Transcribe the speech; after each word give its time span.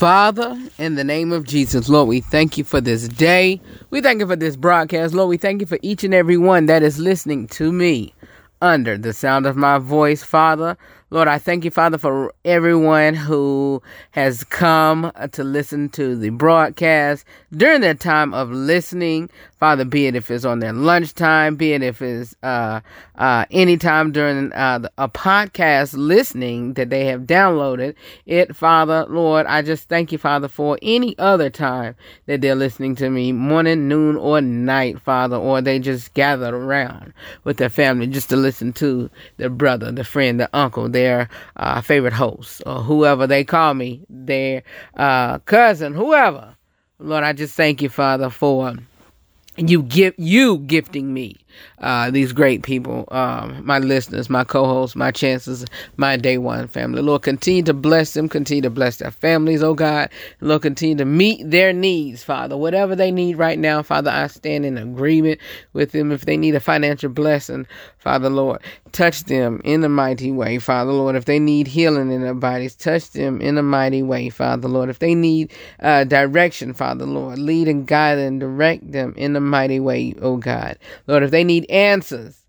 Father, 0.00 0.58
in 0.78 0.94
the 0.94 1.04
name 1.04 1.30
of 1.30 1.44
Jesus, 1.44 1.90
Lord, 1.90 2.08
we 2.08 2.22
thank 2.22 2.56
you 2.56 2.64
for 2.64 2.80
this 2.80 3.06
day. 3.06 3.60
We 3.90 4.00
thank 4.00 4.20
you 4.20 4.26
for 4.26 4.34
this 4.34 4.56
broadcast. 4.56 5.12
Lord, 5.12 5.28
we 5.28 5.36
thank 5.36 5.60
you 5.60 5.66
for 5.66 5.78
each 5.82 6.04
and 6.04 6.14
every 6.14 6.38
one 6.38 6.64
that 6.64 6.82
is 6.82 6.98
listening 6.98 7.48
to 7.48 7.70
me 7.70 8.14
under 8.62 8.96
the 8.96 9.12
sound 9.12 9.44
of 9.44 9.58
my 9.58 9.76
voice, 9.76 10.22
Father. 10.22 10.78
Lord, 11.12 11.26
I 11.26 11.38
thank 11.38 11.64
you, 11.64 11.72
Father, 11.72 11.98
for 11.98 12.32
everyone 12.44 13.14
who 13.14 13.82
has 14.12 14.44
come 14.44 15.10
to 15.32 15.42
listen 15.42 15.88
to 15.90 16.14
the 16.14 16.30
broadcast 16.30 17.24
during 17.52 17.80
their 17.80 17.94
time 17.94 18.32
of 18.32 18.52
listening. 18.52 19.28
Father, 19.58 19.84
be 19.84 20.06
it 20.06 20.14
if 20.14 20.30
it's 20.30 20.44
on 20.44 20.60
their 20.60 20.72
lunchtime, 20.72 21.56
be 21.56 21.72
it 21.72 21.82
if 21.82 22.00
it's 22.00 22.36
uh, 22.44 22.80
uh, 23.16 23.44
anytime 23.50 24.12
during 24.12 24.52
uh, 24.52 24.88
a 24.96 25.08
podcast 25.08 25.94
listening 25.96 26.74
that 26.74 26.90
they 26.90 27.04
have 27.06 27.22
downloaded 27.22 27.94
it, 28.24 28.54
Father, 28.54 29.04
Lord, 29.08 29.46
I 29.46 29.62
just 29.62 29.88
thank 29.88 30.12
you, 30.12 30.18
Father, 30.18 30.48
for 30.48 30.78
any 30.80 31.18
other 31.18 31.50
time 31.50 31.96
that 32.26 32.40
they're 32.40 32.54
listening 32.54 32.94
to 32.96 33.10
me, 33.10 33.32
morning, 33.32 33.88
noon, 33.88 34.16
or 34.16 34.40
night, 34.40 35.00
Father, 35.00 35.36
or 35.36 35.60
they 35.60 35.80
just 35.80 36.14
gather 36.14 36.54
around 36.54 37.12
with 37.44 37.56
their 37.56 37.68
family 37.68 38.06
just 38.06 38.30
to 38.30 38.36
listen 38.36 38.72
to 38.74 39.10
their 39.38 39.50
brother, 39.50 39.90
the 39.92 40.04
friend, 40.04 40.38
the 40.38 40.48
uncle, 40.54 40.88
their 41.00 41.28
uh, 41.56 41.80
favorite 41.80 42.12
host, 42.12 42.62
or 42.66 42.82
whoever 42.82 43.26
they 43.26 43.44
call 43.44 43.74
me, 43.74 44.04
their 44.08 44.62
uh, 44.96 45.38
cousin, 45.40 45.94
whoever. 45.94 46.56
Lord, 46.98 47.24
I 47.24 47.32
just 47.32 47.54
thank 47.56 47.80
you, 47.80 47.88
Father, 47.88 48.28
for 48.28 48.74
you 49.56 49.82
give 49.82 50.14
you 50.18 50.58
gifting 50.58 51.12
me 51.12 51.36
uh, 51.78 52.10
these 52.10 52.32
great 52.32 52.62
people, 52.62 53.06
um, 53.10 53.64
my 53.64 53.78
listeners, 53.78 54.28
my 54.30 54.44
co-hosts, 54.44 54.96
my 54.96 55.10
chances, 55.10 55.64
my 55.96 56.16
day 56.16 56.38
one 56.38 56.68
family. 56.68 57.02
Lord, 57.02 57.22
continue 57.22 57.62
to 57.64 57.74
bless 57.74 58.14
them, 58.14 58.28
continue 58.28 58.62
to 58.62 58.70
bless 58.70 58.96
their 58.98 59.10
families, 59.10 59.62
oh 59.62 59.74
God. 59.74 60.10
Lord, 60.40 60.62
continue 60.62 60.96
to 60.96 61.04
meet 61.04 61.48
their 61.48 61.72
needs, 61.72 62.22
Father. 62.22 62.56
Whatever 62.56 62.94
they 62.94 63.10
need 63.10 63.36
right 63.36 63.58
now, 63.58 63.82
Father, 63.82 64.10
I 64.10 64.26
stand 64.26 64.66
in 64.66 64.78
agreement 64.78 65.40
with 65.72 65.92
them. 65.92 66.12
If 66.12 66.26
they 66.26 66.36
need 66.36 66.54
a 66.54 66.60
financial 66.60 67.10
blessing, 67.10 67.66
Father, 67.98 68.30
Lord, 68.30 68.60
touch 68.92 69.24
them 69.24 69.60
in 69.64 69.84
a 69.84 69.88
mighty 69.88 70.30
way, 70.30 70.58
Father, 70.58 70.92
Lord. 70.92 71.16
If 71.16 71.26
they 71.26 71.38
need 71.38 71.66
healing 71.66 72.10
in 72.10 72.22
their 72.22 72.34
bodies, 72.34 72.74
touch 72.74 73.10
them 73.10 73.40
in 73.40 73.58
a 73.58 73.62
mighty 73.62 74.02
way, 74.02 74.30
Father, 74.30 74.68
Lord. 74.68 74.88
If 74.88 74.98
they 74.98 75.14
need 75.14 75.52
uh, 75.80 76.04
direction, 76.04 76.74
Father, 76.74 77.06
Lord, 77.06 77.38
lead 77.38 77.68
and 77.68 77.86
guide 77.86 78.18
and 78.18 78.40
direct 78.40 78.90
them 78.92 79.14
in 79.16 79.36
a 79.36 79.40
mighty 79.40 79.80
way, 79.80 80.14
oh 80.22 80.36
God. 80.36 80.78
Lord, 81.06 81.22
if 81.22 81.30
they 81.30 81.39
need 81.44 81.70
answers, 81.70 82.40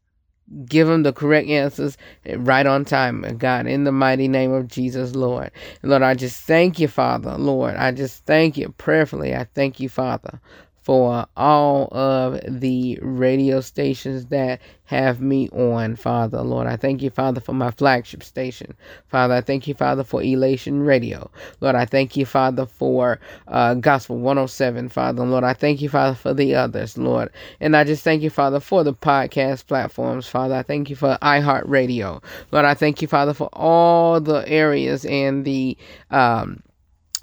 give 0.65 0.87
them 0.87 1.03
the 1.03 1.13
correct 1.13 1.49
answers 1.49 1.97
right 2.37 2.65
on 2.65 2.85
time, 2.85 3.23
uh, 3.23 3.31
God, 3.31 3.67
in 3.67 3.83
the 3.83 3.91
mighty 3.91 4.27
name 4.27 4.51
of 4.51 4.67
Jesus, 4.67 5.15
Lord. 5.15 5.51
Lord, 5.83 6.01
I 6.01 6.13
just 6.13 6.41
thank 6.41 6.79
you, 6.79 6.87
Father, 6.87 7.37
Lord. 7.37 7.75
I 7.75 7.91
just 7.91 8.25
thank 8.25 8.57
you 8.57 8.69
prayerfully. 8.77 9.35
I 9.35 9.45
thank 9.55 9.79
you, 9.79 9.89
Father, 9.89 10.39
for 10.81 11.25
all 11.37 11.87
of 11.91 12.39
the 12.47 12.97
radio 13.01 13.61
stations 13.61 14.25
that 14.27 14.59
have 14.85 15.21
me 15.21 15.47
on, 15.49 15.95
Father. 15.95 16.41
Lord, 16.41 16.67
I 16.67 16.75
thank 16.75 17.01
you, 17.01 17.09
Father, 17.09 17.39
for 17.39 17.53
my 17.53 17.71
flagship 17.71 18.23
station. 18.23 18.75
Father, 19.07 19.35
I 19.35 19.41
thank 19.41 19.67
you, 19.67 19.73
Father, 19.73 20.03
for 20.03 20.21
Elation 20.21 20.81
Radio. 20.81 21.29
Lord, 21.61 21.75
I 21.75 21.85
thank 21.85 22.17
you, 22.17 22.25
Father, 22.25 22.65
for 22.65 23.19
uh, 23.47 23.75
Gospel 23.75 24.17
107, 24.17 24.89
Father. 24.89 25.23
Lord, 25.23 25.43
I 25.43 25.53
thank 25.53 25.81
you, 25.81 25.87
Father, 25.87 26.15
for 26.15 26.33
the 26.33 26.55
others, 26.55 26.97
Lord. 26.97 27.29
And 27.59 27.77
I 27.77 27.83
just 27.83 28.03
thank 28.03 28.23
you, 28.23 28.29
Father, 28.29 28.59
for 28.59 28.83
the 28.83 28.93
podcast 28.93 29.67
platforms, 29.67 30.27
Father. 30.27 30.55
I 30.55 30.63
thank 30.63 30.89
you 30.89 30.95
for 30.95 31.17
iHeartRadio. 31.21 32.23
Lord, 32.51 32.65
I 32.65 32.73
thank 32.73 33.01
you, 33.01 33.07
Father, 33.07 33.33
for 33.33 33.49
all 33.53 34.19
the 34.19 34.47
areas 34.49 35.05
and 35.05 35.45
the 35.45 35.77
um, 36.09 36.63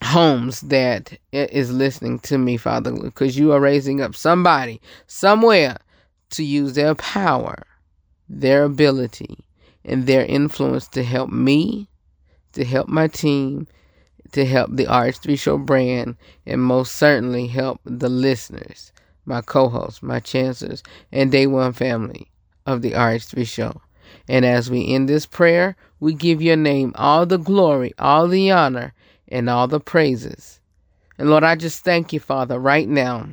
homes 0.02 0.60
that 0.62 1.18
is 1.32 1.72
listening 1.72 2.18
to 2.20 2.38
me, 2.38 2.56
Father, 2.56 2.92
because 2.92 3.38
you 3.38 3.52
are 3.52 3.60
raising 3.60 4.00
up 4.00 4.14
somebody 4.14 4.80
somewhere 5.06 5.76
to 6.30 6.44
use 6.44 6.74
their 6.74 6.94
power, 6.94 7.66
their 8.28 8.64
ability, 8.64 9.38
and 9.84 10.06
their 10.06 10.24
influence 10.24 10.86
to 10.88 11.02
help 11.02 11.30
me, 11.30 11.88
to 12.52 12.64
help 12.64 12.88
my 12.88 13.08
team, 13.08 13.66
to 14.32 14.44
help 14.44 14.70
the 14.72 14.84
RH3 14.84 15.38
Show 15.38 15.58
brand, 15.58 16.16
and 16.46 16.62
most 16.62 16.94
certainly 16.94 17.46
help 17.46 17.80
the 17.84 18.08
listeners, 18.08 18.92
my 19.24 19.40
co 19.40 19.68
hosts, 19.68 20.02
my 20.02 20.20
chancers, 20.20 20.82
and 21.10 21.32
Day 21.32 21.46
One 21.46 21.72
family 21.72 22.30
of 22.66 22.82
the 22.82 22.92
RH3 22.92 23.46
Show. 23.46 23.80
And 24.28 24.44
as 24.44 24.70
we 24.70 24.94
end 24.94 25.08
this 25.08 25.26
prayer, 25.26 25.76
we 26.00 26.12
give 26.12 26.42
your 26.42 26.56
name 26.56 26.92
all 26.94 27.26
the 27.26 27.38
glory, 27.38 27.92
all 27.98 28.28
the 28.28 28.50
honor, 28.50 28.92
and 29.30 29.48
all 29.50 29.68
the 29.68 29.80
praises. 29.80 30.60
And 31.18 31.30
Lord, 31.30 31.44
I 31.44 31.56
just 31.56 31.84
thank 31.84 32.12
you, 32.12 32.20
Father, 32.20 32.58
right 32.58 32.88
now. 32.88 33.26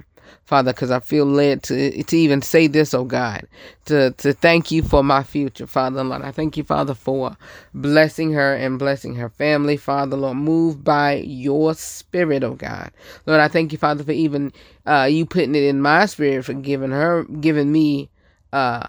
Father, 0.45 0.73
because 0.73 0.91
I 0.91 1.00
feel 1.00 1.25
led 1.25 1.63
to 1.63 2.03
to 2.03 2.17
even 2.17 2.41
say 2.41 2.67
this, 2.67 2.94
oh 2.94 3.03
God, 3.03 3.47
to 3.85 4.11
to 4.11 4.31
thank 4.33 4.69
you 4.69 4.83
for 4.83 5.03
my 5.03 5.23
future, 5.23 5.66
Father 5.66 6.03
Lord. 6.03 6.22
I 6.22 6.31
thank 6.31 6.56
you, 6.56 6.63
Father, 6.63 6.94
for 6.94 7.35
blessing 7.73 8.31
her 8.33 8.56
and 8.56 8.78
blessing 8.78 9.16
her 9.16 9.29
family, 9.29 9.75
Father 9.75 10.16
Lord. 10.16 10.38
Move 10.38 10.83
by 10.83 11.16
your 11.25 11.73
spirit, 11.73 12.44
oh 12.44 12.53
God, 12.53 12.91
Lord. 13.25 13.41
I 13.41 13.47
thank 13.47 13.72
you, 13.72 13.79
Father, 13.79 14.03
for 14.03 14.12
even 14.12 14.53
uh, 14.85 15.07
you 15.09 15.25
putting 15.25 15.56
it 15.56 15.63
in 15.63 15.81
my 15.81 16.06
spirit 16.06 16.45
for 16.45 16.53
giving 16.53 16.91
her, 16.91 17.23
giving 17.23 17.72
me 17.72 18.09
uh, 18.53 18.88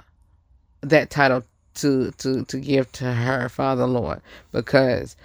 that 0.83 1.09
title 1.09 1.43
to 1.77 2.11
to 2.13 2.45
to 2.45 2.59
give 2.59 2.91
to 2.93 3.13
her, 3.13 3.49
Father 3.49 3.87
Lord, 3.87 4.21
because 4.53 5.17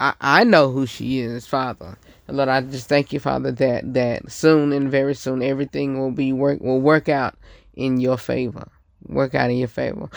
I, 0.00 0.14
I 0.20 0.44
know 0.44 0.70
who 0.70 0.86
she 0.86 1.20
is, 1.20 1.46
Father. 1.46 1.98
And 2.26 2.36
Lord, 2.36 2.48
I 2.48 2.60
just 2.60 2.88
thank 2.88 3.12
you, 3.12 3.20
Father, 3.20 3.50
that 3.52 3.94
that 3.94 4.30
soon 4.30 4.72
and 4.72 4.90
very 4.90 5.14
soon 5.14 5.42
everything 5.42 5.98
will 5.98 6.10
be 6.10 6.32
work 6.32 6.60
will 6.60 6.80
work 6.80 7.08
out 7.08 7.34
in 7.74 7.98
your 7.98 8.18
favor. 8.18 8.68
Work 9.06 9.34
out 9.34 9.50
in 9.50 9.56
your 9.56 9.68
favor. 9.68 10.10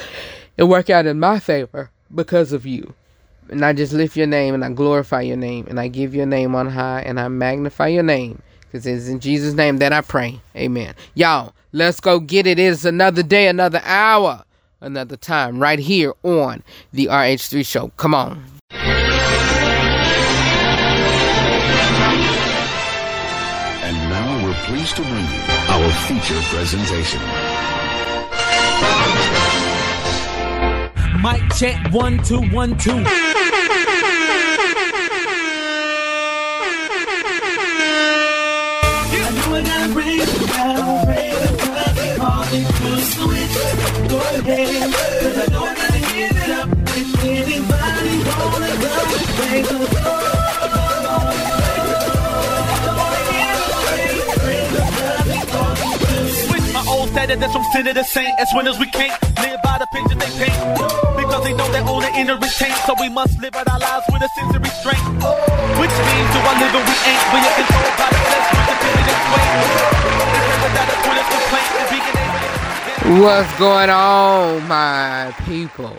And 0.57 0.69
work 0.69 0.89
out 0.89 1.05
in 1.05 1.19
my 1.19 1.39
favor 1.39 1.89
because 2.13 2.51
of 2.51 2.65
you. 2.65 2.93
And 3.49 3.65
I 3.65 3.73
just 3.73 3.93
lift 3.93 4.15
your 4.15 4.27
name 4.27 4.53
and 4.53 4.63
I 4.63 4.69
glorify 4.69 5.21
your 5.21 5.37
name 5.37 5.67
and 5.67 5.79
I 5.79 5.87
give 5.87 6.13
your 6.13 6.25
name 6.25 6.55
on 6.55 6.67
high 6.67 7.01
and 7.01 7.19
I 7.19 7.27
magnify 7.27 7.87
your 7.87 8.03
name. 8.03 8.41
Because 8.61 8.85
it's 8.85 9.07
in 9.07 9.19
Jesus' 9.19 9.53
name 9.53 9.77
that 9.77 9.91
I 9.91 10.01
pray. 10.01 10.39
Amen. 10.55 10.95
Y'all, 11.15 11.53
let's 11.73 11.99
go 11.99 12.19
get 12.19 12.47
it. 12.47 12.51
It 12.51 12.59
is 12.59 12.85
another 12.85 13.23
day, 13.23 13.47
another 13.47 13.81
hour, 13.83 14.43
another 14.79 15.17
time 15.17 15.59
right 15.59 15.79
here 15.79 16.13
on 16.23 16.63
the 16.93 17.07
RH3 17.07 17.65
show. 17.65 17.89
Come 17.97 18.15
on. 18.15 18.60
Pleased 24.71 24.95
to 24.95 25.01
bring 25.01 25.25
you 25.25 25.41
our 25.67 25.91
feature 26.07 26.41
presentation. 26.47 27.19
Mic 31.21 31.43
check 31.59 31.75
one 31.91 32.23
two 32.23 32.39
one 32.55 32.77
two. 32.77 33.03
Go 44.07 44.17
ahead, 44.19 44.93
cause 45.21 45.37
I 45.37 45.47
know 45.51 45.63
I 45.63 45.75
gotta 45.75 45.99
give 45.99 46.37
it 46.43 46.49
up. 46.49 46.69
If 46.95 47.23
anybody 47.25 48.15
wanna 48.29 48.73
go, 48.79 48.91
they 49.37 49.61
go. 49.63 50.50
Status 57.11 57.39
that's 57.39 57.53
from 57.53 57.63
sin 57.75 57.85
to 57.85 57.93
the 57.93 58.03
saint. 58.03 58.33
As 58.39 58.47
winners, 58.53 58.79
we 58.79 58.87
can't 58.87 59.11
live 59.43 59.59
by 59.63 59.77
the 59.77 59.87
picture 59.91 60.15
they 60.15 60.31
paint. 60.39 60.55
Because 61.19 61.43
they 61.43 61.53
know 61.53 61.69
their 61.71 61.83
own 61.83 62.03
inner 62.15 62.39
is. 62.39 62.51
So 62.87 62.95
we 62.99 63.09
must 63.09 63.39
live 63.39 63.53
out 63.55 63.67
our 63.67 63.79
lives 63.79 64.05
with 64.11 64.23
a 64.23 64.29
sense 64.39 64.55
of 64.55 64.61
restraint. 64.63 65.03
Which 65.79 65.91
means 65.91 66.27
do 66.31 66.39
I 66.39 66.53
live 66.63 66.73
and 66.79 66.85
we 66.87 66.95
ain't. 67.11 67.23
We 67.35 67.39
are 67.43 67.55
controlled 67.59 67.95
by 67.99 68.07
the 68.15 68.19
flesh, 68.31 68.47
we 68.55 68.63
continue 68.71 69.03
to 69.05 69.15
swing. 69.27 69.49
What's 73.21 73.51
going 73.59 73.89
on, 73.89 74.67
my 74.67 75.35
people, 75.45 75.97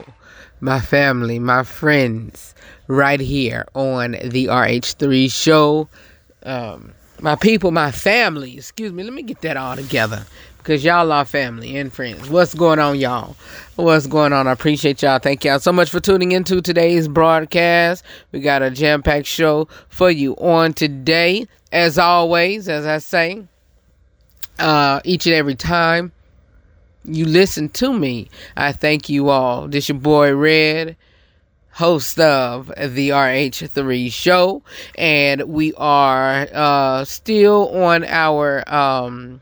my 0.60 0.80
family, 0.80 1.38
my 1.38 1.62
friends, 1.62 2.54
right 2.86 3.20
here 3.20 3.66
on 3.74 4.12
the 4.12 4.46
RH3 4.46 5.30
show? 5.30 5.88
Um, 6.44 6.94
my 7.20 7.36
people, 7.36 7.70
my 7.70 7.90
family, 7.90 8.56
excuse 8.56 8.92
me, 8.92 9.02
let 9.02 9.12
me 9.12 9.22
get 9.22 9.42
that 9.42 9.56
all 9.56 9.76
together 9.76 10.24
because 10.62 10.84
y'all 10.84 11.10
are 11.10 11.24
family 11.24 11.76
and 11.76 11.92
friends. 11.92 12.30
What's 12.30 12.54
going 12.54 12.78
on, 12.78 12.98
y'all? 12.98 13.36
What's 13.74 14.06
going 14.06 14.32
on? 14.32 14.46
I 14.46 14.52
appreciate 14.52 15.02
y'all. 15.02 15.18
Thank 15.18 15.44
y'all 15.44 15.58
so 15.58 15.72
much 15.72 15.90
for 15.90 15.98
tuning 15.98 16.30
into 16.32 16.62
today's 16.62 17.08
broadcast. 17.08 18.04
We 18.30 18.40
got 18.40 18.62
a 18.62 18.70
jam 18.70 19.02
packed 19.02 19.26
show 19.26 19.66
for 19.88 20.08
you 20.10 20.34
on 20.36 20.72
today. 20.72 21.48
As 21.72 21.98
always, 21.98 22.68
as 22.68 22.86
I 22.86 22.98
say, 22.98 23.44
uh, 24.60 25.00
each 25.04 25.26
and 25.26 25.34
every 25.34 25.56
time 25.56 26.12
you 27.04 27.24
listen 27.24 27.68
to 27.70 27.92
me, 27.92 28.30
I 28.56 28.70
thank 28.72 29.08
you 29.08 29.30
all. 29.30 29.66
This 29.66 29.88
your 29.88 29.98
boy 29.98 30.32
Redd. 30.34 30.96
host 31.72 32.20
of 32.20 32.68
the 32.68 33.08
RH3 33.08 34.12
show, 34.12 34.62
and 34.94 35.42
we 35.44 35.72
are 35.74 36.46
uh, 36.52 37.04
still 37.04 37.68
on 37.70 38.04
our 38.04 38.62
um, 38.72 39.40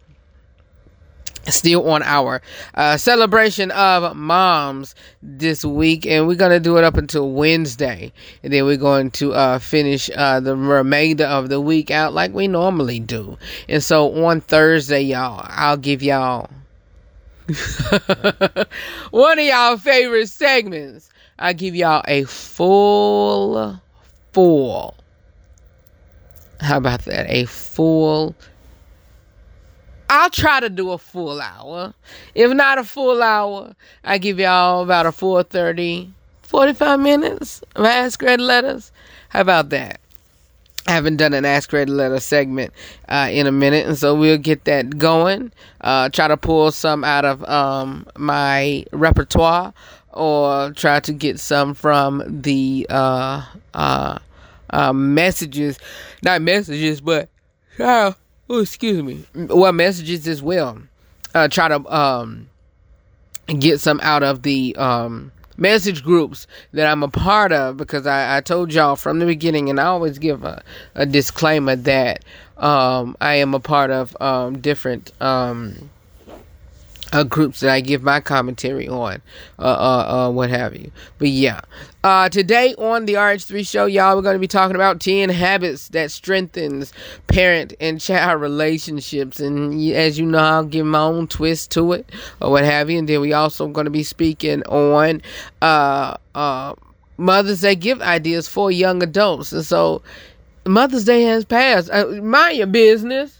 still 1.46 1.88
on 1.90 2.02
our 2.02 2.42
uh, 2.74 2.96
celebration 2.96 3.70
of 3.70 4.16
moms 4.16 4.94
this 5.22 5.64
week. 5.64 6.06
And 6.06 6.26
we're 6.26 6.36
going 6.36 6.52
to 6.52 6.60
do 6.60 6.76
it 6.76 6.84
up 6.84 6.96
until 6.96 7.32
wednesday. 7.32 8.12
And 8.42 8.52
then 8.52 8.64
we're 8.64 8.76
going 8.76 9.10
to 9.12 9.32
uh, 9.32 9.58
finish 9.58 10.10
uh, 10.16 10.40
the 10.40 10.56
remainder 10.56 11.24
of 11.24 11.48
the 11.48 11.60
week 11.60 11.90
out 11.90 12.12
like 12.12 12.32
we 12.32 12.48
normally 12.48 13.00
do. 13.00 13.38
And 13.68 13.82
so 13.82 14.24
on 14.24 14.40
thursday 14.40 15.02
y'all 15.02 15.46
i'll 15.48 15.76
give 15.76 16.02
y'all 16.02 16.48
one 19.10 19.38
of 19.38 19.44
y'all 19.44 19.76
favorite 19.76 20.28
segments. 20.28 21.10
I 21.38 21.52
give 21.52 21.74
y'all 21.74 22.02
a 22.06 22.24
full 22.24 23.80
full. 24.32 24.94
How 26.60 26.76
about 26.76 27.04
that? 27.06 27.28
A 27.30 27.46
full 27.46 28.34
I'll 30.12 30.28
try 30.28 30.58
to 30.58 30.68
do 30.68 30.90
a 30.90 30.98
full 30.98 31.40
hour. 31.40 31.94
If 32.34 32.52
not 32.52 32.78
a 32.78 32.84
full 32.84 33.22
hour, 33.22 33.76
I 34.02 34.18
give 34.18 34.40
y'all 34.40 34.82
about 34.82 35.06
a 35.06 35.12
430, 35.12 36.12
45 36.42 36.98
minutes 36.98 37.62
of 37.76 37.84
Ask 37.84 38.20
Redd 38.20 38.40
Letters. 38.40 38.90
How 39.28 39.42
about 39.42 39.68
that? 39.68 40.00
I 40.88 40.92
haven't 40.92 41.18
done 41.18 41.32
an 41.32 41.44
Ask 41.44 41.72
Redd 41.72 41.88
Letter 41.88 42.18
segment 42.18 42.72
uh, 43.08 43.28
in 43.30 43.46
a 43.46 43.52
minute, 43.52 43.86
and 43.86 43.96
so 43.96 44.16
we'll 44.16 44.36
get 44.36 44.64
that 44.64 44.98
going. 44.98 45.52
Uh, 45.80 46.08
try 46.08 46.26
to 46.26 46.36
pull 46.36 46.72
some 46.72 47.04
out 47.04 47.24
of 47.24 47.44
um, 47.44 48.04
my 48.16 48.84
repertoire, 48.90 49.72
or 50.12 50.72
try 50.72 50.98
to 50.98 51.12
get 51.12 51.38
some 51.38 51.72
from 51.72 52.24
the 52.42 52.84
uh, 52.90 53.46
uh, 53.74 54.18
uh 54.70 54.92
messages, 54.92 55.78
not 56.24 56.42
messages, 56.42 57.00
but 57.00 57.28
uh, 57.78 58.12
oh, 58.50 58.60
excuse 58.60 59.02
me, 59.02 59.24
well, 59.34 59.72
messages 59.72 60.28
as 60.28 60.42
well. 60.42 60.82
Uh, 61.34 61.46
try 61.46 61.68
to 61.68 61.94
um, 61.94 62.48
get 63.58 63.80
some 63.80 64.00
out 64.02 64.24
of 64.24 64.42
the 64.42 64.74
um, 64.76 65.30
message 65.56 66.02
groups 66.02 66.48
that 66.72 66.86
I'm 66.86 67.04
a 67.04 67.08
part 67.08 67.52
of 67.52 67.76
because 67.76 68.06
I, 68.06 68.38
I 68.38 68.40
told 68.40 68.72
y'all 68.74 68.96
from 68.96 69.20
the 69.20 69.26
beginning, 69.26 69.70
and 69.70 69.78
I 69.78 69.84
always 69.84 70.18
give 70.18 70.42
a, 70.42 70.62
a 70.96 71.06
disclaimer 71.06 71.76
that 71.76 72.24
um, 72.58 73.16
I 73.20 73.36
am 73.36 73.54
a 73.54 73.60
part 73.60 73.92
of 73.92 74.16
um, 74.20 74.58
different 74.58 75.12
um, 75.22 75.88
uh, 77.12 77.24
groups 77.24 77.60
that 77.60 77.70
I 77.70 77.80
give 77.80 78.02
my 78.02 78.20
commentary 78.20 78.88
on, 78.88 79.20
uh, 79.58 79.62
uh, 79.62 80.26
uh, 80.26 80.30
what 80.30 80.50
have 80.50 80.76
you. 80.76 80.90
But 81.18 81.28
yeah, 81.28 81.60
uh, 82.04 82.28
today 82.28 82.74
on 82.76 83.06
the 83.06 83.14
RH3 83.14 83.66
show, 83.68 83.86
y'all, 83.86 84.16
we're 84.16 84.22
going 84.22 84.36
to 84.36 84.40
be 84.40 84.48
talking 84.48 84.76
about 84.76 85.00
10 85.00 85.28
habits 85.28 85.88
that 85.88 86.10
strengthens 86.10 86.92
parent 87.26 87.74
and 87.80 88.00
child 88.00 88.40
relationships. 88.40 89.40
And 89.40 89.80
as 89.92 90.18
you 90.18 90.26
know, 90.26 90.38
I'll 90.38 90.64
give 90.64 90.86
my 90.86 91.00
own 91.00 91.26
twist 91.26 91.70
to 91.72 91.92
it 91.92 92.10
or 92.40 92.50
what 92.50 92.64
have 92.64 92.90
you. 92.90 92.98
And 92.98 93.08
then 93.08 93.20
we 93.20 93.32
also 93.32 93.66
going 93.68 93.86
to 93.86 93.90
be 93.90 94.02
speaking 94.02 94.62
on, 94.64 95.22
uh, 95.62 96.16
uh, 96.34 96.74
Mother's 97.16 97.60
Day 97.60 97.74
gift 97.74 98.00
ideas 98.00 98.48
for 98.48 98.70
young 98.70 99.02
adults. 99.02 99.52
And 99.52 99.64
so 99.64 100.00
Mother's 100.66 101.04
Day 101.04 101.22
has 101.24 101.44
passed. 101.44 101.90
Uh, 101.90 102.06
mind 102.22 102.56
your 102.56 102.66
business. 102.66 103.39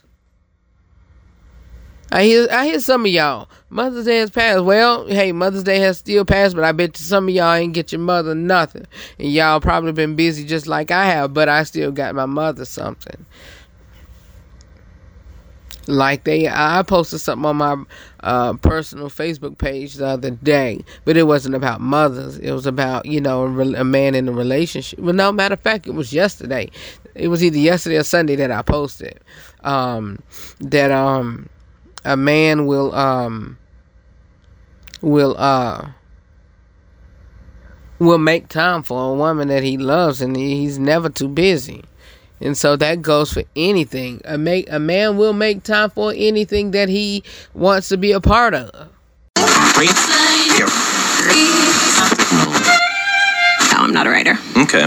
I 2.13 2.25
hear 2.25 2.49
I 2.51 2.67
hear 2.67 2.81
some 2.81 3.07
of 3.07 3.13
y'all. 3.13 3.49
Mother's 3.69 4.05
Day 4.05 4.19
has 4.19 4.31
passed. 4.31 4.65
Well, 4.65 5.07
hey, 5.07 5.31
Mother's 5.31 5.63
Day 5.63 5.79
has 5.79 5.99
still 5.99 6.25
passed, 6.25 6.57
but 6.57 6.65
I 6.65 6.73
bet 6.73 6.97
some 6.97 7.29
of 7.29 7.35
y'all 7.35 7.55
ain't 7.55 7.73
get 7.73 7.93
your 7.93 8.01
mother 8.01 8.35
nothing. 8.35 8.87
And 9.19 9.33
y'all 9.33 9.61
probably 9.61 9.93
been 9.93 10.17
busy 10.17 10.45
just 10.45 10.67
like 10.67 10.91
I 10.91 11.05
have, 11.07 11.33
but 11.33 11.49
I 11.49 11.63
still 11.63 11.93
got 11.93 12.17
my 12.17 12.27
mother 12.27 12.65
something. 12.65 13.25
Like 15.87 16.25
they, 16.25 16.49
I 16.49 16.83
posted 16.83 17.21
something 17.21 17.47
on 17.47 17.57
my 17.57 17.77
uh, 18.21 18.55
personal 18.55 19.09
Facebook 19.09 19.59
page 19.59 19.95
the 19.95 20.07
other 20.07 20.31
day, 20.31 20.85
but 21.05 21.17
it 21.17 21.25
wasn't 21.25 21.55
about 21.55 21.81
mothers. 21.81 22.39
It 22.39 22.53
was 22.53 22.67
about 22.67 23.07
you 23.07 23.21
know 23.21 23.45
a, 23.45 23.85
man 23.85 24.15
in 24.17 24.29
a 24.29 24.33
relationship. 24.33 24.99
Well, 24.99 25.15
no 25.15 25.31
matter 25.31 25.55
of 25.55 25.61
fact, 25.61 25.87
it 25.87 25.95
was 25.95 26.13
yesterday. 26.13 26.71
It 27.15 27.29
was 27.29 27.43
either 27.43 27.59
yesterday 27.59 27.97
or 27.97 28.05
Sunday 28.05 28.37
that 28.37 28.51
I 28.51 28.63
posted. 28.63 29.21
Um, 29.63 30.19
that 30.61 30.91
um 30.91 31.49
a 32.05 32.17
man 32.17 32.67
will 32.67 32.95
um 32.95 33.59
will 35.03 35.37
uh 35.39 35.89
will 37.99 38.19
make 38.19 38.49
time 38.49 38.83
for 38.83 39.13
a 39.13 39.15
woman 39.15 39.49
that 39.49 39.63
he 39.63 39.77
loves 39.77 40.21
and 40.21 40.37
he's 40.37 40.79
never 40.79 41.09
too 41.09 41.29
busy. 41.29 41.85
And 42.41 42.57
so 42.57 42.75
that 42.77 43.03
goes 43.03 43.33
for 43.33 43.43
anything. 43.55 44.23
A 44.25 44.39
make 44.39 44.71
a 44.73 44.79
man 44.79 45.19
will 45.19 45.35
make 45.35 45.63
time 45.63 45.91
for 45.91 46.13
anything 46.17 46.71
that 46.71 46.89
he 46.89 47.23
wants 47.53 47.89
to 47.91 47.99
be 47.99 48.13
a 48.13 48.21
part 48.21 48.55
of. 48.55 48.71
No, 53.73 53.77
I'm 53.77 53.93
not 53.93 54.07
a 54.07 54.11
writer. 54.11 54.39
Okay. 54.57 54.87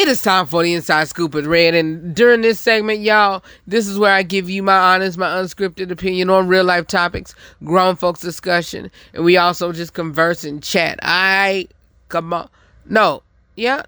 It 0.00 0.08
is 0.08 0.22
time 0.22 0.46
for 0.46 0.62
the 0.62 0.72
Inside 0.72 1.08
Scoop 1.08 1.34
with 1.34 1.44
Redd, 1.44 1.74
and 1.74 2.14
during 2.14 2.40
this 2.40 2.58
segment, 2.58 3.00
y'all, 3.00 3.44
this 3.66 3.86
is 3.86 3.98
where 3.98 4.14
I 4.14 4.22
give 4.22 4.48
you 4.48 4.62
my 4.62 4.94
honest, 4.94 5.18
my 5.18 5.28
unscripted 5.28 5.90
opinion 5.90 6.30
on 6.30 6.48
real 6.48 6.64
life 6.64 6.86
topics, 6.86 7.34
grown 7.64 7.96
folks 7.96 8.20
discussion, 8.20 8.90
and 9.12 9.24
we 9.26 9.36
also 9.36 9.72
just 9.72 9.92
converse 9.92 10.42
and 10.42 10.62
chat. 10.62 10.98
I 11.02 11.68
come 12.08 12.32
on, 12.32 12.48
no, 12.86 13.22
yeah, 13.56 13.82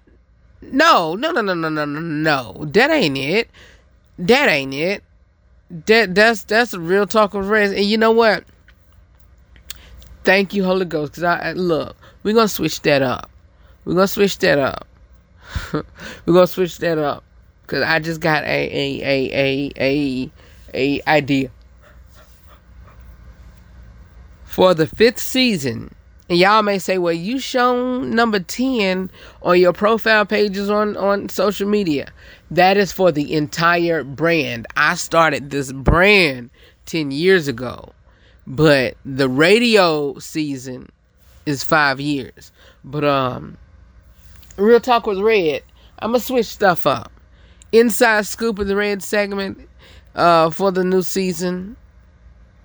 no, 0.61 1.15
no, 1.15 1.31
no, 1.31 1.41
no, 1.41 1.55
no, 1.55 1.69
no, 1.69 1.83
no, 1.83 1.99
no, 1.99 2.65
that 2.65 2.91
ain't 2.91 3.17
it. 3.17 3.49
That 4.19 4.49
ain't 4.49 4.75
it. 4.75 5.03
That 5.87 6.13
that's 6.13 6.43
that's 6.43 6.75
a 6.75 6.79
real 6.79 7.07
talk 7.07 7.33
with 7.33 7.49
Redd, 7.49 7.73
and 7.73 7.85
you 7.85 7.97
know 7.97 8.11
what? 8.11 8.43
Thank 10.23 10.53
you, 10.53 10.63
Holy 10.63 10.85
Ghost, 10.85 11.13
because 11.13 11.23
I, 11.23 11.53
look, 11.53 11.97
we're 12.21 12.35
gonna 12.35 12.47
switch 12.47 12.83
that 12.83 13.01
up. 13.01 13.31
We're 13.83 13.95
gonna 13.95 14.07
switch 14.07 14.37
that 14.37 14.59
up. 14.59 14.87
We're 15.73 15.83
gonna 16.33 16.47
switch 16.47 16.77
that 16.79 16.97
up 16.97 17.23
because 17.61 17.83
I 17.83 17.99
just 17.99 18.21
got 18.21 18.43
a 18.43 18.47
a 18.47 19.01
a 19.01 19.31
a 19.33 19.71
a 19.79 20.31
a 20.73 21.09
idea 21.09 21.51
for 24.43 24.73
the 24.73 24.87
fifth 24.87 25.19
season. 25.19 25.93
And 26.29 26.37
y'all 26.37 26.61
may 26.61 26.79
say, 26.79 26.97
"Well, 26.97 27.13
you 27.13 27.39
shown 27.39 28.11
number 28.11 28.39
ten 28.39 29.09
on 29.41 29.59
your 29.59 29.73
profile 29.73 30.25
pages 30.25 30.69
on 30.69 30.95
on 30.95 31.29
social 31.29 31.67
media." 31.67 32.11
That 32.51 32.77
is 32.77 32.91
for 32.91 33.11
the 33.11 33.33
entire 33.33 34.03
brand. 34.03 34.67
I 34.77 34.95
started 34.95 35.49
this 35.49 35.71
brand 35.71 36.49
ten 36.85 37.11
years 37.11 37.47
ago, 37.47 37.93
but 38.47 38.95
the 39.03 39.27
radio 39.27 40.17
season 40.19 40.89
is 41.45 41.63
five 41.63 41.99
years. 41.99 42.51
But 42.83 43.03
um, 43.03 43.57
Real 44.57 44.79
Talk 44.79 45.07
with 45.07 45.19
Redd. 45.19 45.63
I'm 45.99 46.11
gonna 46.11 46.19
switch 46.19 46.45
stuff 46.45 46.85
up. 46.85 47.11
Inside 47.71 48.25
Scoop 48.25 48.59
of 48.59 48.67
the 48.67 48.75
Redd 48.75 49.01
segment 49.01 49.67
uh, 50.15 50.49
for 50.51 50.71
the 50.71 50.83
new 50.83 51.01
season 51.01 51.75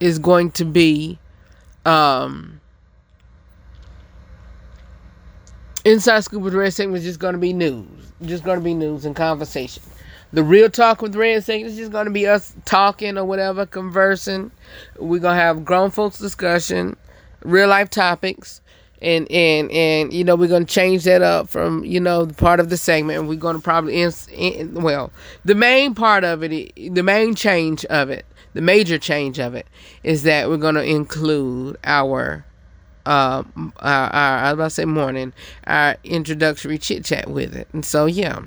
is 0.01 0.19
going 0.19 0.51
to 0.53 0.65
be 0.65 1.19
um, 1.87 2.61
Inside 5.85 6.21
Scoop 6.21 6.45
of 6.45 6.53
the 6.53 6.59
Redd 6.59 6.75
segment 6.75 6.99
is 6.99 7.05
just 7.05 7.21
going 7.21 7.33
to 7.33 7.39
be 7.39 7.55
news. 7.55 7.87
Just 8.23 8.45
going 8.45 8.59
to 8.59 8.65
be 8.65 8.75
news 8.75 9.07
and 9.07 9.17
conversation. 9.17 9.83
The 10.35 10.43
Real 10.43 10.69
Talk 10.69 11.01
with 11.01 11.17
Redd 11.17 11.43
segment 11.45 11.73
is 11.73 11.79
just 11.79 11.91
going 11.93 12.05
to 12.05 12.11
be 12.11 12.27
us 12.27 12.55
talking 12.67 13.17
or 13.17 13.25
whatever, 13.25 13.65
conversing. 13.65 14.51
We're 14.99 15.21
going 15.21 15.37
to 15.37 15.43
have 15.43 15.65
grown 15.65 15.91
folks 15.91 16.19
discussion, 16.19 16.97
real 17.43 17.69
life 17.69 17.89
topics 17.89 18.61
and 19.01 19.31
and 19.31 19.71
and 19.71 20.13
you 20.13 20.25
know 20.25 20.35
we're 20.35 20.49
gonna 20.49 20.65
change 20.65 21.05
that 21.05 21.23
up 21.23 21.49
from 21.49 21.85
you 21.85 22.01
know 22.01 22.27
part 22.27 22.61
of 22.61 22.71
the 22.71 22.77
segment 22.77 23.19
and 23.19 23.29
we're 23.29 23.37
gonna 23.37 23.61
probably 23.61 24.03
in, 24.03 24.13
in, 24.33 24.75
well 24.75 25.13
the 25.45 25.55
main 25.55 25.95
part 25.95 26.25
of 26.25 26.43
it 26.43 26.73
the 26.77 27.03
main 27.03 27.35
change 27.35 27.85
of 27.87 28.11
it 28.11 28.27
the 28.55 28.61
major 28.61 28.99
change 28.99 29.39
of 29.39 29.55
it 29.55 29.67
is 30.03 30.25
that 30.25 30.49
we're 30.49 30.57
gonna 30.57 30.83
include 30.83 31.77
our 31.85 32.45
uh, 33.07 33.43
our, 33.79 34.11
our, 34.11 34.39
I 34.39 34.53
was 34.53 34.55
about 34.55 34.65
to 34.65 34.71
say 34.71 34.85
morning, 34.85 35.33
our 35.67 35.97
introductory 36.05 36.77
chit 36.77 37.07
chat 37.07 37.31
with 37.31 37.57
it. 37.57 37.67
And 37.73 37.83
so, 37.83 38.05
yeah. 38.05 38.43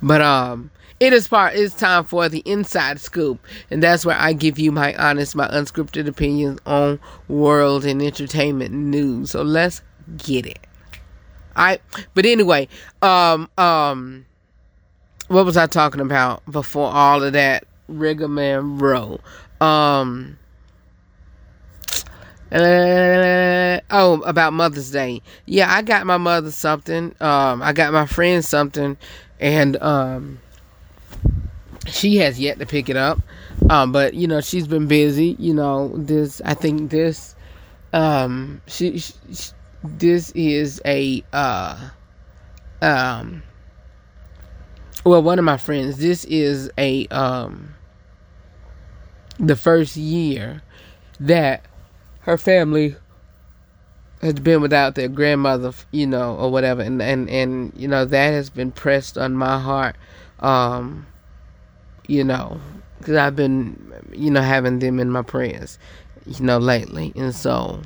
But, 0.00 0.22
um, 0.22 0.70
it 1.00 1.12
is 1.12 1.28
part, 1.28 1.54
it's 1.54 1.74
time 1.74 2.04
for 2.04 2.28
the 2.28 2.42
inside 2.44 3.00
scoop. 3.00 3.44
And 3.70 3.82
that's 3.82 4.04
where 4.04 4.16
I 4.16 4.32
give 4.32 4.58
you 4.58 4.72
my 4.72 4.94
honest, 4.96 5.36
my 5.36 5.48
unscripted 5.48 6.08
opinions 6.08 6.60
on 6.66 6.98
world 7.28 7.84
and 7.84 8.02
entertainment 8.02 8.72
news. 8.72 9.30
So 9.30 9.42
let's 9.42 9.82
get 10.16 10.46
it. 10.46 10.58
I, 11.54 11.78
but 12.14 12.26
anyway, 12.26 12.68
um, 13.02 13.48
um, 13.58 14.26
what 15.28 15.44
was 15.44 15.56
I 15.56 15.66
talking 15.66 16.00
about 16.00 16.44
before 16.50 16.90
all 16.90 17.22
of 17.22 17.32
that 17.32 17.64
rigmarole? 17.88 19.20
Um, 19.60 20.38
uh, 22.50 23.80
oh, 23.90 24.22
about 24.24 24.52
Mother's 24.52 24.90
Day. 24.90 25.20
Yeah, 25.46 25.72
I 25.72 25.82
got 25.82 26.06
my 26.06 26.16
mother 26.16 26.50
something. 26.50 27.14
Um, 27.20 27.62
I 27.62 27.72
got 27.72 27.92
my 27.92 28.06
friend 28.06 28.42
something, 28.44 28.96
and 29.38 29.76
um, 29.82 30.40
she 31.90 32.16
has 32.16 32.38
yet 32.38 32.58
to 32.58 32.66
pick 32.66 32.88
it 32.88 32.96
up. 32.96 33.20
Um, 33.70 33.92
but 33.92 34.14
you 34.14 34.26
know, 34.26 34.40
she's 34.40 34.66
been 34.66 34.86
busy. 34.86 35.36
You 35.38 35.54
know, 35.54 35.92
this. 35.96 36.40
I 36.44 36.54
think 36.54 36.90
this. 36.90 37.34
Um, 37.92 38.60
she, 38.66 38.98
she 38.98 39.14
this 39.82 40.30
is 40.32 40.80
a 40.84 41.24
uh, 41.32 41.90
um. 42.82 43.42
Well, 45.04 45.22
one 45.22 45.38
of 45.38 45.44
my 45.44 45.56
friends. 45.56 45.98
This 45.98 46.24
is 46.24 46.70
a 46.78 47.06
um. 47.08 47.74
The 49.38 49.56
first 49.56 49.96
year 49.96 50.62
that 51.20 51.64
her 52.20 52.36
family 52.36 52.96
has 54.20 54.34
been 54.34 54.60
without 54.60 54.94
their 54.94 55.08
grandmother, 55.08 55.72
you 55.92 56.06
know, 56.06 56.36
or 56.36 56.50
whatever, 56.50 56.82
and 56.82 57.00
and 57.00 57.28
and 57.30 57.72
you 57.76 57.88
know 57.88 58.04
that 58.04 58.30
has 58.32 58.50
been 58.50 58.72
pressed 58.72 59.16
on 59.16 59.34
my 59.34 59.58
heart, 59.58 59.96
um, 60.40 61.06
you 62.08 62.24
know, 62.24 62.60
because 62.98 63.16
I've 63.16 63.36
been, 63.36 63.92
you 64.12 64.30
know, 64.30 64.42
having 64.42 64.80
them 64.80 64.98
in 64.98 65.10
my 65.10 65.22
prayers, 65.22 65.78
you 66.26 66.44
know, 66.44 66.58
lately, 66.58 67.12
and 67.14 67.34
so 67.34 67.80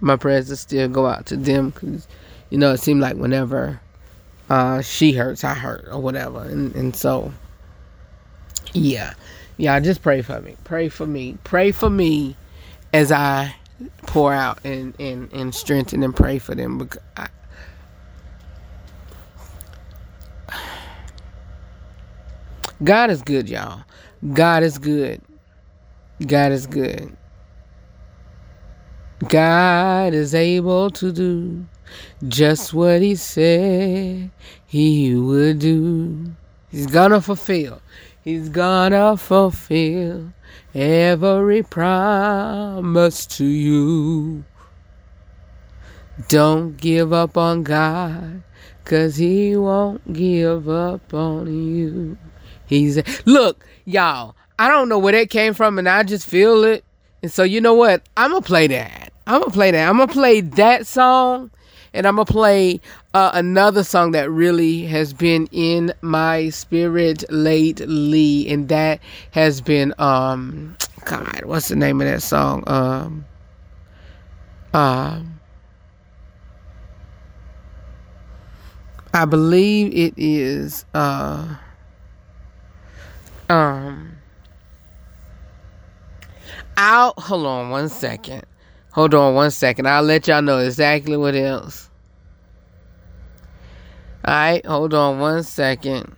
my 0.00 0.16
prayers 0.16 0.58
still 0.60 0.88
go 0.88 1.06
out 1.06 1.26
to 1.26 1.36
them 1.36 1.70
because, 1.70 2.06
you 2.50 2.58
know, 2.58 2.72
it 2.72 2.78
seemed 2.78 3.00
like 3.00 3.16
whenever 3.16 3.80
uh, 4.48 4.80
she 4.80 5.12
hurts, 5.12 5.42
I 5.42 5.54
hurt, 5.54 5.86
or 5.90 6.00
whatever, 6.00 6.42
and 6.42 6.74
and 6.76 6.94
so, 6.94 7.32
yeah, 8.72 9.14
yeah, 9.56 9.80
just 9.80 10.02
pray 10.02 10.22
for 10.22 10.40
me, 10.40 10.56
pray 10.62 10.88
for 10.88 11.06
me, 11.06 11.36
pray 11.42 11.72
for 11.72 11.90
me, 11.90 12.36
as 12.92 13.10
I 13.10 13.54
pour 14.06 14.32
out 14.32 14.58
and, 14.64 14.94
and, 15.00 15.32
and 15.32 15.54
strengthen 15.54 16.02
and 16.02 16.14
pray 16.14 16.38
for 16.38 16.54
them 16.54 16.78
because 16.78 17.02
I, 17.16 17.28
God 22.82 23.10
is 23.10 23.22
good, 23.22 23.48
y'all. 23.48 23.84
God 24.32 24.62
is 24.62 24.78
good. 24.78 25.20
God 26.26 26.52
is 26.52 26.66
good. 26.66 27.16
God 29.28 30.14
is 30.14 30.34
able 30.34 30.90
to 30.90 31.12
do 31.12 31.64
just 32.26 32.74
what 32.74 33.02
He 33.02 33.14
said 33.14 34.30
He 34.66 35.14
would 35.14 35.60
do. 35.60 36.32
He's 36.70 36.86
gonna 36.86 37.20
fulfill. 37.20 37.80
He's 38.24 38.48
gonna 38.48 39.16
fulfill 39.16 40.32
every 40.74 41.62
promise 41.62 43.26
to 43.26 43.44
you. 43.44 44.44
Don't 46.28 46.76
give 46.76 47.12
up 47.12 47.36
on 47.36 47.62
God, 47.62 48.42
cause 48.84 49.16
He 49.16 49.56
won't 49.56 50.12
give 50.12 50.68
up 50.68 51.14
on 51.14 51.46
you. 51.46 52.16
He's 52.72 53.02
look, 53.26 53.64
y'all. 53.84 54.34
I 54.58 54.68
don't 54.68 54.88
know 54.88 54.98
where 54.98 55.12
that 55.12 55.28
came 55.28 55.52
from, 55.52 55.78
and 55.78 55.88
I 55.88 56.02
just 56.04 56.26
feel 56.26 56.64
it. 56.64 56.84
And 57.22 57.30
so 57.30 57.42
you 57.42 57.60
know 57.60 57.74
what? 57.74 58.02
I'm 58.16 58.30
gonna 58.30 58.42
play 58.42 58.66
that. 58.68 59.12
I'm 59.26 59.40
gonna 59.40 59.52
play 59.52 59.70
that. 59.72 59.88
I'm 59.88 59.98
gonna 59.98 60.12
play 60.12 60.40
that 60.40 60.86
song, 60.86 61.50
and 61.92 62.06
I'm 62.06 62.16
gonna 62.16 62.24
play 62.24 62.80
uh, 63.12 63.30
another 63.34 63.84
song 63.84 64.12
that 64.12 64.30
really 64.30 64.86
has 64.86 65.12
been 65.12 65.48
in 65.52 65.92
my 66.00 66.48
spirit 66.48 67.24
lately, 67.28 68.48
and 68.48 68.68
that 68.70 69.00
has 69.32 69.60
been 69.60 69.92
um, 69.98 70.74
God, 71.04 71.44
what's 71.44 71.68
the 71.68 71.76
name 71.76 72.00
of 72.00 72.06
that 72.06 72.22
song? 72.22 72.64
Um, 72.66 73.26
um, 74.72 75.40
I 79.12 79.26
believe 79.26 79.94
it 79.94 80.14
is 80.16 80.86
uh, 80.94 81.56
um. 83.52 84.16
I'll 86.76 87.14
hold 87.18 87.46
on 87.46 87.70
one 87.70 87.88
second. 87.88 88.44
Hold 88.92 89.14
on 89.14 89.34
one 89.34 89.50
second. 89.50 89.86
I'll 89.86 90.02
let 90.02 90.26
y'all 90.26 90.42
know 90.42 90.58
exactly 90.58 91.16
what 91.16 91.34
else. 91.34 91.90
Alright, 94.26 94.64
hold 94.64 94.94
on 94.94 95.18
one 95.18 95.42
second. 95.42 96.14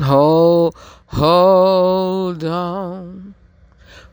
Hold 0.00 0.74
hold 1.06 2.44
on. 2.44 3.34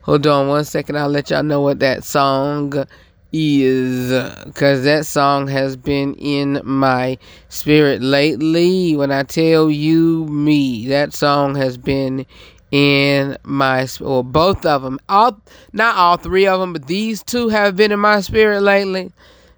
Hold 0.01 0.27
on 0.27 0.47
one 0.47 0.65
second. 0.65 0.97
I'll 0.97 1.09
let 1.09 1.29
y'all 1.29 1.43
know 1.43 1.61
what 1.61 1.79
that 1.79 2.03
song 2.03 2.85
is 3.31 4.11
because 4.45 4.83
that 4.83 5.05
song 5.05 5.47
has 5.47 5.77
been 5.77 6.15
in 6.15 6.61
my 6.63 7.17
spirit 7.49 8.01
lately. 8.01 8.95
When 8.95 9.11
I 9.11 9.23
tell 9.23 9.69
you 9.69 10.25
me, 10.25 10.87
that 10.87 11.13
song 11.13 11.55
has 11.55 11.77
been 11.77 12.25
in 12.71 13.37
my 13.43 13.87
or 14.01 14.23
both 14.23 14.63
of 14.63 14.83
them 14.83 14.99
all 15.09 15.41
not 15.73 15.95
all 15.95 16.17
three 16.17 16.45
of 16.45 16.59
them 16.59 16.71
but 16.71 16.85
these 16.85 17.23
two 17.23 17.49
have 17.49 17.75
been 17.75 17.91
in 17.91 17.99
my 17.99 18.21
spirit 18.21 18.61
lately. 18.61 19.11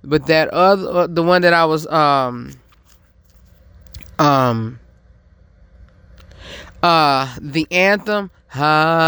But 0.03 0.27
that 0.27 0.47
other 0.49 0.89
uh, 0.89 1.07
the 1.07 1.21
one 1.21 1.41
that 1.41 1.53
i 1.53 1.65
was 1.65 1.85
um 1.87 2.53
um 4.17 4.79
uh 6.81 7.35
the 7.39 7.67
anthem 7.69 8.31
hallelujah 8.47 9.01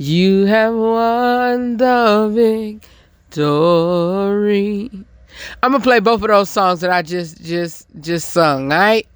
you 0.00 0.46
have 0.46 0.74
won 0.74 1.76
the 1.76 2.30
victory. 3.30 4.90
I'm 5.62 5.72
gonna 5.72 5.84
play 5.84 6.00
both 6.00 6.22
of 6.22 6.28
those 6.28 6.48
songs 6.48 6.80
that 6.80 6.90
i 6.90 7.02
just 7.02 7.44
just 7.44 7.86
just 8.00 8.30
sung 8.30 8.70
right 8.70 9.06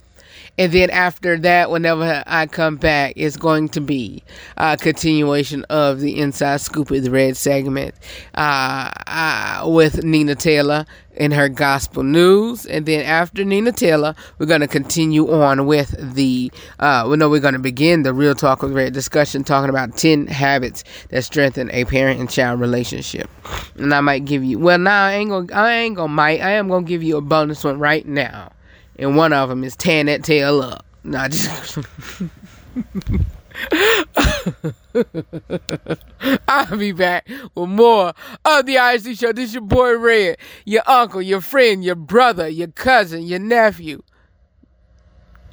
and 0.56 0.70
then 0.70 0.90
after 0.90 1.36
that, 1.38 1.70
whenever 1.70 2.22
I 2.26 2.46
come 2.46 2.76
back, 2.76 3.14
it's 3.16 3.36
going 3.36 3.68
to 3.70 3.80
be 3.80 4.22
a 4.56 4.76
continuation 4.76 5.64
of 5.64 6.00
the 6.00 6.20
Inside 6.20 6.60
Scoop 6.60 6.90
with 6.90 7.08
Redd 7.08 7.36
segment 7.36 7.94
uh, 8.34 8.90
uh, 9.06 9.64
with 9.66 10.04
Nina 10.04 10.36
Taylor 10.36 10.86
in 11.16 11.32
her 11.32 11.48
gospel 11.48 12.04
news. 12.04 12.66
And 12.66 12.86
then 12.86 13.04
after 13.04 13.44
Nina 13.44 13.72
Taylor, 13.72 14.14
we're 14.38 14.46
going 14.46 14.60
to 14.60 14.68
continue 14.68 15.32
on 15.32 15.66
with 15.66 15.94
the, 16.14 16.52
uh, 16.78 17.12
no, 17.16 17.28
we're 17.28 17.40
going 17.40 17.54
to 17.54 17.60
begin 17.60 18.04
the 18.04 18.12
Real 18.12 18.36
Talk 18.36 18.62
with 18.62 18.72
Redd 18.72 18.92
discussion 18.92 19.42
talking 19.42 19.70
about 19.70 19.96
10 19.96 20.28
habits 20.28 20.84
that 21.08 21.22
strengthen 21.22 21.68
a 21.72 21.84
parent 21.84 22.20
and 22.20 22.30
child 22.30 22.60
relationship. 22.60 23.28
And 23.76 23.92
I 23.92 24.00
might 24.00 24.24
give 24.24 24.44
you, 24.44 24.60
well, 24.60 24.78
now 24.78 25.06
I 25.06 25.14
ain't 25.14 25.30
going 25.30 25.48
to, 25.48 25.56
I 25.56 25.72
ain't 25.72 25.96
going 25.96 26.10
to, 26.10 26.14
might, 26.14 26.40
I 26.40 26.50
am 26.52 26.68
going 26.68 26.84
to 26.84 26.88
give 26.88 27.02
you 27.02 27.16
a 27.16 27.20
bonus 27.20 27.64
one 27.64 27.80
right 27.80 28.06
now 28.06 28.52
and 28.96 29.16
one 29.16 29.32
of 29.32 29.48
them 29.48 29.64
is 29.64 29.76
tearing 29.76 30.06
that 30.06 30.24
tail 30.24 30.62
up. 30.62 30.84
Nah, 31.04 31.28
just. 31.28 31.78
I'll 36.48 36.76
be 36.76 36.92
back 36.92 37.28
with 37.54 37.68
more 37.68 38.12
of 38.44 38.66
the 38.66 38.76
IC 38.76 39.16
show. 39.18 39.32
This 39.32 39.52
your 39.52 39.62
boy 39.62 39.96
Redd, 39.98 40.38
your 40.64 40.82
uncle, 40.86 41.22
your 41.22 41.40
friend, 41.40 41.84
your 41.84 41.94
brother, 41.94 42.48
your 42.48 42.68
cousin, 42.68 43.22
your 43.22 43.38
nephew. 43.38 44.02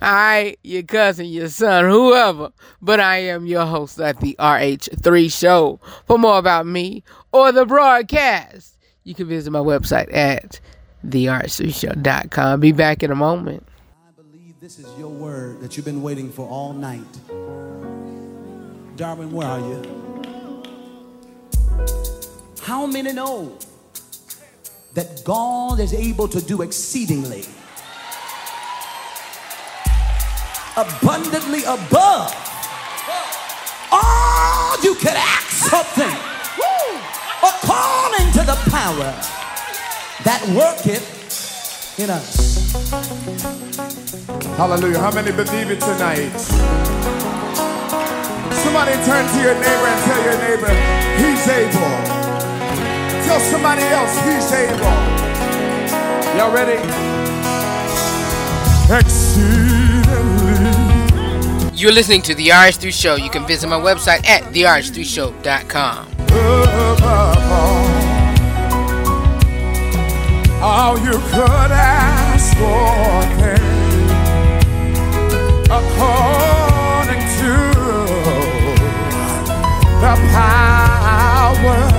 Alright, 0.01 0.57
your 0.63 0.81
cousin, 0.81 1.27
your 1.27 1.47
son, 1.47 1.85
whoever. 1.85 2.51
But 2.81 2.99
I 2.99 3.17
am 3.17 3.45
your 3.45 3.67
host 3.67 3.99
at 3.99 4.19
the 4.19 4.35
RH3 4.39 5.31
show. 5.31 5.79
For 6.07 6.17
more 6.17 6.39
about 6.39 6.65
me 6.65 7.03
or 7.31 7.51
the 7.51 7.67
broadcast, 7.67 8.79
you 9.03 9.13
can 9.13 9.27
visit 9.27 9.51
my 9.51 9.59
website 9.59 10.11
at 10.11 10.59
theartshow.com. 11.05 12.59
Be 12.59 12.71
back 12.71 13.03
in 13.03 13.11
a 13.11 13.15
moment. 13.15 13.67
I 14.07 14.21
believe 14.21 14.59
this 14.59 14.79
is 14.79 14.87
your 14.97 15.09
word 15.09 15.61
that 15.61 15.75
you've 15.75 15.85
been 15.85 16.01
waiting 16.01 16.31
for 16.31 16.47
all 16.47 16.73
night. 16.73 17.01
Darwin, 18.95 19.31
where 19.31 19.47
are 19.47 19.59
you? 19.59 20.01
How 22.61 22.85
many 22.85 23.13
know 23.13 23.57
that 24.93 25.23
God 25.25 25.79
is 25.79 25.93
able 25.93 26.27
to 26.27 26.41
do 26.41 26.61
exceedingly, 26.61 27.45
abundantly 30.77 31.63
above 31.63 32.35
all 33.91 34.81
you 34.83 34.95
could 34.95 35.15
ask 35.15 35.49
something 35.69 36.17
according 37.43 38.31
to 38.33 38.43
the 38.45 38.57
power 38.69 39.40
that 40.23 40.41
worketh 40.55 41.99
in 41.99 42.09
us. 42.09 42.73
Hallelujah. 44.57 44.99
How 44.99 45.11
many 45.11 45.31
believe 45.31 45.71
it 45.71 45.79
tonight? 45.81 46.31
Somebody 48.63 48.93
turn 49.05 49.25
to 49.27 49.39
your 49.41 49.55
neighbor 49.55 49.87
and 49.87 50.01
tell 50.05 50.21
your 50.23 50.37
neighbor, 50.37 50.73
he's 51.17 51.47
able. 51.47 51.95
Tell 53.25 53.39
somebody 53.39 53.81
else, 53.83 54.13
he's 54.25 54.51
able. 54.53 54.95
Y'all 56.37 56.53
ready? 56.53 56.79
Exceedingly. 58.93 60.51
You're 61.73 61.91
listening 61.91 62.21
to 62.23 62.35
The 62.35 62.49
RH3 62.49 62.93
Show. 62.93 63.15
You 63.15 63.29
can 63.29 63.47
visit 63.47 63.67
my 63.67 63.79
website 63.79 64.25
at 64.27 64.43
therh3show.com. 64.53 66.10
all 70.61 70.95
you 70.99 71.11
could 71.11 71.71
ask 71.71 72.55
for 72.55 73.21
came 73.39 74.09
according 75.71 77.23
to 77.39 77.53
the 80.01 80.13
power 80.31 81.90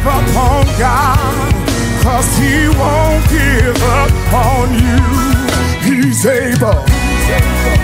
give 0.00 0.08
up 0.08 0.36
on 0.36 0.66
God, 0.78 1.52
cause 2.02 2.36
He 2.38 2.68
won't 2.68 3.28
give 3.28 3.82
up 3.82 4.32
on 4.32 4.72
you. 4.72 5.00
He's 5.84 6.24
able. 6.24 6.84
How 6.86 7.79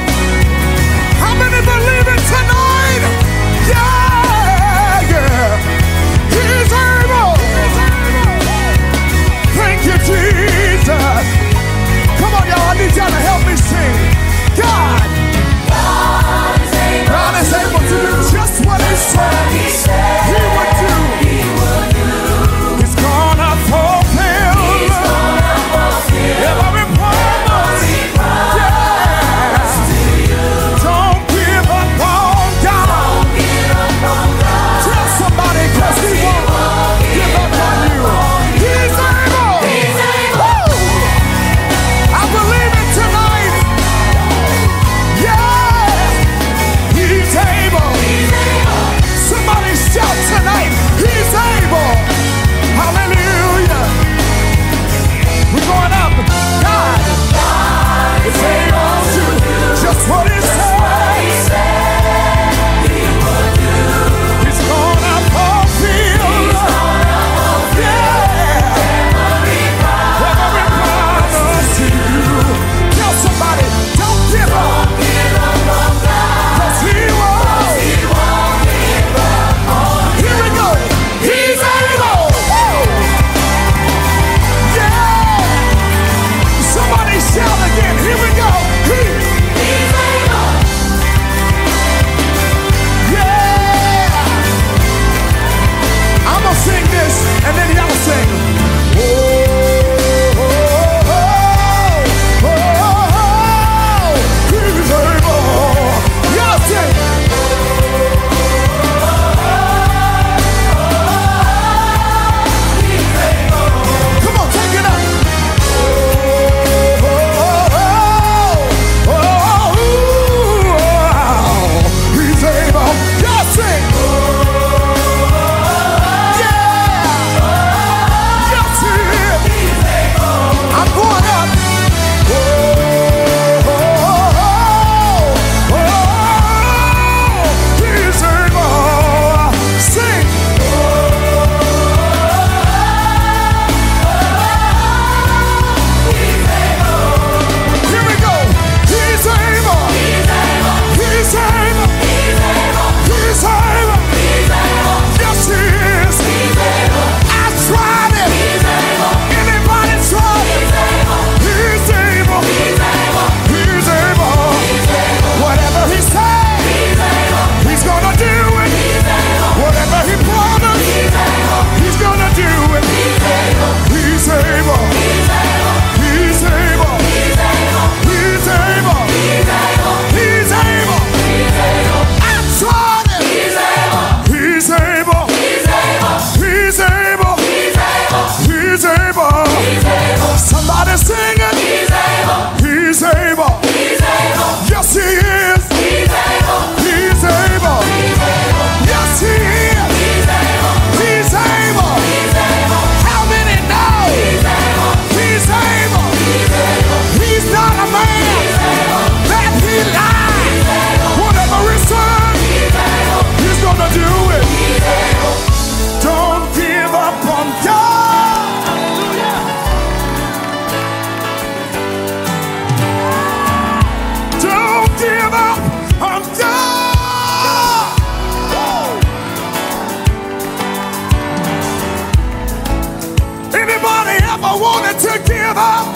give 235.24 235.56
up. 235.56 235.86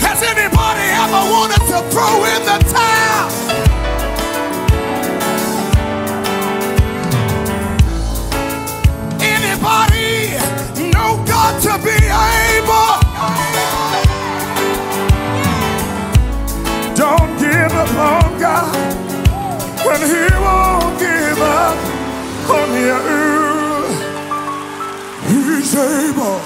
Has 0.00 0.22
anybody 0.22 0.86
ever 1.04 1.22
wanted 1.30 1.62
to 1.70 1.78
throw 1.92 2.24
in 2.24 2.42
the 2.50 2.58
towel? 2.72 3.28
Anybody 9.20 10.34
know 10.92 11.22
God 11.26 11.62
to 11.62 11.78
be 11.84 11.98
able? 12.08 12.92
Don't 16.96 17.38
give 17.38 17.72
up 17.72 17.90
on 17.96 18.40
God 18.40 18.74
when 19.86 20.00
He 20.00 20.24
won't 20.44 20.98
give 20.98 21.40
up 21.40 21.78
on 22.50 22.72
you. 22.74 23.37
He's 25.78 26.10
able. 26.10 26.40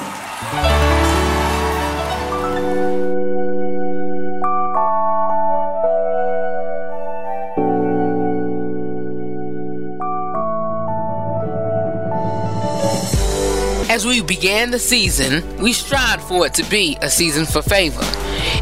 As 13.89 14.05
we 14.05 14.21
began 14.21 14.71
the 14.71 14.79
season, 14.79 15.57
we 15.57 15.73
strived 15.73 16.23
for 16.25 16.45
it 16.45 16.53
to 16.55 16.65
be 16.69 16.99
a 17.01 17.09
season 17.09 17.47
for 17.47 17.63
favor. 17.63 18.03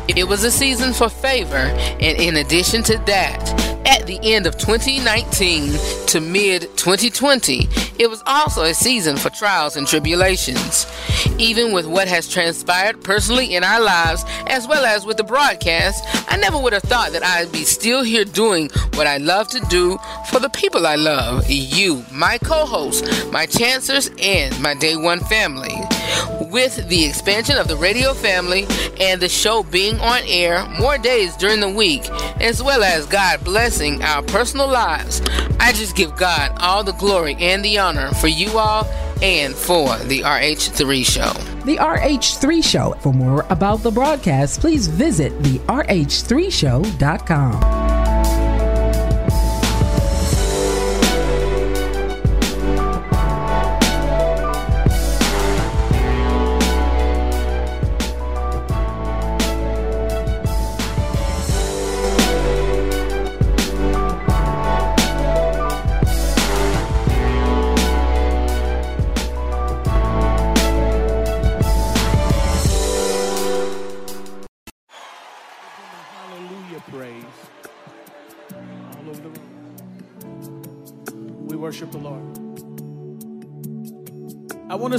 It 0.07 0.29
was 0.29 0.45
a 0.45 0.53
season 0.53 0.93
for 0.93 1.09
favor, 1.09 1.57
and 1.57 2.21
in 2.21 2.37
addition 2.37 2.85
to 2.85 2.99
that, 3.07 3.70
at 3.91 4.07
the 4.07 4.21
end 4.23 4.47
of 4.47 4.57
2019 4.57 5.73
to 6.07 6.21
mid 6.21 6.63
2020, 6.77 7.69
it 7.99 8.09
was 8.09 8.23
also 8.25 8.63
a 8.63 8.73
season 8.73 9.17
for 9.17 9.31
trials 9.31 9.77
and 9.77 9.85
tribulations. 9.85 10.87
Even 11.39 11.73
with 11.73 11.87
what 11.87 12.07
has 12.07 12.29
transpired 12.29 13.03
personally 13.03 13.57
in 13.57 13.65
our 13.65 13.81
lives, 13.81 14.25
as 14.47 14.69
well 14.69 14.85
as 14.85 15.05
with 15.05 15.17
the 15.17 15.25
broadcast, 15.25 16.05
I 16.31 16.37
never 16.37 16.57
would 16.57 16.73
have 16.73 16.85
thought 16.85 17.11
that 17.13 17.25
I'd 17.25 17.51
be 17.51 17.65
still 17.65 18.05
here 18.05 18.25
doing 18.25 18.71
what 18.95 19.09
I 19.09 19.17
love 19.17 19.49
to 19.49 19.61
do 19.69 19.99
for 20.31 20.39
the 20.39 20.51
people 20.51 20.87
I 20.87 20.95
love 20.95 21.51
you, 21.51 22.05
my 22.13 22.39
co 22.39 22.65
hosts, 22.67 23.27
my 23.33 23.45
chancers, 23.47 24.09
and 24.21 24.59
my 24.63 24.75
day 24.75 24.95
one 24.95 25.21
family. 25.25 25.75
With 26.51 26.89
the 26.89 27.05
expansion 27.05 27.57
of 27.57 27.69
the 27.69 27.77
radio 27.77 28.15
family 28.15 28.67
and 29.01 29.21
the 29.21 29.29
show 29.29 29.63
being 29.63 30.01
on 30.01 30.23
air 30.27 30.67
more 30.81 30.99
days 30.99 31.37
during 31.37 31.61
the 31.61 31.69
week, 31.69 32.09
as 32.41 32.63
well 32.63 32.83
as 32.83 33.07
God 33.07 33.45
blessing 33.45 34.03
our 34.03 34.23
personal 34.23 34.69
lives, 34.69 35.23
I 35.61 35.73
just 35.73 35.97
give 35.97 36.17
God 36.17 36.53
all 36.59 36.83
the 36.83 36.93
glory 36.93 37.37
and 37.39 37.65
the 37.65 37.79
honor 37.79 38.11
for 38.15 38.29
you 38.29 38.59
all 38.59 38.87
and 39.23 39.55
for 39.55 39.97
the 39.99 40.21
RH3 40.21 41.05
show. 41.05 41.33
The 41.65 41.77
RH3 41.77 42.65
Show. 42.65 42.93
For 43.01 43.13
more 43.13 43.45
about 43.51 43.83
the 43.83 43.91
broadcast, 43.91 44.61
please 44.61 44.87
visit 44.87 45.43
the 45.43 45.59
RH3Show.com. 45.59 48.00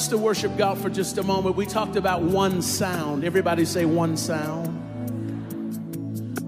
us 0.01 0.07
to 0.07 0.17
worship 0.17 0.57
God 0.57 0.79
for 0.79 0.89
just 0.89 1.19
a 1.19 1.23
moment. 1.23 1.55
We 1.55 1.67
talked 1.67 1.95
about 1.95 2.23
one 2.23 2.63
sound. 2.63 3.23
Everybody 3.23 3.65
say 3.65 3.85
one 3.85 4.17
sound. 4.17 4.67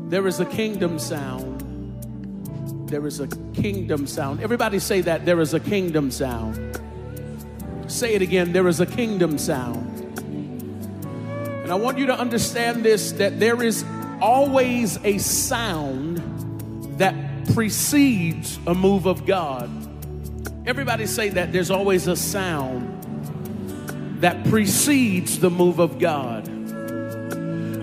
There 0.10 0.26
is 0.26 0.40
a 0.40 0.46
kingdom 0.46 0.98
sound. 0.98 2.90
There 2.90 3.06
is 3.06 3.20
a 3.20 3.28
kingdom 3.54 4.08
sound. 4.08 4.42
Everybody 4.42 4.80
say 4.80 5.02
that. 5.02 5.28
There 5.28 5.40
is 5.40 5.54
a 5.54 5.60
kingdom 5.60 6.10
sound. 6.10 6.80
Say 7.86 8.16
it 8.16 8.24
again. 8.24 8.54
There 8.54 8.68
is 8.68 8.80
a 8.80 8.88
kingdom 8.88 9.38
sound. 9.38 10.18
And 10.18 11.72
I 11.72 11.76
want 11.76 12.00
you 12.00 12.08
to 12.08 12.20
understand 12.20 12.84
this 12.84 13.12
that 13.14 13.40
there 13.40 13.62
is 13.62 13.86
always 14.20 14.98
a 15.04 15.20
sound 15.20 16.18
that 16.98 17.14
precedes 17.54 18.58
a 18.66 18.74
move 18.74 19.06
of 19.06 19.28
God. 19.28 19.70
Everybody 20.66 21.06
say 21.06 21.30
that 21.30 21.54
there's 21.54 21.70
always 21.70 22.08
a 22.08 22.16
sound 22.16 23.03
that 24.24 24.42
precedes 24.46 25.40
the 25.40 25.50
move 25.50 25.80
of 25.80 26.00
God. 26.00 26.48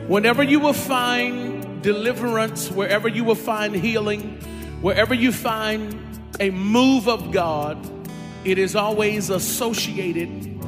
Whenever 0.09 0.43
you 0.43 0.59
will 0.59 0.73
find 0.73 1.83
deliverance, 1.83 2.71
wherever 2.71 3.09
you 3.09 3.25
will 3.25 3.35
find 3.35 3.75
healing, 3.75 4.41
wherever 4.81 5.13
you 5.13 5.33
find 5.33 6.19
a 6.41 6.49
move 6.49 7.11
of 7.11 7.31
God, 7.31 7.77
it 8.47 8.57
is 8.57 8.75
always 8.75 9.29
associated 9.29 10.65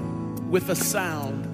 with 0.51 0.69
a 0.69 0.75
sound. 0.75 1.49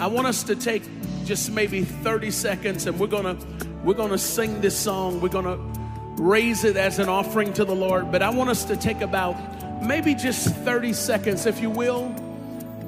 I 0.00 0.08
want 0.08 0.26
us 0.26 0.42
to 0.42 0.56
take 0.56 0.82
just 1.24 1.52
maybe 1.52 1.84
30 1.84 2.32
seconds 2.32 2.86
and 2.86 2.98
we're 2.98 3.06
going 3.06 3.36
to 3.36 3.68
we're 3.84 3.94
going 3.94 4.10
to 4.10 4.18
sing 4.18 4.60
this 4.60 4.76
song. 4.76 5.20
We're 5.20 5.28
going 5.28 5.44
to 5.44 6.20
raise 6.20 6.64
it 6.64 6.76
as 6.76 6.98
an 6.98 7.08
offering 7.08 7.52
to 7.52 7.64
the 7.64 7.76
Lord, 7.76 8.10
but 8.10 8.20
I 8.20 8.30
want 8.30 8.50
us 8.50 8.64
to 8.64 8.76
take 8.76 9.00
about 9.00 9.36
maybe 9.80 10.16
just 10.16 10.52
30 10.56 10.92
seconds 10.92 11.46
if 11.46 11.60
you 11.60 11.70
will. 11.70 12.12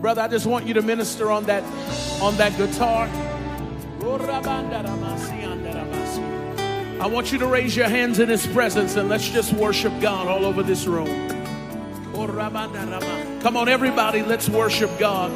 Brother, 0.01 0.23
I 0.23 0.29
just 0.29 0.47
want 0.47 0.67
you 0.67 0.73
to 0.75 0.83
minister 0.83 1.31
on 1.31 1.45
that 1.45 1.63
on 2.23 2.35
that 2.39 2.57
guitar. 2.57 3.07
I 6.99 7.07
want 7.07 7.33
you 7.33 7.39
to 7.39 7.47
raise 7.47 7.77
your 7.77 7.89
hands 7.89 8.19
in 8.19 8.29
his 8.31 8.47
presence 8.47 8.97
and 8.97 9.11
let's 9.11 9.29
just 9.29 9.53
worship 9.53 9.93
God 10.01 10.27
all 10.27 10.47
over 10.47 10.63
this 10.63 10.87
room. 10.87 11.29
Come 13.43 13.59
on, 13.59 13.69
everybody, 13.69 14.23
let's 14.23 14.49
worship 14.49 14.91
God 14.99 15.31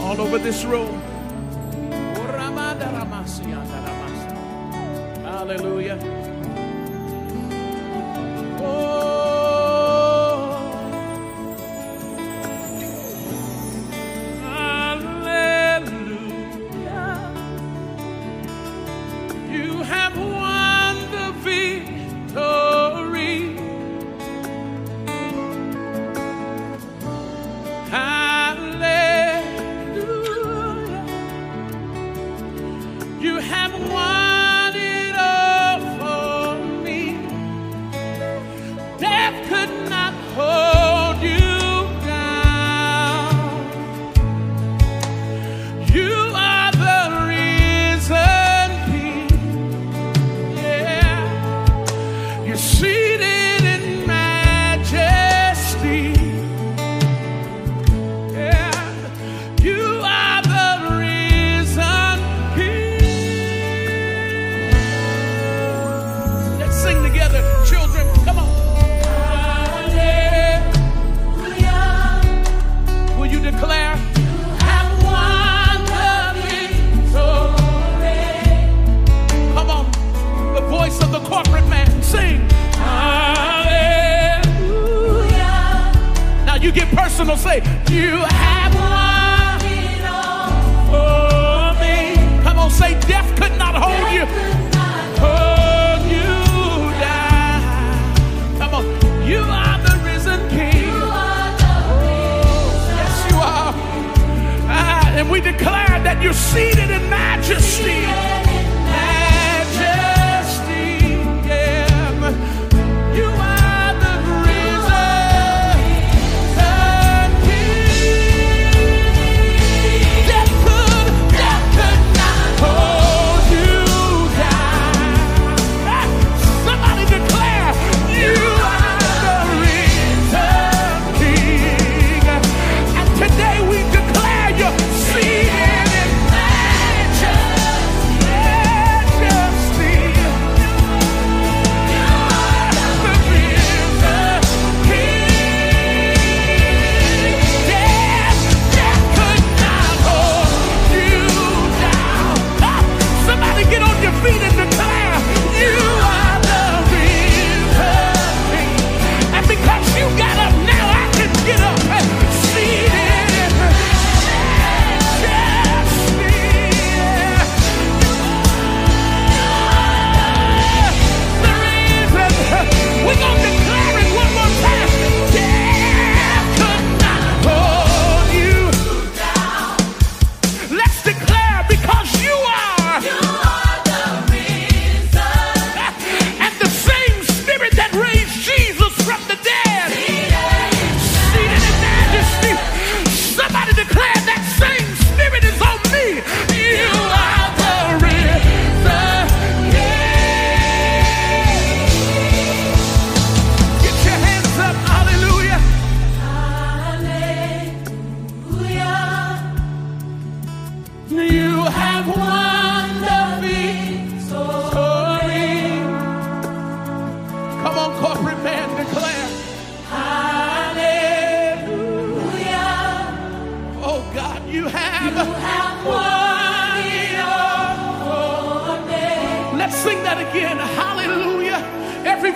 all 0.00 0.18
over 0.18 0.38
this 0.38 0.64
room. 0.64 0.98
Hallelujah. 5.22 6.29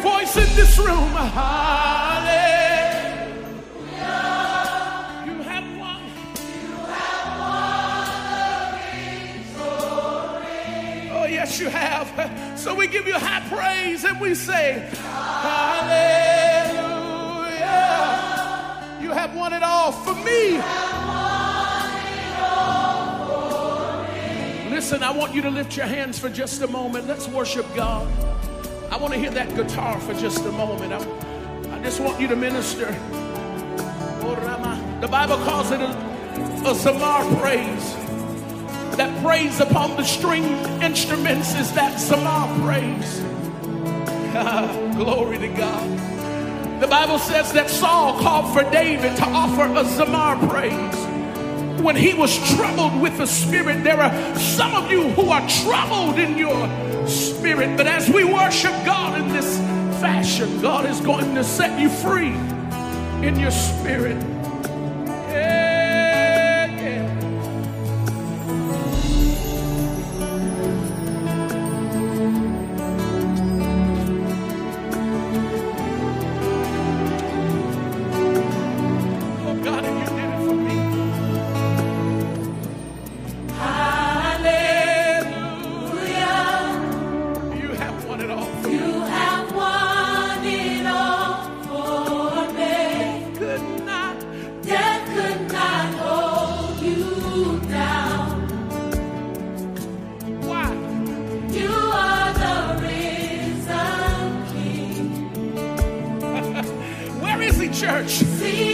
Voice 0.05 0.37
in 0.37 0.55
this 0.55 0.79
room. 0.79 1.09
Hallelujah. 1.09 2.35
You 5.27 5.43
have 5.43 5.79
won. 5.79 6.03
You 6.69 6.77
have 6.93 7.29
won 7.41 8.05
the 8.29 8.45
victory. 9.49 11.11
Oh, 11.17 11.27
yes, 11.27 11.59
you 11.59 11.71
have. 11.71 12.07
So 12.59 12.75
we 12.75 12.87
give 12.87 13.07
you 13.07 13.15
high 13.15 13.49
praise 13.49 14.05
and 14.05 14.21
we 14.21 14.35
say, 14.35 14.87
Hallelujah. 14.93 16.25
You 19.01 19.11
have 19.13 19.35
won 19.35 19.55
it 19.55 19.63
all 19.63 19.91
for 19.91 20.15
me. 20.17 20.61
Listen, 24.71 25.03
I 25.03 25.11
want 25.17 25.35
you 25.35 25.41
to 25.41 25.51
lift 25.51 25.79
your 25.79 25.87
hands 25.87 26.19
for 26.19 26.29
just 26.29 26.61
a 26.61 26.67
moment. 26.67 27.07
Let's 27.07 27.27
worship 27.27 27.65
God. 27.75 28.07
I 28.95 28.97
want 28.97 29.13
to 29.13 29.19
hear 29.19 29.33
that 29.33 29.53
guitar 29.57 29.99
for 29.99 30.15
just 30.15 30.45
a 30.45 30.53
moment. 30.53 30.93
I, 30.93 31.77
I 31.77 31.83
just 31.83 31.99
want 31.99 32.21
you 32.21 32.29
to 32.29 32.37
minister. 32.37 32.97
Oh, 34.23 34.99
The 35.01 35.09
Bible 35.09 35.37
calls 35.39 35.73
it 35.73 35.81
a, 35.81 35.89
a 35.89 36.75
zamar 36.75 37.41
praise 37.41 37.93
that 38.97 39.21
praise 39.25 39.59
upon 39.59 39.97
the 39.97 40.05
string 40.05 40.45
instruments 40.81 41.57
is 41.57 41.73
that 41.73 41.99
zamar 41.99 42.47
praise. 42.63 43.19
Glory 44.97 45.39
to 45.39 45.49
God. 45.49 46.81
The 46.81 46.87
Bible 46.87 47.19
says 47.19 47.53
that 47.55 47.71
Saul 47.71 48.21
called 48.21 48.55
for 48.55 48.63
David 48.71 49.17
to 49.17 49.25
offer 49.25 49.63
a 49.63 49.83
Zamar 49.83 50.37
praise. 50.49 51.83
When 51.83 51.97
he 51.97 52.15
was 52.15 52.39
troubled 52.55 53.03
with 53.03 53.19
the 53.19 53.27
Spirit, 53.27 53.83
there 53.83 54.01
are 54.01 54.39
some 54.39 54.73
of 54.77 54.89
you 54.89 55.09
who 55.11 55.31
are 55.31 55.47
troubled 55.49 56.21
in 56.21 56.39
your 56.39 56.94
spirit, 57.09 57.77
but 57.77 57.87
as 57.87 58.09
we 58.09 58.25
worship 58.25 58.73
God 58.85 59.21
in 59.21 59.29
this 59.33 59.59
fashion, 60.01 60.61
God 60.61 60.87
is 60.87 61.01
going 61.01 61.35
to 61.35 61.45
set 61.45 61.79
you 61.81 61.89
free 61.89 62.35
in 63.27 63.39
your 63.39 63.51
spirit. 63.51 64.34
Church? 107.85 108.74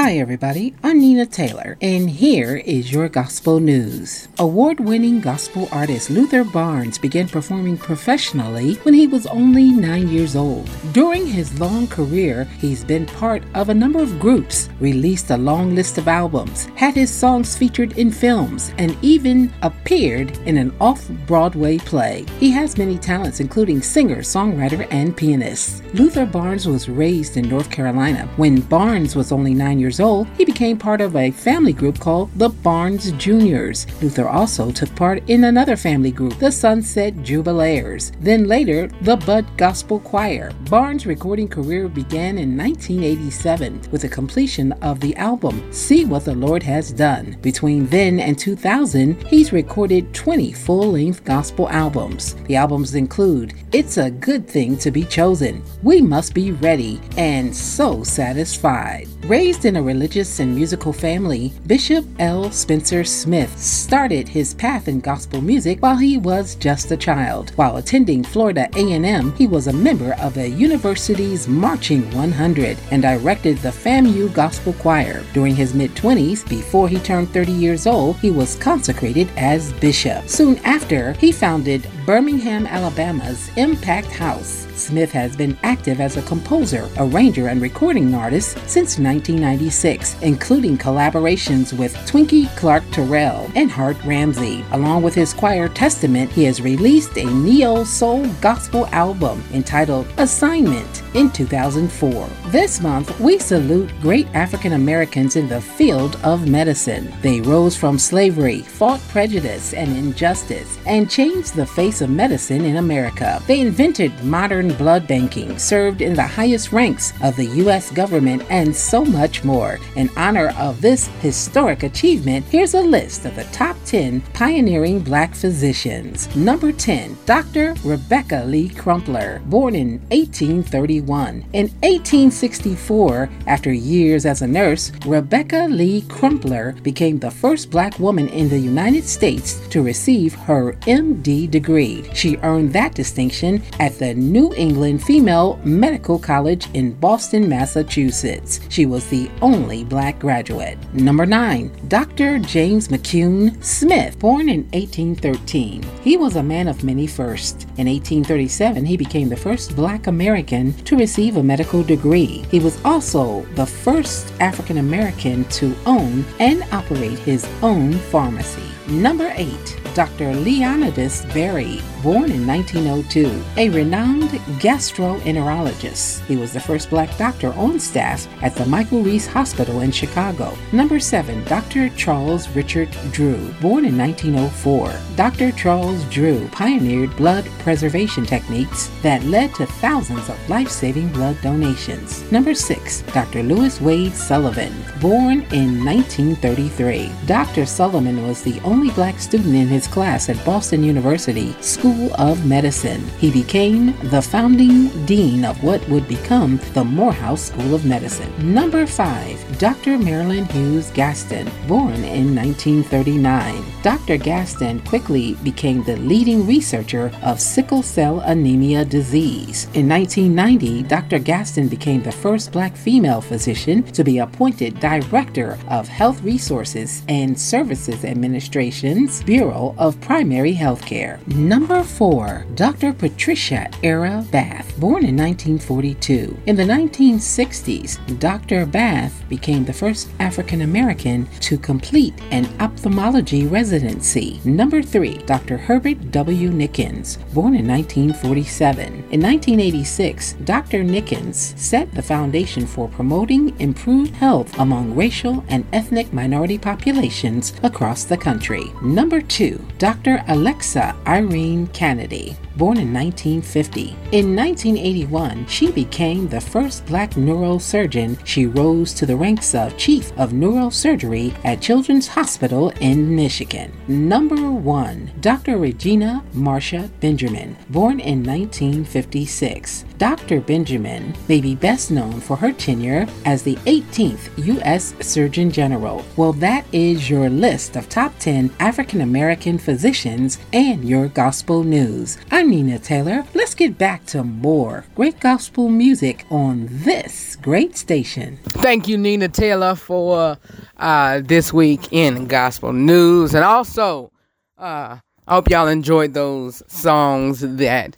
Hi, 0.00 0.18
everybody. 0.18 0.76
I'm 0.84 1.00
Nina 1.00 1.26
Taylor, 1.26 1.76
and 1.80 2.08
here 2.08 2.58
is 2.58 2.92
your 2.92 3.08
gospel 3.08 3.58
news. 3.58 4.28
Award 4.38 4.78
winning 4.78 5.20
gospel 5.20 5.68
artist 5.72 6.08
Luther 6.08 6.44
Barnes 6.44 6.98
began 6.98 7.26
performing 7.26 7.76
professionally 7.76 8.74
when 8.84 8.94
he 8.94 9.08
was 9.08 9.26
only 9.26 9.72
nine 9.72 10.06
years 10.06 10.36
old. 10.36 10.70
During 10.92 11.26
his 11.26 11.58
long 11.58 11.88
career, 11.88 12.44
he's 12.60 12.84
been 12.84 13.06
part 13.06 13.42
of 13.56 13.70
a 13.70 13.74
number 13.74 14.00
of 14.00 14.20
groups, 14.20 14.68
released 14.78 15.30
a 15.30 15.36
long 15.36 15.74
list 15.74 15.98
of 15.98 16.06
albums, 16.06 16.66
had 16.76 16.94
his 16.94 17.12
songs 17.12 17.56
featured 17.56 17.98
in 17.98 18.12
films, 18.12 18.72
and 18.78 18.96
even 19.02 19.52
appeared 19.62 20.30
in 20.46 20.58
an 20.58 20.72
off 20.80 21.08
Broadway 21.26 21.76
play. 21.78 22.24
He 22.38 22.52
has 22.52 22.78
many 22.78 22.98
talents, 22.98 23.40
including 23.40 23.82
singer, 23.82 24.18
songwriter, 24.18 24.86
and 24.92 25.16
pianist. 25.16 25.82
Luther 25.92 26.24
Barnes 26.24 26.68
was 26.68 26.88
raised 26.88 27.36
in 27.36 27.48
North 27.48 27.68
Carolina. 27.72 28.28
When 28.36 28.60
Barnes 28.60 29.16
was 29.16 29.32
only 29.32 29.54
nine 29.54 29.80
years 29.80 29.87
old, 29.96 30.28
he 30.36 30.44
became 30.44 30.76
part 30.76 31.00
of 31.00 31.16
a 31.16 31.30
family 31.30 31.72
group 31.72 31.98
called 31.98 32.30
the 32.36 32.50
Barnes 32.50 33.12
Juniors. 33.12 33.86
Luther 34.02 34.28
also 34.28 34.70
took 34.70 34.94
part 34.94 35.22
in 35.30 35.44
another 35.44 35.76
family 35.76 36.10
group, 36.10 36.38
the 36.38 36.52
Sunset 36.52 37.14
Jubilaires. 37.22 38.12
Then 38.20 38.46
later, 38.46 38.88
the 39.02 39.16
Budd 39.16 39.46
Gospel 39.56 40.00
Choir. 40.00 40.52
Barnes' 40.68 41.06
recording 41.06 41.48
career 41.48 41.88
began 41.88 42.36
in 42.38 42.56
1987 42.56 43.90
with 43.90 44.02
the 44.02 44.08
completion 44.08 44.72
of 44.82 45.00
the 45.00 45.16
album 45.16 45.72
See 45.72 46.04
What 46.04 46.24
the 46.24 46.34
Lord 46.34 46.62
Has 46.62 46.92
Done. 46.92 47.38
Between 47.40 47.86
then 47.86 48.20
and 48.20 48.38
2000, 48.38 49.22
he's 49.24 49.52
recorded 49.52 50.12
20 50.12 50.52
full 50.52 50.92
length 50.92 51.24
gospel 51.24 51.68
albums. 51.68 52.34
The 52.46 52.56
albums 52.56 52.94
include 52.94 53.54
It's 53.72 53.96
a 53.96 54.10
Good 54.10 54.46
Thing 54.48 54.76
to 54.78 54.90
Be 54.90 55.04
Chosen, 55.04 55.62
We 55.82 56.00
Must 56.00 56.34
Be 56.34 56.52
Ready, 56.52 57.00
and 57.16 57.54
So 57.54 58.02
Satisfied. 58.02 59.08
Raised 59.24 59.64
in 59.64 59.76
a 59.76 59.82
religious 59.82 60.38
and 60.38 60.54
musical 60.54 60.92
family, 60.92 61.52
Bishop 61.66 62.06
L. 62.18 62.50
Spencer 62.52 63.02
Smith 63.04 63.58
started 63.58 64.28
his 64.28 64.54
path 64.54 64.88
in 64.88 65.00
gospel 65.00 65.40
music 65.40 65.82
while 65.82 65.96
he 65.96 66.16
was 66.16 66.54
just 66.54 66.92
a 66.92 66.96
child. 66.96 67.50
While 67.56 67.76
attending 67.76 68.22
Florida 68.22 68.68
A&M, 68.76 69.32
he 69.32 69.46
was 69.46 69.66
a 69.66 69.72
member 69.72 70.14
of 70.14 70.34
the 70.34 70.48
university's 70.48 71.48
Marching 71.48 72.10
100 72.12 72.78
and 72.90 73.02
directed 73.02 73.58
the 73.58 73.70
FAMU 73.70 74.32
Gospel 74.32 74.72
Choir. 74.74 75.24
During 75.34 75.56
his 75.56 75.74
mid-20s, 75.74 76.48
before 76.48 76.88
he 76.88 77.00
turned 77.00 77.28
30 77.30 77.52
years 77.52 77.86
old, 77.86 78.16
he 78.18 78.30
was 78.30 78.54
consecrated 78.54 79.28
as 79.36 79.72
bishop. 79.74 80.28
Soon 80.28 80.58
after, 80.58 81.12
he 81.14 81.32
founded 81.32 81.86
Birmingham, 82.06 82.66
Alabama's 82.66 83.50
Impact 83.56 84.06
House. 84.06 84.67
Smith 84.78 85.12
has 85.12 85.36
been 85.36 85.58
active 85.62 86.00
as 86.00 86.16
a 86.16 86.22
composer, 86.22 86.88
arranger, 86.98 87.48
and 87.48 87.60
recording 87.60 88.14
artist 88.14 88.52
since 88.66 88.98
1996, 88.98 90.16
including 90.22 90.78
collaborations 90.78 91.72
with 91.76 91.94
Twinkie 92.06 92.54
Clark 92.56 92.84
Terrell 92.90 93.50
and 93.54 93.70
Hart 93.70 93.96
Ramsey. 94.04 94.64
Along 94.72 95.02
with 95.02 95.14
his 95.14 95.34
choir 95.34 95.68
Testament, 95.68 96.30
he 96.30 96.44
has 96.44 96.60
released 96.60 97.16
a 97.16 97.24
neo 97.24 97.84
soul 97.84 98.26
gospel 98.40 98.86
album 98.88 99.42
entitled 99.52 100.06
Assignment 100.18 101.02
in 101.14 101.30
2004. 101.30 102.28
This 102.46 102.80
month, 102.80 103.18
we 103.20 103.38
salute 103.38 103.90
great 104.00 104.26
African 104.34 104.74
Americans 104.74 105.36
in 105.36 105.48
the 105.48 105.60
field 105.60 106.16
of 106.22 106.48
medicine. 106.48 107.12
They 107.22 107.40
rose 107.40 107.76
from 107.76 107.98
slavery, 107.98 108.60
fought 108.60 109.00
prejudice 109.08 109.74
and 109.74 109.96
injustice, 109.96 110.78
and 110.86 111.10
changed 111.10 111.54
the 111.54 111.66
face 111.66 112.00
of 112.00 112.10
medicine 112.10 112.64
in 112.64 112.76
America. 112.76 113.42
They 113.46 113.60
invented 113.60 114.12
modern 114.24 114.67
blood 114.76 115.06
banking, 115.06 115.58
served 115.58 116.00
in 116.00 116.14
the 116.14 116.22
highest 116.22 116.72
ranks 116.72 117.12
of 117.22 117.36
the 117.36 117.46
U.S. 117.62 117.90
government, 117.90 118.42
and 118.50 118.74
so 118.74 119.04
much 119.04 119.44
more. 119.44 119.78
In 119.96 120.10
honor 120.16 120.54
of 120.58 120.80
this 120.80 121.06
historic 121.20 121.82
achievement, 121.82 122.44
here's 122.46 122.74
a 122.74 122.80
list 122.80 123.24
of 123.24 123.36
the 123.36 123.44
top 123.44 123.76
10 123.84 124.20
pioneering 124.34 125.00
black 125.00 125.34
physicians. 125.34 126.34
Number 126.36 126.72
10, 126.72 127.16
Dr. 127.26 127.74
Rebecca 127.84 128.44
Lee 128.46 128.68
Crumpler, 128.68 129.40
born 129.46 129.74
in 129.74 130.00
1831. 130.10 131.44
In 131.52 131.66
1864, 131.82 133.30
after 133.46 133.72
years 133.72 134.26
as 134.26 134.42
a 134.42 134.46
nurse, 134.46 134.92
Rebecca 135.06 135.66
Lee 135.70 136.02
Crumpler 136.02 136.72
became 136.82 137.18
the 137.18 137.30
first 137.30 137.70
black 137.70 137.98
woman 137.98 138.28
in 138.28 138.48
the 138.48 138.58
United 138.58 139.04
States 139.04 139.66
to 139.68 139.82
receive 139.82 140.34
her 140.34 140.74
MD 140.82 141.50
degree. 141.50 142.08
She 142.14 142.36
earned 142.38 142.72
that 142.72 142.94
distinction 142.94 143.62
at 143.78 143.98
the 143.98 144.14
New 144.14 144.52
England 144.58 145.02
Female 145.02 145.58
Medical 145.64 146.18
College 146.18 146.68
in 146.74 146.92
Boston, 146.92 147.48
Massachusetts. 147.48 148.60
She 148.68 148.84
was 148.84 149.06
the 149.06 149.30
only 149.40 149.84
black 149.84 150.18
graduate. 150.18 150.76
Number 150.92 151.24
9. 151.24 151.88
Dr. 151.88 152.38
James 152.40 152.88
McCune 152.88 153.62
Smith, 153.64 154.18
born 154.18 154.48
in 154.48 154.64
1813. 154.72 155.82
He 156.02 156.16
was 156.16 156.36
a 156.36 156.42
man 156.42 156.68
of 156.68 156.84
many 156.84 157.06
firsts. 157.06 157.64
In 157.76 157.86
1837, 157.86 158.84
he 158.84 158.96
became 158.96 159.28
the 159.28 159.36
first 159.36 159.76
black 159.76 160.06
American 160.08 160.72
to 160.84 160.96
receive 160.96 161.36
a 161.36 161.42
medical 161.42 161.82
degree. 161.82 162.44
He 162.50 162.60
was 162.60 162.78
also 162.84 163.42
the 163.54 163.66
first 163.66 164.32
African 164.40 164.78
American 164.78 165.44
to 165.44 165.74
own 165.86 166.24
and 166.40 166.64
operate 166.72 167.18
his 167.20 167.48
own 167.62 167.92
pharmacy. 167.92 168.68
Number 168.88 169.32
8. 169.36 169.87
Dr. 169.98 170.32
Leonidas 170.32 171.26
Berry, 171.34 171.82
born 172.04 172.30
in 172.30 172.46
1902, 172.46 173.42
a 173.56 173.68
renowned 173.70 174.30
gastroenterologist. 174.60 176.24
He 176.26 176.36
was 176.36 176.52
the 176.52 176.60
first 176.60 176.88
black 176.88 177.18
doctor 177.18 177.52
on 177.54 177.80
staff 177.80 178.28
at 178.40 178.54
the 178.54 178.64
Michael 178.66 179.02
Reese 179.02 179.26
Hospital 179.26 179.80
in 179.80 179.90
Chicago. 179.90 180.56
Number 180.70 181.00
7. 181.00 181.42
Dr. 181.46 181.88
Charles 181.96 182.48
Richard 182.50 182.88
Drew, 183.10 183.52
born 183.60 183.84
in 183.84 183.98
1904. 183.98 184.94
Dr. 185.16 185.50
Charles 185.50 186.04
Drew 186.04 186.46
pioneered 186.52 187.16
blood 187.16 187.44
preservation 187.58 188.24
techniques 188.24 188.92
that 189.02 189.24
led 189.24 189.52
to 189.56 189.66
thousands 189.66 190.28
of 190.28 190.48
life 190.48 190.70
saving 190.70 191.08
blood 191.08 191.36
donations. 191.42 192.22
Number 192.30 192.54
6. 192.54 193.02
Dr. 193.12 193.42
Lewis 193.42 193.80
Wade 193.80 194.14
Sullivan, 194.14 194.72
born 195.00 195.40
in 195.50 195.84
1933. 195.84 197.10
Dr. 197.26 197.66
Sullivan 197.66 198.24
was 198.24 198.42
the 198.42 198.60
only 198.60 198.92
black 198.92 199.18
student 199.18 199.56
in 199.56 199.66
his 199.66 199.87
class 199.90 200.28
at 200.28 200.44
Boston 200.44 200.82
University 200.82 201.52
School 201.60 202.12
of 202.14 202.46
Medicine. 202.46 203.04
He 203.18 203.30
became 203.30 203.96
the 204.10 204.22
founding 204.22 204.88
dean 205.06 205.44
of 205.44 205.62
what 205.62 205.86
would 205.88 206.06
become 206.08 206.60
the 206.74 206.84
Morehouse 206.84 207.42
School 207.42 207.74
of 207.74 207.84
Medicine. 207.84 208.32
Number 208.54 208.86
5. 208.86 209.58
Dr. 209.58 209.98
Marilyn 209.98 210.44
Hughes 210.46 210.90
Gaston, 210.90 211.50
born 211.66 212.04
in 212.04 212.34
1939. 212.34 213.64
Dr. 213.82 214.16
Gaston 214.16 214.80
quickly 214.80 215.34
became 215.42 215.82
the 215.82 215.96
leading 215.96 216.46
researcher 216.46 217.12
of 217.22 217.40
sickle 217.40 217.82
cell 217.82 218.20
anemia 218.20 218.84
disease. 218.84 219.64
In 219.74 219.88
1990, 219.88 220.82
Dr. 220.84 221.18
Gaston 221.18 221.68
became 221.68 222.02
the 222.02 222.12
first 222.12 222.52
black 222.52 222.76
female 222.76 223.20
physician 223.20 223.82
to 223.92 224.04
be 224.04 224.18
appointed 224.18 224.80
Director 224.80 225.58
of 225.68 225.88
Health 225.88 226.22
Resources 226.22 227.02
and 227.08 227.38
Services 227.38 228.04
Administration's 228.04 229.22
Bureau 229.22 229.74
of 229.78 230.00
Primary 230.00 230.52
Health 230.52 230.84
Care. 230.84 231.20
Number 231.28 231.82
4. 231.82 232.46
Dr. 232.54 232.92
Patricia 232.92 233.70
Era 233.82 234.24
Bath, 234.30 234.78
born 234.78 235.04
in 235.04 235.16
1942. 235.16 236.36
In 236.46 236.56
the 236.56 236.64
1960s, 236.64 238.18
Dr. 238.18 238.66
Bath 238.66 239.22
became 239.28 239.64
the 239.64 239.72
first 239.72 240.08
African 240.18 240.62
American 240.62 241.26
to 241.40 241.56
complete 241.56 242.14
an 242.30 242.48
ophthalmology 242.60 243.46
residency. 243.46 244.40
Number 244.44 244.82
3. 244.82 245.18
Dr. 245.18 245.56
Herbert 245.56 246.10
W. 246.10 246.50
Nickens, 246.50 247.18
born 247.32 247.54
in 247.54 247.66
1947. 247.66 248.86
In 248.86 249.22
1986, 249.22 250.32
Dr. 250.44 250.82
Nickens 250.82 251.56
set 251.56 251.92
the 251.94 252.02
foundation 252.02 252.66
for 252.66 252.88
promoting 252.88 253.58
improved 253.60 254.14
health 254.16 254.58
among 254.58 254.94
racial 254.94 255.44
and 255.48 255.64
ethnic 255.72 256.12
minority 256.12 256.58
populations 256.58 257.52
across 257.62 258.04
the 258.04 258.16
country. 258.16 258.64
Number 258.82 259.20
2. 259.20 259.57
Dr. 259.78 260.22
Alexa 260.28 260.94
Irene 261.06 261.66
Canady, 261.68 262.36
born 262.58 262.76
in 262.76 262.92
1950. 262.92 263.96
In 264.10 264.34
1981, 264.34 265.46
she 265.46 265.70
became 265.70 266.28
the 266.28 266.40
first 266.40 266.84
black 266.86 267.12
neurosurgeon. 267.12 268.18
She 268.26 268.46
rose 268.46 268.92
to 268.94 269.06
the 269.06 269.16
ranks 269.16 269.54
of 269.54 269.76
Chief 269.78 270.10
of 270.18 270.32
Neurosurgery 270.32 271.32
at 271.44 271.62
Children's 271.62 272.08
Hospital 272.08 272.70
in 272.80 273.14
Michigan. 273.14 273.72
Number 273.86 274.50
1. 274.50 275.12
Dr. 275.20 275.56
Regina 275.58 276.24
Marcia 276.34 276.90
Benjamin, 277.00 277.56
born 277.70 278.00
in 278.00 278.24
1956. 278.24 279.84
Dr. 279.96 280.40
Benjamin 280.40 281.14
may 281.28 281.40
be 281.40 281.54
best 281.54 281.90
known 281.90 282.20
for 282.20 282.36
her 282.36 282.52
tenure 282.52 283.06
as 283.24 283.42
the 283.42 283.56
18th 283.66 284.30
U.S. 284.44 284.94
Surgeon 285.00 285.50
General. 285.50 286.04
Well, 286.16 286.32
that 286.34 286.64
is 286.72 287.08
your 287.08 287.28
list 287.28 287.76
of 287.76 287.88
top 287.88 288.18
10 288.18 288.50
African 288.58 289.00
American 289.00 289.58
physicians 289.58 290.38
and 290.52 290.88
your 290.88 291.08
gospel 291.08 291.62
news. 291.62 292.18
I'm 292.30 292.47
Nina 292.48 292.78
Taylor. 292.78 293.26
Let's 293.34 293.54
get 293.54 293.76
back 293.76 294.06
to 294.06 294.24
more 294.24 294.86
great 294.94 295.20
gospel 295.20 295.68
music 295.68 296.24
on 296.30 296.66
this 296.70 297.36
great 297.36 297.76
station. 297.76 298.38
Thank 298.42 298.88
you, 298.88 298.96
Nina 298.96 299.28
Taylor, 299.28 299.74
for 299.74 300.38
uh, 300.78 301.20
this 301.22 301.52
week 301.52 301.92
in 301.92 302.26
gospel 302.26 302.72
news. 302.72 303.34
And 303.34 303.44
also, 303.44 304.10
uh, 304.56 304.96
I 305.26 305.34
hope 305.34 305.50
y'all 305.50 305.68
enjoyed 305.68 306.14
those 306.14 306.62
songs 306.72 307.40
that 307.40 307.94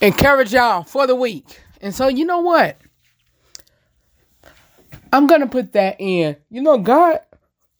encourage 0.00 0.52
y'all 0.52 0.82
for 0.82 1.06
the 1.06 1.14
week. 1.14 1.60
And 1.80 1.94
so, 1.94 2.08
you 2.08 2.24
know 2.24 2.40
what? 2.40 2.76
I'm 5.12 5.28
gonna 5.28 5.46
put 5.46 5.72
that 5.74 5.96
in. 6.00 6.36
You 6.50 6.62
know, 6.62 6.78
God. 6.78 7.20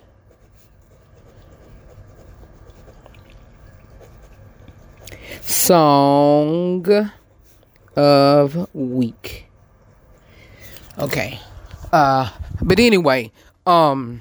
song 5.43 7.11
of 7.97 8.75
week. 8.75 9.47
Okay. 10.99 11.39
Uh 11.93 12.31
but 12.63 12.79
anyway, 12.79 13.33
um 13.67 14.21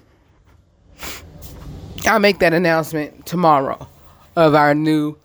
I'll 2.08 2.20
make 2.20 2.40
that 2.40 2.54
announcement 2.54 3.26
tomorrow 3.26 3.88
of 4.36 4.56
our 4.56 4.74
new 4.74 5.18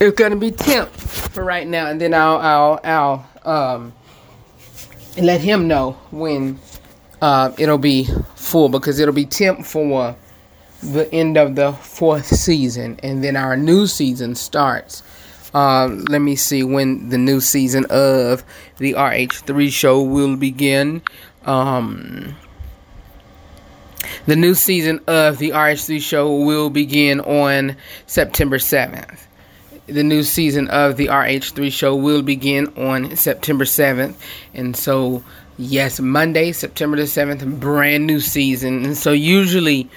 it's 0.00 0.16
gonna 0.16 0.36
be 0.36 0.50
temp 0.50 0.88
for 0.90 1.44
right 1.44 1.66
now 1.66 1.86
and 1.88 2.00
then 2.00 2.14
I'll 2.14 2.38
I'll 2.38 2.80
I'll 2.84 3.26
um 3.44 3.92
let 5.20 5.40
him 5.40 5.68
know 5.68 5.92
when 6.10 6.58
uh 7.20 7.52
it'll 7.58 7.78
be 7.78 8.08
full 8.36 8.68
because 8.68 8.98
it'll 8.98 9.14
be 9.14 9.26
temp 9.26 9.64
for 9.64 10.16
the 10.82 11.12
end 11.12 11.36
of 11.36 11.56
the 11.56 11.72
fourth 11.72 12.26
season, 12.26 12.98
and 13.02 13.22
then 13.22 13.36
our 13.36 13.56
new 13.56 13.86
season 13.86 14.34
starts. 14.34 15.02
Um, 15.54 16.04
let 16.04 16.20
me 16.20 16.36
see 16.36 16.62
when 16.62 17.08
the 17.08 17.18
new 17.18 17.40
season 17.40 17.86
of 17.90 18.44
the 18.76 18.92
RH3 18.92 19.70
show 19.72 20.02
will 20.02 20.36
begin. 20.36 21.02
Um, 21.44 22.36
the 24.26 24.36
new 24.36 24.54
season 24.54 25.00
of 25.06 25.38
the 25.38 25.50
RH3 25.50 26.00
show 26.00 26.36
will 26.36 26.70
begin 26.70 27.20
on 27.20 27.76
September 28.06 28.58
7th. 28.58 29.27
The 29.88 30.02
new 30.02 30.22
season 30.22 30.68
of 30.68 30.96
the 30.96 31.06
RH3 31.06 31.72
show 31.72 31.96
will 31.96 32.22
begin 32.22 32.66
on 32.76 33.16
September 33.16 33.64
7th. 33.64 34.14
And 34.54 34.76
so, 34.76 35.24
yes, 35.56 35.98
Monday, 35.98 36.52
September 36.52 36.96
the 36.96 37.04
7th, 37.04 37.58
brand 37.58 38.06
new 38.06 38.20
season. 38.20 38.84
And 38.84 38.96
so, 38.96 39.12
usually, 39.12 39.88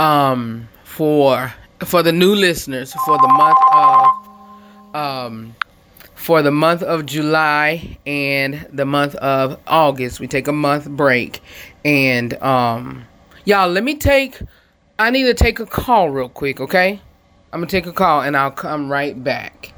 um 0.00 0.66
for 0.84 1.52
for 1.84 2.02
the 2.02 2.12
new 2.12 2.34
listeners 2.34 2.92
for 3.04 3.18
the 3.18 3.28
month 3.28 3.58
of 3.72 4.96
um 4.96 5.54
for 6.14 6.42
the 6.42 6.50
month 6.50 6.82
of 6.82 7.06
July 7.06 7.98
and 8.06 8.66
the 8.72 8.86
month 8.86 9.14
of 9.16 9.60
August 9.66 10.18
we 10.20 10.26
take 10.26 10.48
a 10.48 10.52
month 10.52 10.88
break 10.88 11.40
and 11.84 12.34
um 12.42 13.04
y'all 13.44 13.68
let 13.68 13.84
me 13.84 13.94
take 13.94 14.40
I 14.98 15.10
need 15.10 15.24
to 15.24 15.34
take 15.34 15.60
a 15.60 15.66
call 15.66 16.08
real 16.10 16.28
quick 16.30 16.60
okay 16.60 17.00
I'm 17.52 17.60
gonna 17.60 17.68
take 17.68 17.86
a 17.86 17.92
call 17.92 18.22
and 18.22 18.36
I'll 18.36 18.52
come 18.52 18.90
right 18.90 19.22
back 19.22 19.72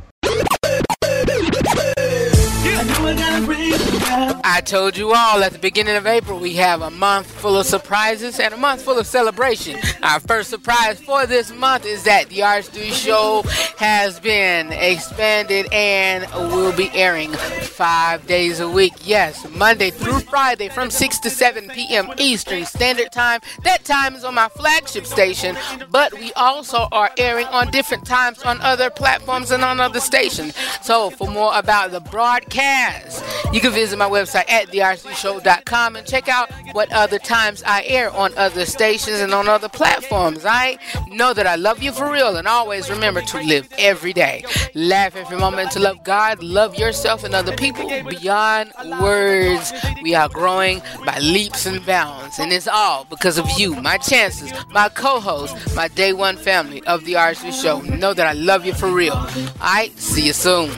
I 4.55 4.61
told 4.61 4.99
you 4.99 5.15
all 5.15 5.43
at 5.43 5.53
the 5.53 5.59
beginning 5.59 5.97
of 5.97 6.07
April 6.07 6.39
we 6.39 6.53
have 6.57 6.83
a 6.83 6.91
month 6.91 7.27
full 7.27 7.57
of 7.57 7.65
surprises 7.65 8.39
and 8.39 8.53
a 8.53 8.57
month 8.59 8.83
full 8.83 8.99
of 8.99 9.07
celebration. 9.07 9.79
Our 10.03 10.21
first 10.21 10.51
surprise 10.51 11.01
for 11.01 11.25
this 11.25 11.51
month 11.51 11.87
is 11.87 12.05
that 12.05 12.29
the 12.29 12.41
RH3 12.41 12.93
show 12.93 13.45
has 13.79 14.21
been 14.21 14.71
expanded 14.71 15.73
and 15.73 16.27
will 16.53 16.77
be 16.77 16.91
airing 16.91 17.33
five 17.33 18.27
days 18.27 18.61
a 18.61 18.69
week. 18.69 18.93
Yes, 19.03 19.49
Monday 19.57 19.89
through 19.89 20.21
Friday 20.21 20.69
from 20.69 20.91
6 20.91 21.19
to 21.21 21.31
7 21.31 21.71
p.m. 21.71 22.13
Eastern 22.19 22.67
Standard 22.67 23.11
Time. 23.11 23.41
That 23.65 23.87
time 23.87 24.15
is 24.15 24.23
on 24.23 24.35
my 24.35 24.49
flagship 24.51 25.07
station, 25.07 25.57
but 25.91 26.13
we 26.13 26.31
also 26.35 26.89
are 26.93 27.11
airing 27.17 27.47
on 27.47 27.71
different 27.71 28.05
times 28.05 28.43
on 28.43 28.61
other 28.61 28.91
platforms 28.91 29.51
and 29.51 29.65
on 29.65 29.81
other 29.81 30.01
stations. 30.01 30.55
So 30.83 31.09
for 31.09 31.29
more 31.29 31.53
about 31.57 31.91
the 31.91 32.01
broadcast, 32.01 33.25
you 33.55 33.61
can 33.63 33.73
visit 33.73 33.99
my 33.99 34.11
website 34.11 34.42
at 34.49 34.69
therh3show.com 34.69 35.97
and 35.97 36.07
check 36.07 36.29
out 36.29 36.51
what 36.73 36.93
other 36.93 37.19
times 37.19 37.63
I 37.67 37.83
air 37.85 38.11
on 38.11 38.37
other 38.37 38.67
stations 38.67 39.21
and 39.21 39.33
on 39.35 39.49
other 39.49 39.69
platforms. 39.69 40.45
I 40.45 40.79
know 41.09 41.33
that 41.35 41.47
I 41.47 41.57
love 41.57 41.83
you 41.83 41.93
for 41.93 42.11
real 42.11 42.37
and 42.37 42.49
always 42.49 42.91
remember 42.91 43.21
to 43.23 43.41
live 43.43 43.69
every 43.79 44.13
day. 44.13 44.45
Laugh 44.75 45.17
every 45.17 45.37
moment 45.37 45.71
to 45.73 45.81
love 45.81 46.03
God, 46.05 46.43
love 46.43 46.77
yourself 46.77 47.25
and 47.25 47.35
other 47.35 47.57
people 47.57 47.89
beyond 48.09 48.73
words. 49.01 49.73
We 50.03 50.15
are 50.15 50.29
growing 50.29 50.83
by 51.05 51.19
leaps 51.19 51.67
and 51.67 51.85
bounds, 51.85 52.39
and 52.39 52.53
it's 52.53 52.69
all 52.69 53.05
because 53.05 53.39
of 53.39 53.49
you, 53.59 53.75
my 53.77 53.99
chances, 53.99 54.53
my 54.71 54.89
co 54.89 55.21
host, 55.21 55.75
my 55.75 55.89
day 55.89 56.13
one 56.13 56.37
family 56.37 56.83
of 56.85 57.05
the 57.05 57.15
RH3 57.15 57.53
show. 57.63 57.81
Know 57.81 58.15
that 58.15 58.27
I 58.27 58.33
love 58.33 58.65
you 58.65 58.75
for 58.75 58.89
real. 58.89 59.15
I 59.61 59.91
see 59.97 60.27
you 60.27 60.33
soon. 60.33 60.71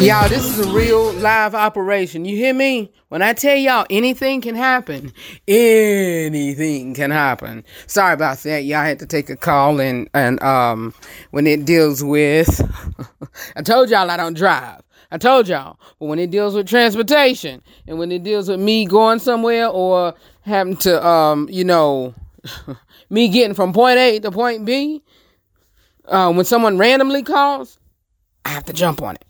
Y'all, 0.00 0.26
this 0.30 0.46
is 0.46 0.66
a 0.66 0.72
real 0.72 1.12
live 1.12 1.54
operation. 1.54 2.24
You 2.24 2.34
hear 2.34 2.54
me? 2.54 2.90
When 3.10 3.20
I 3.20 3.34
tell 3.34 3.54
y'all 3.54 3.84
anything 3.90 4.40
can 4.40 4.54
happen, 4.54 5.12
anything 5.46 6.94
can 6.94 7.10
happen. 7.10 7.64
Sorry 7.86 8.14
about 8.14 8.38
that. 8.38 8.64
Y'all 8.64 8.82
had 8.82 8.98
to 9.00 9.06
take 9.06 9.28
a 9.28 9.36
call 9.36 9.78
and 9.78 10.08
and 10.14 10.42
um 10.42 10.94
when 11.32 11.46
it 11.46 11.66
deals 11.66 12.02
with 12.02 12.62
I 13.56 13.60
told 13.60 13.90
y'all 13.90 14.10
I 14.10 14.16
don't 14.16 14.34
drive. 14.34 14.80
I 15.10 15.18
told 15.18 15.48
y'all. 15.48 15.78
But 15.98 16.06
when 16.06 16.18
it 16.18 16.30
deals 16.30 16.54
with 16.54 16.68
transportation 16.68 17.62
and 17.86 17.98
when 17.98 18.12
it 18.12 18.22
deals 18.22 18.48
with 18.48 18.60
me 18.60 18.86
going 18.86 19.18
somewhere 19.18 19.68
or 19.68 20.14
having 20.42 20.76
to 20.78 21.04
um, 21.04 21.48
you 21.50 21.64
know, 21.64 22.14
me 23.10 23.28
getting 23.28 23.54
from 23.54 23.72
point 23.72 23.98
A 23.98 24.18
to 24.20 24.30
point 24.30 24.64
B, 24.64 25.02
uh, 26.06 26.32
when 26.32 26.44
someone 26.44 26.78
randomly 26.78 27.22
calls, 27.22 27.78
I 28.44 28.50
have 28.50 28.64
to 28.66 28.72
jump 28.72 29.02
on 29.02 29.14
it. 29.16 29.24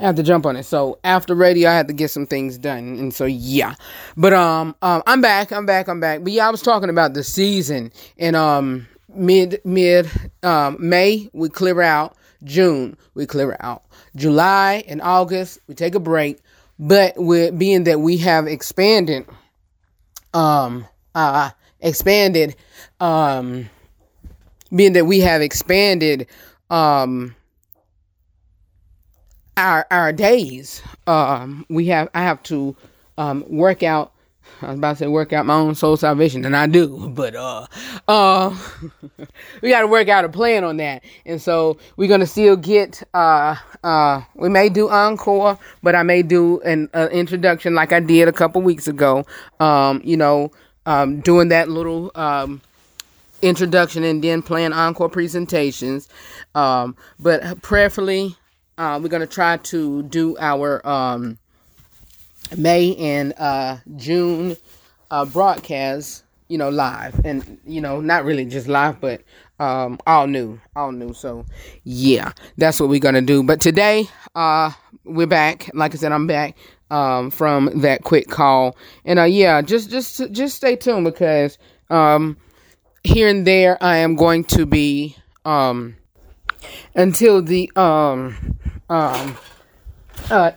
I 0.00 0.04
have 0.04 0.16
to 0.16 0.22
jump 0.22 0.46
on 0.46 0.56
it. 0.56 0.62
So 0.64 0.98
after 1.02 1.34
radio, 1.34 1.70
I 1.70 1.74
had 1.74 1.88
to 1.88 1.94
get 1.94 2.10
some 2.10 2.26
things 2.26 2.56
done, 2.56 2.98
and 2.98 3.12
so 3.12 3.24
yeah. 3.24 3.74
But 4.16 4.32
um, 4.32 4.76
um, 4.80 5.02
I'm 5.06 5.20
back. 5.20 5.50
I'm 5.52 5.66
back. 5.66 5.88
I'm 5.88 5.98
back. 5.98 6.22
But 6.22 6.32
yeah, 6.32 6.46
I 6.46 6.50
was 6.50 6.62
talking 6.62 6.88
about 6.88 7.14
the 7.14 7.24
season 7.24 7.92
and 8.16 8.36
um 8.36 8.86
mid 9.12 9.60
mid 9.64 10.08
um 10.42 10.76
May 10.78 11.28
we 11.32 11.48
clear 11.48 11.80
out. 11.82 12.16
June 12.44 12.96
we 13.14 13.26
clear 13.26 13.56
out. 13.60 13.82
July 14.16 14.84
and 14.88 15.00
August 15.02 15.58
we 15.68 15.74
take 15.74 15.94
a 15.94 16.00
break. 16.00 16.38
but 16.78 17.14
with 17.16 17.58
being 17.58 17.84
that 17.84 18.00
we 18.00 18.18
have 18.18 18.46
expanded, 18.46 19.26
um, 20.32 20.86
uh, 21.14 21.50
expanded, 21.80 22.54
um, 23.00 23.68
being 24.74 24.92
that 24.92 25.04
we 25.04 25.20
have 25.20 25.42
expanded, 25.42 26.28
um, 26.70 27.34
our 29.56 29.86
our 29.90 30.12
days, 30.12 30.82
um, 31.06 31.66
we 31.68 31.86
have 31.86 32.08
I 32.14 32.22
have 32.22 32.42
to 32.44 32.76
um 33.16 33.44
work 33.48 33.82
out. 33.82 34.12
I 34.60 34.68
was 34.68 34.78
about 34.78 34.92
to 34.92 34.96
say 34.96 35.06
work 35.06 35.32
out 35.32 35.46
my 35.46 35.54
own 35.54 35.74
soul 35.74 35.96
salvation, 35.96 36.44
and 36.44 36.56
I 36.56 36.66
do, 36.66 37.08
but 37.10 37.34
uh, 37.34 37.66
uh, 38.08 38.56
we 39.62 39.70
got 39.70 39.82
to 39.82 39.86
work 39.86 40.08
out 40.08 40.24
a 40.24 40.28
plan 40.28 40.64
on 40.64 40.78
that, 40.78 41.04
and 41.24 41.40
so 41.40 41.78
we're 41.96 42.08
gonna 42.08 42.26
still 42.26 42.56
get 42.56 43.02
uh, 43.14 43.56
uh, 43.84 44.22
we 44.34 44.48
may 44.48 44.68
do 44.68 44.88
encore, 44.88 45.58
but 45.82 45.94
I 45.94 46.02
may 46.02 46.22
do 46.22 46.60
an 46.60 46.88
uh, 46.92 47.08
introduction 47.12 47.74
like 47.74 47.92
I 47.92 48.00
did 48.00 48.28
a 48.28 48.32
couple 48.32 48.60
weeks 48.62 48.88
ago. 48.88 49.24
Um, 49.60 50.00
you 50.04 50.16
know, 50.16 50.50
um, 50.86 51.20
doing 51.20 51.48
that 51.48 51.68
little 51.68 52.10
um 52.14 52.60
introduction 53.42 54.02
and 54.02 54.22
then 54.22 54.42
playing 54.42 54.72
encore 54.72 55.08
presentations. 55.08 56.08
Um, 56.54 56.96
but 57.20 57.62
prayerfully, 57.62 58.36
uh, 58.76 58.98
we're 59.00 59.08
gonna 59.08 59.26
try 59.26 59.58
to 59.58 60.02
do 60.04 60.36
our 60.38 60.86
um 60.86 61.38
May 62.56 62.94
and 62.96 63.34
uh, 63.38 63.78
June 63.96 64.56
uh, 65.10 65.24
broadcasts, 65.24 66.22
you 66.48 66.58
know, 66.58 66.70
live 66.70 67.20
and 67.24 67.58
you 67.66 67.80
know, 67.80 68.00
not 68.00 68.24
really 68.24 68.44
just 68.44 68.68
live, 68.68 69.00
but 69.00 69.22
um, 69.60 69.98
all 70.06 70.26
new, 70.26 70.60
all 70.76 70.92
new. 70.92 71.12
So 71.12 71.44
yeah, 71.84 72.32
that's 72.56 72.80
what 72.80 72.88
we're 72.88 73.00
gonna 73.00 73.22
do. 73.22 73.42
But 73.42 73.60
today, 73.60 74.08
uh, 74.34 74.72
we're 75.04 75.26
back. 75.26 75.70
Like 75.74 75.94
I 75.94 75.96
said, 75.96 76.12
I'm 76.12 76.26
back 76.26 76.56
um, 76.90 77.30
from 77.30 77.80
that 77.80 78.04
quick 78.04 78.28
call, 78.28 78.76
and 79.04 79.18
uh, 79.18 79.24
yeah, 79.24 79.60
just 79.62 79.90
just 79.90 80.32
just 80.32 80.56
stay 80.56 80.76
tuned 80.76 81.04
because 81.04 81.58
um, 81.90 82.36
here 83.04 83.28
and 83.28 83.46
there 83.46 83.82
I 83.82 83.98
am 83.98 84.16
going 84.16 84.44
to 84.44 84.66
be 84.66 85.16
um, 85.44 85.96
until 86.94 87.42
the 87.42 87.70
um 87.76 88.56
um 88.88 89.36
uh 90.30 90.52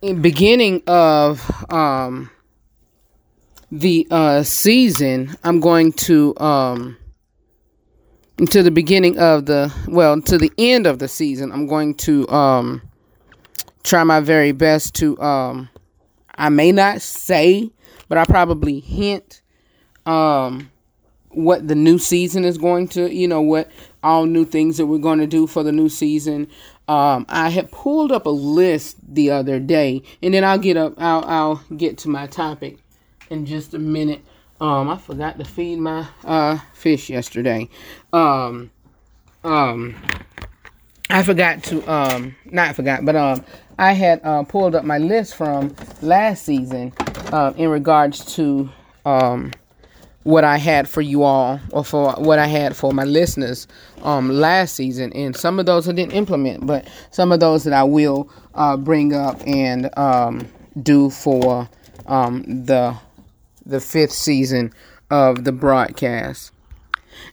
in 0.00 0.20
beginning 0.22 0.82
of 0.86 1.40
um 1.72 2.30
the 3.70 4.06
uh 4.10 4.42
season 4.42 5.34
i'm 5.44 5.60
going 5.60 5.92
to 5.92 6.36
um 6.38 6.96
until 8.38 8.64
the 8.64 8.70
beginning 8.70 9.18
of 9.18 9.46
the 9.46 9.72
well 9.88 10.20
to 10.20 10.38
the 10.38 10.52
end 10.58 10.86
of 10.86 10.98
the 10.98 11.08
season 11.08 11.52
i'm 11.52 11.66
going 11.66 11.94
to 11.94 12.28
um 12.28 12.82
try 13.82 14.02
my 14.04 14.20
very 14.20 14.52
best 14.52 14.94
to 14.94 15.18
um 15.20 15.68
i 16.36 16.48
may 16.48 16.72
not 16.72 17.00
say 17.00 17.70
but 18.08 18.18
i 18.18 18.24
probably 18.24 18.80
hint 18.80 19.42
um 20.06 20.70
what 21.30 21.66
the 21.66 21.74
new 21.74 21.98
season 21.98 22.44
is 22.44 22.58
going 22.58 22.86
to 22.88 23.12
you 23.14 23.26
know 23.26 23.40
what 23.40 23.70
all 24.02 24.26
new 24.26 24.44
things 24.44 24.76
that 24.76 24.86
we're 24.86 24.98
going 24.98 25.18
to 25.18 25.26
do 25.26 25.46
for 25.46 25.62
the 25.62 25.72
new 25.72 25.88
season 25.88 26.46
um, 26.88 27.26
I 27.28 27.48
had 27.48 27.70
pulled 27.70 28.12
up 28.12 28.26
a 28.26 28.30
list 28.30 28.96
the 29.14 29.30
other 29.30 29.60
day, 29.60 30.02
and 30.22 30.34
then 30.34 30.44
I'll 30.44 30.58
get 30.58 30.76
up. 30.76 30.94
I'll 30.98 31.24
I'll 31.24 31.76
get 31.76 31.98
to 31.98 32.08
my 32.08 32.26
topic 32.26 32.78
in 33.30 33.46
just 33.46 33.74
a 33.74 33.78
minute. 33.78 34.22
Um, 34.60 34.88
I 34.88 34.96
forgot 34.96 35.38
to 35.38 35.44
feed 35.44 35.78
my 35.78 36.06
uh 36.24 36.58
fish 36.74 37.08
yesterday. 37.10 37.68
Um, 38.12 38.70
um, 39.44 39.96
I 41.08 41.22
forgot 41.22 41.62
to 41.64 41.90
um 41.90 42.34
not 42.46 42.74
forgot, 42.74 43.04
but 43.04 43.16
um 43.16 43.44
I 43.78 43.92
had 43.92 44.20
uh, 44.24 44.42
pulled 44.44 44.74
up 44.74 44.84
my 44.84 44.98
list 44.98 45.34
from 45.34 45.74
last 46.02 46.44
season 46.44 46.92
uh, 47.32 47.52
in 47.56 47.68
regards 47.68 48.24
to 48.36 48.70
um 49.04 49.52
what 50.24 50.44
I 50.44 50.56
had 50.56 50.88
for 50.88 51.00
you 51.00 51.22
all 51.22 51.60
or 51.72 51.84
for 51.84 52.12
what 52.12 52.38
I 52.38 52.46
had 52.46 52.76
for 52.76 52.92
my 52.92 53.04
listeners 53.04 53.66
um 54.02 54.30
last 54.30 54.74
season. 54.74 55.12
And 55.12 55.36
some 55.36 55.58
of 55.58 55.66
those 55.66 55.88
I 55.88 55.92
didn't 55.92 56.12
implement 56.12 56.66
but 56.66 56.88
some 57.10 57.32
of 57.32 57.40
those 57.40 57.64
that 57.64 57.72
I 57.72 57.82
will 57.84 58.30
uh, 58.54 58.76
bring 58.76 59.14
up 59.14 59.40
and 59.46 59.96
um, 59.98 60.48
do 60.82 61.10
for 61.10 61.68
um, 62.06 62.42
the 62.46 62.96
the 63.64 63.80
fifth 63.80 64.12
season 64.12 64.72
of 65.10 65.44
the 65.44 65.52
broadcast. 65.52 66.52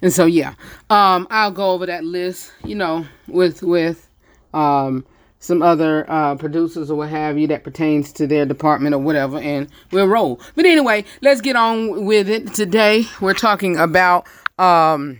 And 0.01 0.11
so 0.13 0.25
yeah 0.25 0.55
um 0.89 1.27
I'll 1.29 1.51
go 1.51 1.71
over 1.71 1.85
that 1.85 2.03
list 2.03 2.51
you 2.63 2.75
know 2.75 3.05
with 3.27 3.61
with 3.61 4.09
um 4.53 5.05
some 5.39 5.61
other 5.61 6.09
uh, 6.09 6.35
producers 6.35 6.91
or 6.91 6.95
what 6.95 7.09
have 7.09 7.37
you 7.37 7.47
that 7.47 7.63
pertains 7.63 8.11
to 8.13 8.27
their 8.27 8.45
department 8.45 8.93
or 8.93 8.99
whatever, 8.99 9.39
and 9.39 9.67
we'll 9.91 10.07
roll. 10.07 10.39
But 10.55 10.65
anyway, 10.65 11.05
let's 11.21 11.41
get 11.41 11.55
on 11.55 12.05
with 12.05 12.29
it. 12.29 12.53
Today, 12.53 13.05
we're 13.21 13.33
talking 13.33 13.77
about 13.77 14.27
um, 14.57 15.19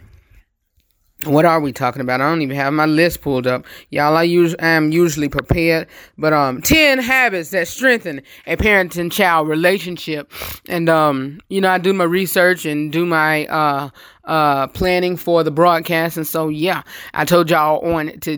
what 1.25 1.43
are 1.43 1.59
we 1.59 1.73
talking 1.73 2.01
about? 2.01 2.21
I 2.21 2.29
don't 2.29 2.41
even 2.41 2.55
have 2.55 2.71
my 2.71 2.85
list 2.85 3.21
pulled 3.21 3.45
up. 3.45 3.65
Y'all, 3.89 4.15
I 4.15 4.23
usually 4.23 4.61
am 4.61 4.91
usually 4.91 5.27
prepared, 5.27 5.87
but 6.17 6.31
um, 6.31 6.61
ten 6.61 6.99
habits 6.99 7.49
that 7.49 7.67
strengthen 7.67 8.21
a 8.47 8.55
parent 8.55 8.95
and 8.95 9.11
child 9.11 9.49
relationship, 9.49 10.31
and 10.69 10.87
um, 10.89 11.41
you 11.49 11.59
know, 11.59 11.69
I 11.69 11.77
do 11.77 11.93
my 11.93 12.05
research 12.05 12.65
and 12.65 12.91
do 12.91 13.05
my 13.05 13.47
uh 13.47 13.89
uh 14.25 14.67
planning 14.67 15.17
for 15.17 15.43
the 15.43 15.51
broadcast, 15.51 16.15
and 16.15 16.25
so 16.25 16.47
yeah, 16.47 16.83
I 17.13 17.25
told 17.25 17.49
y'all 17.49 17.85
on 17.85 18.17
to 18.21 18.37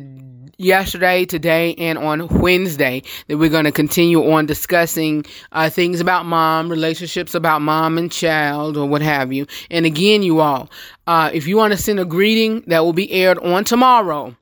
yesterday, 0.62 1.26
today, 1.26 1.74
and 1.76 1.98
on 1.98 2.28
Wednesday 2.28 3.04
that 3.28 3.38
we're 3.38 3.50
going 3.50 3.66
to 3.66 3.72
continue 3.72 4.32
on 4.32 4.46
discussing 4.46 5.26
uh, 5.52 5.70
things 5.70 6.00
about 6.00 6.26
mom, 6.26 6.70
relationships 6.70 7.34
about 7.34 7.62
mom 7.62 7.98
and 7.98 8.12
child, 8.12 8.78
or 8.78 8.88
what 8.88 9.02
have 9.02 9.34
you. 9.34 9.48
And 9.70 9.86
again, 9.86 10.24
you 10.24 10.40
all, 10.40 10.70
uh, 11.08 11.32
if 11.34 11.48
you 11.48 11.58
want 11.58 11.74
to 11.74 11.78
send 11.78 12.00
a 12.00 12.06
greeting 12.06 12.62
that 12.68 12.84
will 12.84 12.94
be 12.94 13.12
aired 13.12 13.40
on 13.40 13.64
tomorrow, 13.64 14.36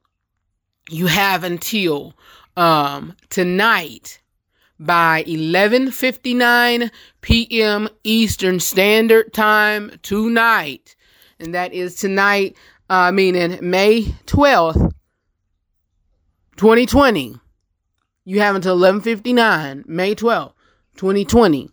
you 0.90 1.08
have 1.08 1.44
until 1.44 2.14
um, 2.58 3.16
tonight 3.30 4.20
by 4.80 5.24
11:59 5.24 6.90
p.m. 7.22 7.90
Eastern 8.04 8.60
Standard 8.60 9.34
Time 9.34 9.92
tonight, 10.02 10.96
and 11.40 11.54
that 11.54 11.74
is 11.74 11.96
tonight. 11.96 12.56
Uh, 12.92 13.12
meaning 13.12 13.56
May 13.62 14.02
12th, 14.26 14.89
2020. 16.60 17.36
You 18.26 18.42
have 18.42 18.54
until 18.54 18.78
11:59, 18.78 19.86
May 19.88 20.14
12th, 20.14 20.52
2020 20.98 21.72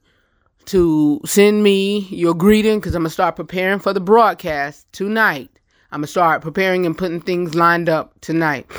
to 0.66 1.20
send 1.24 1.64
me 1.64 2.06
your 2.10 2.34
greeting 2.34 2.80
cuz 2.80 2.94
I'm 2.94 3.02
to 3.02 3.10
start 3.10 3.34
preparing 3.34 3.80
for 3.80 3.92
the 3.92 3.98
broadcast 3.98 4.86
tonight. 4.92 5.50
I'm 5.90 6.02
to 6.02 6.06
start 6.06 6.40
preparing 6.40 6.86
and 6.86 6.96
putting 6.96 7.20
things 7.20 7.56
lined 7.56 7.88
up 7.88 8.12
tonight. 8.20 8.70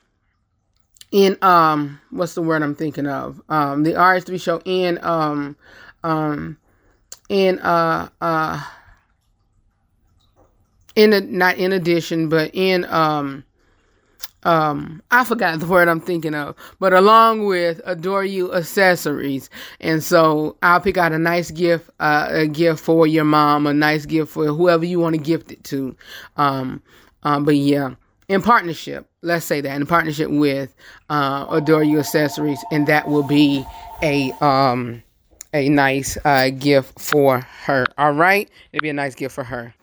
in 1.12 1.38
um 1.42 2.00
what's 2.12 2.36
the 2.36 2.42
word 2.42 2.64
i'm 2.64 2.76
thinking 2.76 3.08
of? 3.08 3.42
Um 3.50 3.84
the 3.84 3.94
rh3 3.94 4.42
show 4.42 4.62
in 4.66 5.04
um 5.04 5.56
um 6.04 6.58
in 7.30 7.60
uh 7.60 8.10
uh 8.22 8.64
in 10.96 11.14
a, 11.14 11.22
not 11.22 11.58
in 11.58 11.72
addition 11.72 12.30
but 12.30 12.52
in 12.54 12.86
um 12.86 13.44
um 14.44 15.02
I 15.12 15.24
forgot 15.24 15.60
the 15.60 15.68
word 15.68 15.88
I'm 15.88 16.00
thinking 16.00 16.36
of, 16.36 16.56
but 16.80 16.94
along 16.94 17.46
with 17.46 17.82
adore 17.86 18.24
you 18.24 18.54
accessories. 18.54 19.50
And 19.80 20.04
so 20.04 20.56
I'll 20.64 20.80
pick 20.82 20.98
out 20.98 21.12
a 21.12 21.20
nice 21.20 21.52
gift, 21.52 21.90
uh, 22.00 22.28
a 22.30 22.48
gift 22.48 22.80
for 22.80 23.06
your 23.08 23.26
mom, 23.26 23.68
a 23.68 23.74
nice 23.74 24.06
gift 24.06 24.32
for 24.32 24.46
whoever 24.46 24.86
you 24.86 25.00
want 25.00 25.16
to 25.16 25.22
gift 25.22 25.52
it 25.52 25.64
to. 25.66 25.96
Um, 26.38 26.82
um 27.24 27.44
but 27.46 27.56
yeah. 27.56 27.96
in 28.30 28.42
partnership, 28.42 29.08
let's 29.22 29.46
say 29.46 29.60
that 29.60 29.76
in 29.76 29.86
partnership 29.86 30.30
with 30.30 30.74
uh, 31.10 31.46
Adore 31.50 31.84
You 31.84 32.00
Accessories, 32.00 32.64
and 32.72 32.88
that 32.88 33.08
will 33.08 33.24
be 33.24 33.66
a 34.02 34.32
um 34.40 35.04
a 35.52 35.68
nice 35.68 36.16
uh, 36.26 36.52
gift 36.52 37.00
for 37.00 37.40
her. 37.66 37.86
All 37.98 38.14
right, 38.14 38.50
it'll 38.72 38.84
be 38.84 38.90
a 38.90 38.94
nice 38.94 39.16
gift 39.16 39.34
for 39.34 39.44
her. 39.44 39.74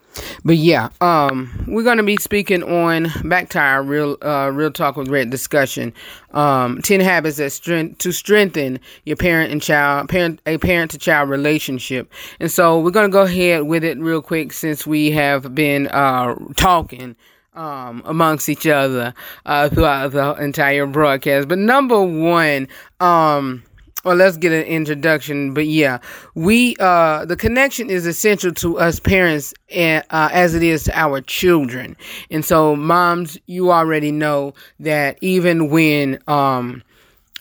But 0.44 0.56
yeah, 0.56 0.88
um, 1.00 1.64
we're 1.66 1.84
gonna 1.84 2.02
be 2.02 2.16
speaking 2.16 2.62
on 2.62 3.10
back 3.28 3.48
to 3.50 3.58
our 3.58 3.82
real, 3.82 4.16
uh, 4.22 4.50
real 4.52 4.70
talk 4.70 4.96
with 4.96 5.08
Redd 5.08 5.30
discussion. 5.30 5.92
Um, 6.32 6.82
ten 6.82 7.00
habits 7.00 7.38
that 7.38 7.50
strength 7.50 7.98
to 7.98 8.12
strengthen 8.12 8.80
your 9.04 9.16
parent 9.16 9.52
and 9.52 9.62
child, 9.62 10.08
parent, 10.08 10.40
a 10.46 10.58
parent 10.58 10.90
to 10.92 10.98
child 10.98 11.30
relationship. 11.30 12.12
And 12.40 12.50
so 12.50 12.78
we're 12.80 12.90
gonna 12.90 13.08
go 13.08 13.22
ahead 13.22 13.64
with 13.64 13.84
it 13.84 13.98
real 13.98 14.22
quick 14.22 14.52
since 14.52 14.86
we 14.86 15.10
have 15.12 15.54
been 15.54 15.88
uh 15.88 16.34
talking 16.56 17.16
um, 17.56 18.02
amongst 18.04 18.48
each 18.48 18.66
other 18.66 19.14
uh, 19.46 19.68
throughout 19.68 20.12
the 20.12 20.34
entire 20.34 20.86
broadcast. 20.86 21.48
But 21.48 21.58
number 21.58 22.00
one, 22.00 22.68
um, 23.00 23.62
well, 24.06 24.14
let's 24.14 24.36
get 24.36 24.52
an 24.52 24.62
introduction. 24.62 25.52
But 25.52 25.66
yeah, 25.66 25.98
we 26.36 26.76
uh, 26.78 27.24
the 27.24 27.36
connection 27.36 27.90
is 27.90 28.06
essential 28.06 28.52
to 28.54 28.78
us 28.78 29.00
parents, 29.00 29.52
and, 29.74 30.04
uh, 30.10 30.28
as 30.32 30.54
it 30.54 30.62
is 30.62 30.84
to 30.84 30.96
our 30.96 31.20
children. 31.20 31.96
And 32.30 32.44
so, 32.44 32.76
moms, 32.76 33.36
you 33.46 33.72
already 33.72 34.12
know 34.12 34.54
that 34.78 35.18
even 35.22 35.70
when 35.70 36.20
um, 36.28 36.84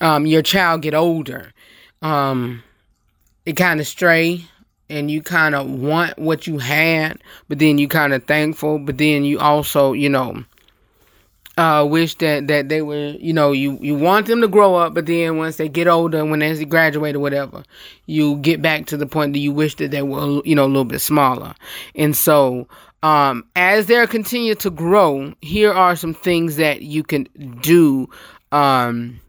um, 0.02 0.26
your 0.26 0.42
child 0.42 0.82
get 0.82 0.96
older, 0.96 1.54
um, 2.02 2.64
it 3.46 3.54
kind 3.54 3.80
of 3.80 3.86
stray 3.86 4.44
and 4.90 5.12
you 5.12 5.22
kind 5.22 5.54
of 5.54 5.70
want 5.70 6.18
what 6.18 6.48
you 6.48 6.58
had, 6.58 7.22
but 7.48 7.60
then 7.60 7.78
you 7.78 7.88
kind 7.88 8.12
of 8.12 8.24
thankful, 8.24 8.80
but 8.80 8.98
then 8.98 9.24
you 9.24 9.38
also, 9.38 9.94
you 9.94 10.10
know, 10.10 10.44
uh, 11.58 11.86
wish 11.90 12.16
that, 12.16 12.48
that 12.48 12.70
they 12.70 12.82
were, 12.82 13.16
you 13.20 13.32
know, 13.32 13.52
you, 13.52 13.78
you 13.82 13.96
want 13.96 14.28
them 14.28 14.42
to 14.42 14.48
grow 14.48 14.76
up, 14.76 14.94
but 14.94 15.06
then 15.06 15.38
once 15.38 15.58
they 15.58 15.70
get 15.70 15.88
older, 15.88 16.26
when 16.26 16.40
they 16.40 16.66
graduate 16.66 17.16
or 17.16 17.20
whatever, 17.20 17.64
you 18.08 18.36
get 18.38 18.62
back 18.62 18.86
to 18.88 18.98
the 18.98 19.06
point 19.06 19.34
that 19.34 19.40
you 19.40 19.52
wish 19.52 19.76
that 19.76 19.92
they 19.92 20.02
were, 20.02 20.42
you 20.44 20.56
know, 20.56 20.66
a 20.66 20.68
little 20.68 20.84
bit 20.84 21.00
smaller. 21.00 21.56
And 21.96 22.16
so, 22.16 22.68
um, 23.04 23.46
as 23.56 23.86
they 23.86 24.06
continue 24.08 24.56
to 24.56 24.70
grow, 24.70 25.34
here 25.42 25.72
are 25.72 25.96
some 25.96 26.14
things 26.14 26.56
that 26.58 26.82
you 26.82 27.04
can 27.04 27.28
do, 27.62 28.10
um, 28.52 29.20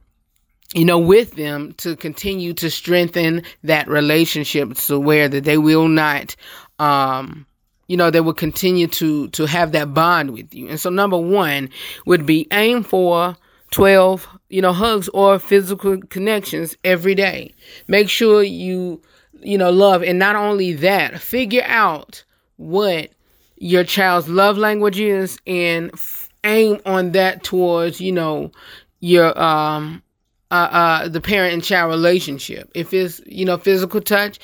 you 0.75 0.85
know, 0.85 0.99
with 0.99 1.33
them 1.33 1.75
to 1.75 1.95
continue 1.95 2.55
to 2.55 2.71
strengthen 2.71 3.43
that 3.63 3.87
relationship 3.87 4.75
to 4.75 4.99
where 4.99 5.29
that 5.29 5.45
they 5.45 5.59
will 5.59 5.89
not, 5.89 6.35
um, 6.79 7.47
you 7.89 7.97
know, 7.97 8.11
they 8.11 8.21
will 8.21 8.35
continue 8.35 8.87
to 8.89 9.29
to 9.29 9.47
have 9.47 9.73
that 9.73 9.95
bond 9.95 10.33
with 10.33 10.55
you. 10.55 10.69
And 10.69 10.81
so, 10.81 10.91
number 10.91 11.19
one 11.19 11.71
would 12.05 12.27
be 12.27 12.47
aim 12.51 12.83
for 12.83 13.37
12, 13.71 14.29
you 14.49 14.63
know, 14.63 14.73
hugs 14.73 15.09
or 15.11 15.39
physical 15.39 16.01
connections 16.09 16.77
every 16.85 17.15
day. 17.15 17.53
Make 17.89 18.09
sure 18.09 18.43
you, 18.43 19.03
you 19.41 19.59
know, 19.59 19.71
love. 19.71 20.03
And 20.03 20.19
not 20.19 20.37
only 20.37 20.73
that, 20.75 21.21
figure 21.21 21.65
out 21.65 22.25
what 22.57 23.11
your 23.57 23.85
child's 23.85 24.29
love 24.29 24.59
language 24.59 24.99
is 25.01 25.39
and 25.47 25.91
f- 25.93 26.29
aim 26.45 26.81
on 26.87 27.13
that 27.13 27.43
towards, 27.43 28.01
you 28.01 28.13
know, 28.13 28.53
your, 29.01 29.39
um, 29.41 30.03
uh, 30.51 30.55
uh, 30.55 31.09
the 31.09 31.21
parent 31.21 31.55
and 31.55 31.65
child 31.65 31.91
relationship. 31.91 32.71
If 32.75 32.95
it's, 32.95 33.21
you 33.27 33.45
know, 33.45 33.57
physical 33.57 34.01
touch, 34.01 34.39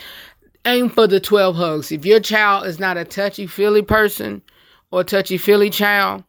aim 0.64 0.88
for 0.88 1.06
the 1.06 1.20
12 1.20 1.56
hugs. 1.56 1.92
If 1.92 2.04
your 2.04 2.20
child 2.20 2.66
is 2.66 2.78
not 2.78 2.96
a 2.96 3.04
touchy 3.04 3.46
feely 3.46 3.82
person 3.82 4.42
or 4.90 5.04
touchy 5.04 5.38
feely 5.38 5.70
child, 5.70 6.24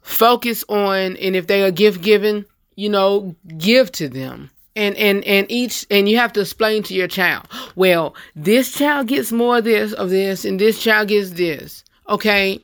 focus 0.00 0.64
on, 0.68 1.16
and 1.16 1.36
if 1.36 1.46
they 1.46 1.62
are 1.62 1.70
gift 1.70 2.02
given, 2.02 2.46
you 2.76 2.88
know, 2.88 3.34
give 3.56 3.90
to 3.92 4.08
them. 4.08 4.50
And, 4.76 4.96
and, 4.96 5.22
and 5.24 5.48
each, 5.50 5.86
and 5.88 6.08
you 6.08 6.16
have 6.16 6.32
to 6.32 6.40
explain 6.40 6.82
to 6.84 6.94
your 6.94 7.06
child, 7.06 7.46
well, 7.76 8.16
this 8.34 8.72
child 8.72 9.06
gets 9.06 9.30
more 9.30 9.58
of 9.58 9.64
this, 9.64 9.92
of 9.92 10.10
this, 10.10 10.44
and 10.44 10.58
this 10.58 10.82
child 10.82 11.08
gets 11.08 11.30
this. 11.30 11.84
Okay. 12.08 12.60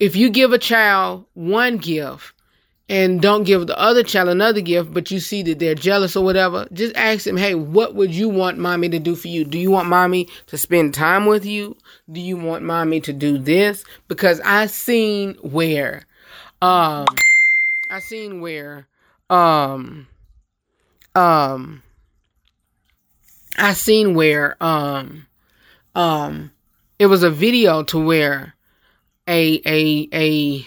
If 0.00 0.16
you 0.16 0.30
give 0.30 0.52
a 0.52 0.58
child 0.58 1.26
one 1.34 1.76
gift, 1.78 2.34
and 2.92 3.22
don't 3.22 3.44
give 3.44 3.66
the 3.66 3.78
other 3.78 4.02
child 4.02 4.28
another 4.28 4.60
gift, 4.60 4.92
but 4.92 5.10
you 5.10 5.18
see 5.18 5.42
that 5.44 5.58
they're 5.58 5.74
jealous 5.74 6.14
or 6.14 6.22
whatever, 6.22 6.68
just 6.74 6.94
ask 6.94 7.24
them, 7.24 7.38
hey, 7.38 7.54
what 7.54 7.94
would 7.94 8.14
you 8.14 8.28
want 8.28 8.58
mommy 8.58 8.90
to 8.90 8.98
do 8.98 9.16
for 9.16 9.28
you? 9.28 9.46
Do 9.46 9.58
you 9.58 9.70
want 9.70 9.88
mommy 9.88 10.28
to 10.48 10.58
spend 10.58 10.92
time 10.92 11.24
with 11.24 11.46
you? 11.46 11.74
Do 12.12 12.20
you 12.20 12.36
want 12.36 12.64
mommy 12.64 13.00
to 13.00 13.14
do 13.14 13.38
this? 13.38 13.82
Because 14.08 14.42
I 14.44 14.66
seen 14.66 15.36
where, 15.40 16.04
um, 16.60 17.06
I 17.88 18.00
seen 18.00 18.42
where, 18.42 18.86
um, 19.30 20.06
um, 21.14 21.82
I 23.56 23.72
seen 23.72 24.14
where, 24.14 24.62
um, 24.62 25.26
um, 25.94 26.52
it 26.98 27.06
was 27.06 27.22
a 27.22 27.30
video 27.30 27.84
to 27.84 27.98
where 27.98 28.54
a, 29.26 29.62
a, 29.64 30.08
a, 30.12 30.66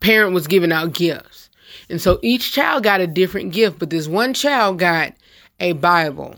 parent 0.00 0.34
was 0.34 0.46
giving 0.46 0.72
out 0.72 0.92
gifts. 0.92 1.50
And 1.90 2.00
so 2.00 2.18
each 2.22 2.52
child 2.52 2.84
got 2.84 3.00
a 3.00 3.06
different 3.06 3.52
gift, 3.52 3.78
but 3.78 3.90
this 3.90 4.06
one 4.08 4.34
child 4.34 4.78
got 4.78 5.14
a 5.60 5.72
Bible. 5.72 6.36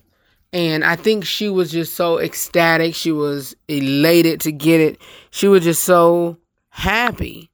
And 0.52 0.84
I 0.84 0.96
think 0.96 1.24
she 1.24 1.48
was 1.48 1.70
just 1.70 1.94
so 1.94 2.18
ecstatic. 2.18 2.94
She 2.94 3.12
was 3.12 3.54
elated 3.68 4.40
to 4.42 4.52
get 4.52 4.80
it. 4.80 5.00
She 5.30 5.46
was 5.48 5.62
just 5.62 5.84
so 5.84 6.38
happy. 6.70 7.50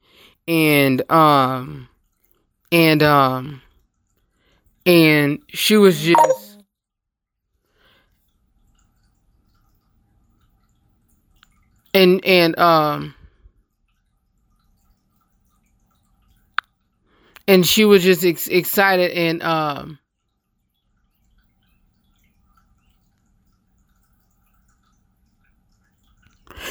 And 0.49 1.11
um 1.11 1.89
and 2.73 3.03
um 3.03 3.63
and 4.87 5.41
she 5.49 5.77
was 5.77 6.01
just 6.01 6.59
and 11.93 12.25
and 12.25 12.59
um 12.59 13.16
and 17.49 17.67
she 17.67 17.85
was 17.85 18.03
just 18.03 18.25
ex- 18.25 18.49
excited 18.49 19.13
and 19.13 19.43
um 19.43 19.99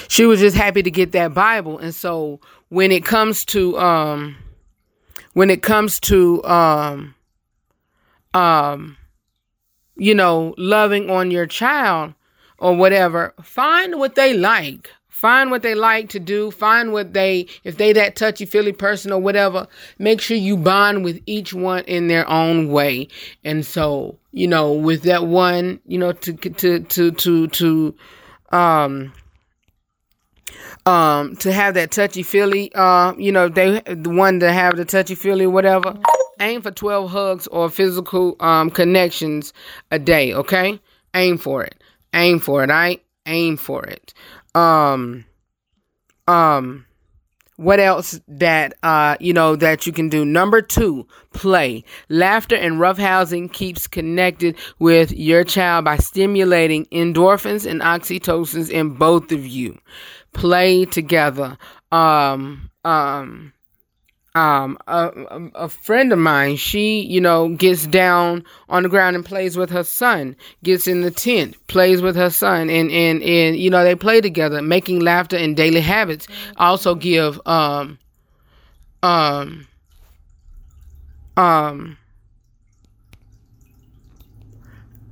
she 0.07 0.25
was 0.25 0.39
just 0.39 0.55
happy 0.55 0.83
to 0.83 0.91
get 0.91 1.11
that 1.13 1.33
bible. 1.33 1.77
And 1.77 1.93
so 1.93 2.39
when 2.69 2.91
it 2.91 3.05
comes 3.05 3.45
to 3.45 3.77
um 3.79 4.37
when 5.33 5.49
it 5.49 5.61
comes 5.61 5.99
to 6.01 6.43
um 6.45 7.15
um 8.33 8.97
you 9.95 10.13
know 10.13 10.53
loving 10.57 11.09
on 11.09 11.31
your 11.31 11.45
child 11.45 12.13
or 12.57 12.75
whatever 12.75 13.33
find 13.41 13.97
what 13.99 14.15
they 14.15 14.33
like 14.33 14.89
Find 15.15 15.49
what 15.49 15.61
they 15.61 15.75
like 15.75 16.09
to 16.09 16.19
do. 16.19 16.51
Find 16.51 16.91
what 16.91 17.13
they, 17.13 17.47
if 17.63 17.77
they 17.77 17.93
that 17.93 18.17
touchy 18.17 18.45
feely 18.45 18.73
person 18.73 19.13
or 19.13 19.21
whatever, 19.21 19.65
make 19.97 20.19
sure 20.19 20.35
you 20.35 20.57
bond 20.57 21.05
with 21.05 21.21
each 21.25 21.53
one 21.53 21.85
in 21.85 22.09
their 22.09 22.29
own 22.29 22.69
way. 22.69 23.07
And 23.41 23.65
so, 23.65 24.19
you 24.33 24.45
know, 24.45 24.73
with 24.73 25.03
that 25.03 25.25
one, 25.25 25.79
you 25.87 25.97
know, 25.97 26.11
to, 26.11 26.33
to, 26.33 26.81
to, 26.81 27.11
to, 27.11 27.47
to, 27.47 27.95
um, 28.51 29.13
um, 30.85 31.37
to 31.37 31.53
have 31.53 31.75
that 31.75 31.91
touchy 31.91 32.21
feely, 32.21 32.69
uh, 32.75 33.13
you 33.17 33.31
know, 33.31 33.47
they, 33.47 33.79
the 33.85 34.09
one 34.09 34.41
to 34.41 34.51
have 34.51 34.75
the 34.75 34.83
touchy 34.83 35.15
feely, 35.15 35.47
whatever, 35.47 35.97
aim 36.41 36.61
for 36.61 36.71
12 36.71 37.09
hugs 37.09 37.47
or 37.47 37.69
physical, 37.69 38.35
um, 38.41 38.69
connections 38.69 39.53
a 39.91 39.97
day. 39.97 40.33
Okay. 40.33 40.77
Aim 41.13 41.37
for 41.37 41.63
it. 41.63 41.81
Aim 42.13 42.37
for 42.37 42.65
it. 42.65 42.69
I 42.69 42.99
aim 43.25 43.55
for 43.55 43.83
it 43.85 44.13
um 44.55 45.25
um 46.27 46.85
what 47.57 47.79
else 47.79 48.19
that 48.27 48.73
uh 48.83 49.15
you 49.19 49.33
know 49.33 49.55
that 49.55 49.85
you 49.85 49.93
can 49.93 50.09
do? 50.09 50.25
Number 50.25 50.61
two 50.61 51.07
play. 51.33 51.83
Laughter 52.09 52.55
and 52.55 52.75
roughhousing 52.75 53.51
keeps 53.51 53.87
connected 53.87 54.57
with 54.79 55.11
your 55.11 55.43
child 55.43 55.85
by 55.85 55.97
stimulating 55.97 56.85
endorphins 56.87 57.69
and 57.69 57.81
oxytocins 57.81 58.69
in 58.69 58.95
both 58.95 59.31
of 59.31 59.45
you. 59.45 59.77
Play 60.33 60.85
together. 60.85 61.57
Um 61.91 62.69
um 62.83 63.53
um 64.35 64.77
a, 64.87 65.09
a 65.55 65.69
friend 65.69 66.11
of 66.11 66.19
mine 66.19 66.55
she 66.57 67.01
you 67.01 67.21
know 67.21 67.49
gets 67.55 67.87
down 67.87 68.43
on 68.69 68.83
the 68.83 68.89
ground 68.89 69.15
and 69.15 69.25
plays 69.25 69.55
with 69.57 69.69
her 69.69 69.83
son 69.83 70.35
gets 70.63 70.87
in 70.87 71.01
the 71.01 71.11
tent 71.11 71.55
plays 71.67 72.01
with 72.01 72.15
her 72.15 72.29
son 72.29 72.69
and 72.69 72.91
and 72.91 73.23
and 73.23 73.55
you 73.57 73.69
know 73.69 73.83
they 73.83 73.95
play 73.95 74.19
together 74.21 74.61
making 74.61 74.99
laughter 74.99 75.37
and 75.37 75.55
daily 75.55 75.81
habits. 75.81 76.27
Also 76.57 76.95
give 76.95 77.39
um 77.45 77.97
um 79.03 79.67
um 81.37 81.97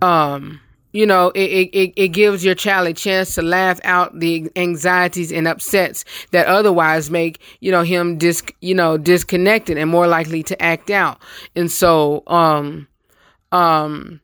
um 0.01 0.59
you 0.93 1.05
know, 1.05 1.31
it, 1.31 1.69
it, 1.73 1.93
it 1.95 2.07
gives 2.09 2.45
your 2.45 2.55
child 2.55 2.87
a 2.87 2.93
chance 2.93 3.35
to 3.35 3.41
laugh 3.41 3.79
out 3.83 4.17
the 4.19 4.49
anxieties 4.55 5.31
and 5.31 5.47
upsets 5.47 6.05
that 6.31 6.45
otherwise 6.45 7.09
make, 7.09 7.41
you 7.59 7.71
know, 7.71 7.81
him 7.81 8.17
dis, 8.17 8.43
you 8.61 8.75
know, 8.75 8.97
disconnected 8.97 9.77
and 9.77 9.89
more 9.89 10.07
likely 10.07 10.43
to 10.43 10.61
act 10.61 10.89
out. 10.91 11.19
And 11.55 11.71
so, 11.71 12.23
um, 12.27 12.87
um, 13.51 14.21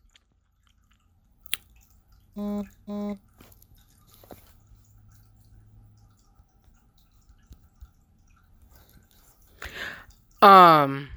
um, 10.41 11.09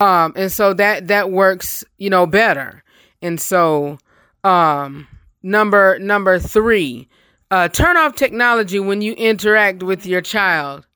um, 0.00 0.32
and 0.36 0.50
so 0.50 0.74
that 0.74 1.08
that 1.08 1.30
works, 1.30 1.84
you 1.96 2.10
know, 2.10 2.26
better. 2.26 2.82
And 3.20 3.40
so, 3.40 3.98
um, 4.44 5.08
number 5.42 5.98
number 5.98 6.38
three, 6.38 7.08
uh, 7.50 7.68
turn 7.68 7.96
off 7.96 8.14
technology 8.14 8.78
when 8.78 9.02
you 9.02 9.12
interact 9.14 9.82
with 9.82 10.06
your 10.06 10.20
child. 10.20 10.86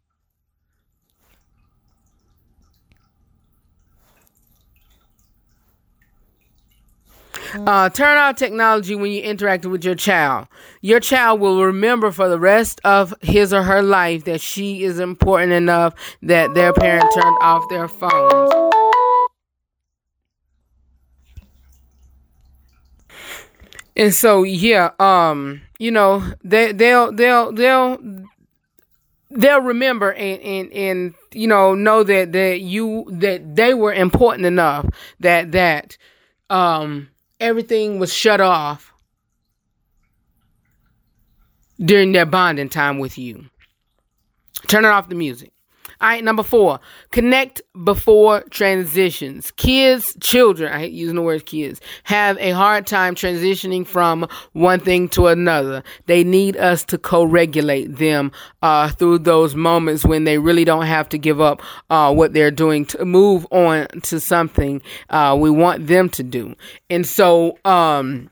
Uh, 7.66 7.88
turn 7.90 8.16
off 8.16 8.36
technology 8.36 8.94
when 8.94 9.10
you 9.10 9.20
interact 9.22 9.66
with 9.66 9.84
your 9.84 9.94
child. 9.94 10.46
Your 10.80 11.00
child 11.00 11.40
will 11.40 11.62
remember 11.64 12.10
for 12.10 12.28
the 12.28 12.38
rest 12.38 12.80
of 12.84 13.12
his 13.20 13.52
or 13.52 13.62
her 13.62 13.82
life 13.82 14.24
that 14.24 14.40
she 14.40 14.84
is 14.84 14.98
important 14.98 15.52
enough 15.52 15.94
that 16.22 16.54
their 16.54 16.72
parent 16.72 17.04
turned 17.14 17.36
off 17.42 17.62
their 17.68 17.88
phones. 17.88 18.81
And 23.96 24.14
so, 24.14 24.42
yeah, 24.42 24.90
um, 24.98 25.60
you 25.78 25.90
know, 25.90 26.24
they 26.42 26.72
they'll 26.72 27.12
they'll 27.12 27.52
they'll 27.52 27.98
they'll 29.30 29.60
remember 29.60 30.12
and 30.12 30.40
and 30.42 30.72
and 30.72 31.14
you 31.32 31.46
know 31.46 31.74
know 31.74 32.02
that 32.02 32.32
that 32.32 32.60
you 32.60 33.06
that 33.10 33.56
they 33.56 33.74
were 33.74 33.92
important 33.92 34.46
enough 34.46 34.86
that 35.20 35.52
that 35.52 35.96
um 36.50 37.08
everything 37.40 37.98
was 37.98 38.12
shut 38.12 38.40
off 38.40 38.92
during 41.78 42.12
their 42.12 42.26
bonding 42.26 42.68
time 42.68 42.98
with 42.98 43.18
you. 43.18 43.46
Turn 44.68 44.84
off 44.84 45.08
the 45.08 45.14
music. 45.14 45.51
All 46.02 46.08
right, 46.08 46.24
number 46.24 46.42
four, 46.42 46.80
connect 47.12 47.62
before 47.84 48.40
transitions. 48.50 49.52
Kids, 49.52 50.16
children, 50.20 50.72
I 50.72 50.80
hate 50.80 50.92
using 50.92 51.14
the 51.14 51.22
word 51.22 51.46
kids, 51.46 51.80
have 52.02 52.36
a 52.38 52.50
hard 52.50 52.88
time 52.88 53.14
transitioning 53.14 53.86
from 53.86 54.26
one 54.50 54.80
thing 54.80 55.08
to 55.10 55.28
another. 55.28 55.84
They 56.06 56.24
need 56.24 56.56
us 56.56 56.82
to 56.86 56.98
co-regulate 56.98 57.98
them 57.98 58.32
uh, 58.62 58.88
through 58.88 59.20
those 59.20 59.54
moments 59.54 60.04
when 60.04 60.24
they 60.24 60.38
really 60.38 60.64
don't 60.64 60.86
have 60.86 61.08
to 61.10 61.18
give 61.18 61.40
up 61.40 61.62
uh, 61.88 62.12
what 62.12 62.32
they're 62.32 62.50
doing 62.50 62.84
to 62.86 63.04
move 63.04 63.46
on 63.52 63.86
to 64.00 64.18
something 64.18 64.82
uh, 65.10 65.36
we 65.38 65.50
want 65.50 65.86
them 65.86 66.08
to 66.08 66.24
do. 66.24 66.56
And 66.90 67.06
so, 67.06 67.58
um, 67.64 68.28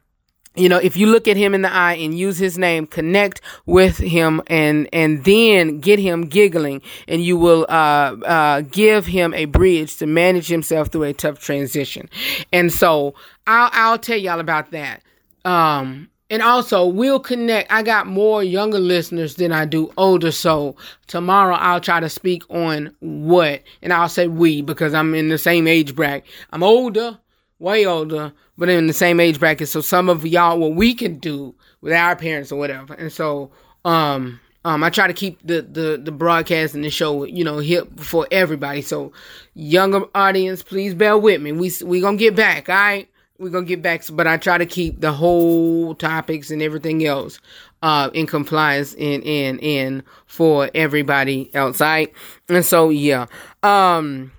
you 0.56 0.68
know 0.68 0.78
if 0.78 0.96
you 0.96 1.06
look 1.06 1.28
at 1.28 1.36
him 1.36 1.54
in 1.54 1.62
the 1.62 1.72
eye 1.72 1.94
and 1.94 2.18
use 2.18 2.38
his 2.38 2.58
name 2.58 2.86
connect 2.86 3.40
with 3.66 3.98
him 3.98 4.42
and 4.48 4.88
and 4.92 5.24
then 5.24 5.78
get 5.78 5.98
him 5.98 6.26
giggling 6.26 6.82
and 7.06 7.22
you 7.22 7.36
will 7.36 7.66
uh 7.68 8.16
uh 8.24 8.60
give 8.62 9.06
him 9.06 9.32
a 9.34 9.44
bridge 9.44 9.96
to 9.96 10.06
manage 10.06 10.48
himself 10.48 10.88
through 10.88 11.04
a 11.04 11.12
tough 11.12 11.38
transition. 11.38 12.08
And 12.52 12.72
so 12.72 13.14
i'll 13.46 13.70
i'll 13.72 13.98
tell 13.98 14.18
y'all 14.18 14.40
about 14.40 14.72
that. 14.72 15.02
Um 15.44 16.08
and 16.32 16.42
also 16.42 16.86
we'll 16.86 17.18
connect. 17.20 17.72
I 17.72 17.82
got 17.82 18.06
more 18.06 18.42
younger 18.42 18.78
listeners 18.80 19.36
than 19.36 19.52
i 19.52 19.64
do 19.64 19.92
older. 19.96 20.32
So 20.32 20.74
tomorrow 21.06 21.54
i'll 21.54 21.80
try 21.80 22.00
to 22.00 22.08
speak 22.08 22.42
on 22.50 22.92
what 22.98 23.62
and 23.82 23.92
i'll 23.92 24.08
say 24.08 24.26
we 24.26 24.62
because 24.62 24.94
i'm 24.94 25.14
in 25.14 25.28
the 25.28 25.38
same 25.38 25.68
age 25.68 25.94
bracket. 25.94 26.28
I'm 26.52 26.64
older 26.64 27.18
way 27.60 27.86
older, 27.86 28.32
but 28.58 28.68
in 28.68 28.88
the 28.88 28.92
same 28.92 29.20
age 29.20 29.38
bracket. 29.38 29.68
So 29.68 29.80
some 29.80 30.08
of 30.08 30.26
y'all, 30.26 30.58
what 30.58 30.74
we 30.74 30.94
can 30.94 31.18
do 31.18 31.54
with 31.80 31.92
our 31.92 32.16
parents 32.16 32.50
or 32.50 32.58
whatever. 32.58 32.94
And 32.94 33.12
so, 33.12 33.52
um, 33.84 34.40
um, 34.64 34.84
I 34.84 34.90
try 34.90 35.06
to 35.06 35.14
keep 35.14 35.40
the, 35.46 35.62
the, 35.62 36.00
the 36.02 36.12
broadcast 36.12 36.74
and 36.74 36.84
the 36.84 36.90
show, 36.90 37.24
you 37.24 37.44
know, 37.44 37.58
hip 37.58 37.98
for 38.00 38.26
everybody. 38.30 38.82
So 38.82 39.12
younger 39.54 40.02
audience, 40.14 40.62
please 40.62 40.94
bear 40.94 41.16
with 41.16 41.40
me. 41.40 41.52
We, 41.52 41.70
we 41.84 42.00
gonna 42.00 42.16
get 42.18 42.34
back. 42.34 42.68
All 42.68 42.74
right. 42.74 43.08
We're 43.38 43.48
gonna 43.48 43.64
get 43.64 43.80
back, 43.80 44.02
but 44.12 44.26
I 44.26 44.36
try 44.36 44.58
to 44.58 44.66
keep 44.66 45.00
the 45.00 45.12
whole 45.12 45.94
topics 45.94 46.50
and 46.50 46.60
everything 46.60 47.06
else, 47.06 47.40
uh, 47.80 48.10
in 48.12 48.26
compliance 48.26 48.92
and, 48.94 49.24
and, 49.24 49.62
and 49.62 50.02
for 50.26 50.68
everybody 50.74 51.50
right. 51.54 52.12
And 52.50 52.66
so, 52.66 52.90
yeah. 52.90 53.26
Um, 53.62 54.32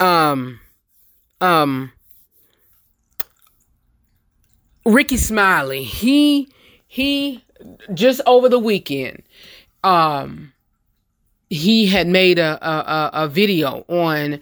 um, 0.00 0.60
um, 1.42 1.92
Rickey 4.86 5.16
Smiley, 5.16 5.82
he 5.82 6.48
he 6.86 7.42
just 7.94 8.20
over 8.26 8.48
the 8.48 8.58
weekend, 8.58 9.22
um, 9.82 10.52
he 11.48 11.86
had 11.86 12.06
made 12.06 12.38
a 12.38 12.58
a, 12.66 13.10
a 13.24 13.28
video 13.28 13.84
on 13.88 14.40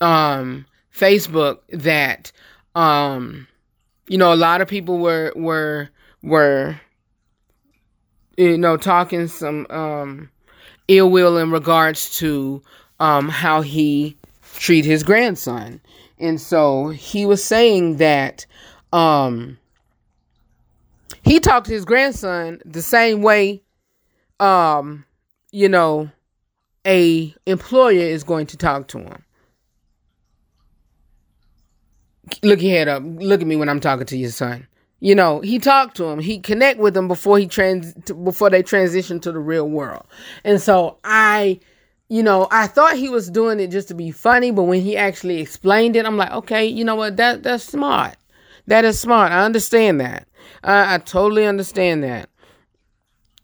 um 0.00 0.66
Facebook 0.92 1.58
that 1.70 2.32
um 2.74 3.46
you 4.08 4.18
know 4.18 4.32
a 4.32 4.36
lot 4.36 4.60
of 4.60 4.68
people 4.68 4.98
were 4.98 5.32
were 5.36 5.88
were 6.22 6.80
you 8.36 8.56
know 8.56 8.76
talking 8.76 9.28
some 9.28 9.66
um 9.70 10.30
ill 10.88 11.10
will 11.10 11.36
in 11.38 11.50
regards 11.50 12.16
to 12.18 12.62
um 13.00 13.28
how 13.28 13.60
he 13.60 14.16
treat 14.54 14.84
his 14.84 15.02
grandson. 15.02 15.80
And 16.18 16.40
so 16.40 16.88
he 16.88 17.26
was 17.26 17.44
saying 17.44 17.96
that 17.98 18.46
um 18.92 19.58
he 21.24 21.40
talked 21.40 21.66
to 21.66 21.72
his 21.72 21.84
grandson 21.84 22.60
the 22.64 22.82
same 22.82 23.22
way 23.22 23.62
um 24.40 25.04
you 25.52 25.68
know 25.68 26.10
a 26.86 27.34
employer 27.46 28.00
is 28.00 28.24
going 28.24 28.46
to 28.46 28.56
talk 28.56 28.88
to 28.88 28.98
him. 28.98 29.24
Look 32.42 32.60
your 32.60 32.72
head 32.72 32.88
up. 32.88 33.02
Look 33.04 33.40
at 33.40 33.46
me 33.46 33.56
when 33.56 33.68
i'm 33.68 33.80
talking 33.80 34.06
to 34.06 34.16
your 34.16 34.30
son. 34.30 34.66
You 35.00 35.14
know 35.14 35.40
he 35.40 35.58
talked 35.58 35.96
to 35.98 36.04
him. 36.04 36.18
He 36.18 36.38
connect 36.38 36.78
with 36.78 36.94
them 36.94 37.08
before 37.08 37.38
he 37.38 37.46
trans 37.46 37.94
before 37.94 38.50
they 38.50 38.62
transition 38.62 39.20
to 39.20 39.32
the 39.32 39.38
real 39.38 39.68
world. 39.68 40.04
And 40.44 40.60
so 40.60 40.98
i 41.04 41.60
you 42.08 42.22
know 42.22 42.48
i 42.50 42.66
thought 42.66 42.96
he 42.96 43.08
was 43.08 43.30
doing 43.30 43.58
it 43.58 43.68
just 43.68 43.88
to 43.88 43.94
be 43.94 44.10
funny 44.10 44.50
but 44.50 44.64
when 44.64 44.82
he 44.82 44.94
actually 44.94 45.40
explained 45.40 45.96
it 45.96 46.04
i'm 46.04 46.18
like 46.18 46.30
okay 46.32 46.66
you 46.66 46.84
know 46.84 46.96
what? 46.96 47.16
That 47.16 47.42
that's 47.42 47.64
smart. 47.64 48.16
That 48.66 48.84
is 48.84 48.98
smart. 49.00 49.32
I 49.32 49.44
understand 49.44 50.00
that 50.00 50.28
I, 50.64 50.94
I 50.94 50.98
totally 50.98 51.46
understand 51.46 52.02
that. 52.04 52.28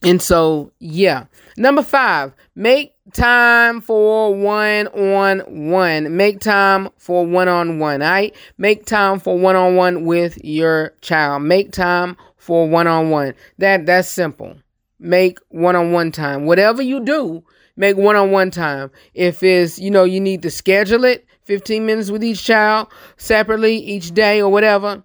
And 0.02 0.20
so, 0.20 0.72
yeah. 0.78 1.26
Number 1.56 1.82
five, 1.82 2.32
make 2.54 2.94
time 3.12 3.82
for 3.82 4.34
one 4.34 4.86
on 4.88 5.70
one. 5.70 6.16
Make 6.16 6.40
time 6.40 6.88
for 6.96 7.26
one 7.26 7.48
on 7.48 7.78
one. 7.78 8.00
Right. 8.00 8.34
Make 8.56 8.86
time 8.86 9.20
for 9.20 9.38
one 9.38 9.56
on 9.56 9.76
one 9.76 10.04
with 10.04 10.42
your 10.42 10.94
child. 11.02 11.42
Make 11.42 11.72
time 11.72 12.16
for 12.36 12.66
one 12.68 12.86
on 12.86 13.10
one. 13.10 13.34
That 13.58 13.84
that's 13.84 14.08
simple. 14.08 14.56
Make 14.98 15.38
one 15.48 15.76
on 15.76 15.92
one 15.92 16.12
time. 16.12 16.46
Whatever 16.46 16.80
you 16.82 17.04
do, 17.04 17.44
make 17.80 17.96
one 17.96 18.14
on 18.14 18.30
one 18.30 18.50
time. 18.50 18.90
If 19.14 19.42
it's, 19.42 19.78
you 19.78 19.90
know, 19.90 20.04
you 20.04 20.20
need 20.20 20.42
to 20.42 20.50
schedule 20.50 21.04
it, 21.04 21.26
15 21.44 21.86
minutes 21.86 22.10
with 22.10 22.22
each 22.22 22.44
child 22.44 22.88
separately 23.16 23.76
each 23.76 24.12
day 24.12 24.40
or 24.40 24.52
whatever 24.52 25.02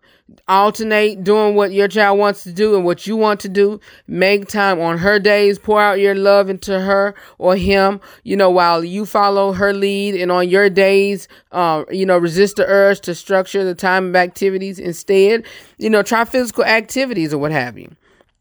alternate 0.47 1.23
doing 1.23 1.55
what 1.55 1.71
your 1.71 1.87
child 1.87 2.17
wants 2.17 2.43
to 2.43 2.51
do 2.51 2.75
and 2.75 2.83
what 2.83 3.05
you 3.05 3.15
want 3.15 3.39
to 3.39 3.49
do. 3.49 3.79
Make 4.07 4.47
time 4.47 4.79
on 4.81 4.97
her 4.97 5.19
days, 5.19 5.59
pour 5.59 5.79
out 5.79 5.99
your 5.99 6.15
love 6.15 6.49
into 6.49 6.79
her 6.79 7.15
or 7.37 7.55
him, 7.55 8.01
you 8.23 8.35
know, 8.35 8.49
while 8.49 8.83
you 8.83 9.05
follow 9.05 9.53
her 9.53 9.71
lead 9.71 10.15
and 10.15 10.31
on 10.31 10.49
your 10.49 10.69
days, 10.69 11.27
uh, 11.51 11.83
you 11.91 12.05
know, 12.05 12.17
resist 12.17 12.57
the 12.57 12.65
urge 12.65 13.01
to 13.01 13.15
structure 13.15 13.63
the 13.63 13.75
time 13.75 14.09
of 14.09 14.15
activities 14.15 14.79
instead, 14.79 15.45
you 15.77 15.89
know, 15.89 16.01
try 16.01 16.25
physical 16.25 16.65
activities 16.65 17.33
or 17.33 17.37
what 17.37 17.51
have 17.51 17.77
you. 17.77 17.95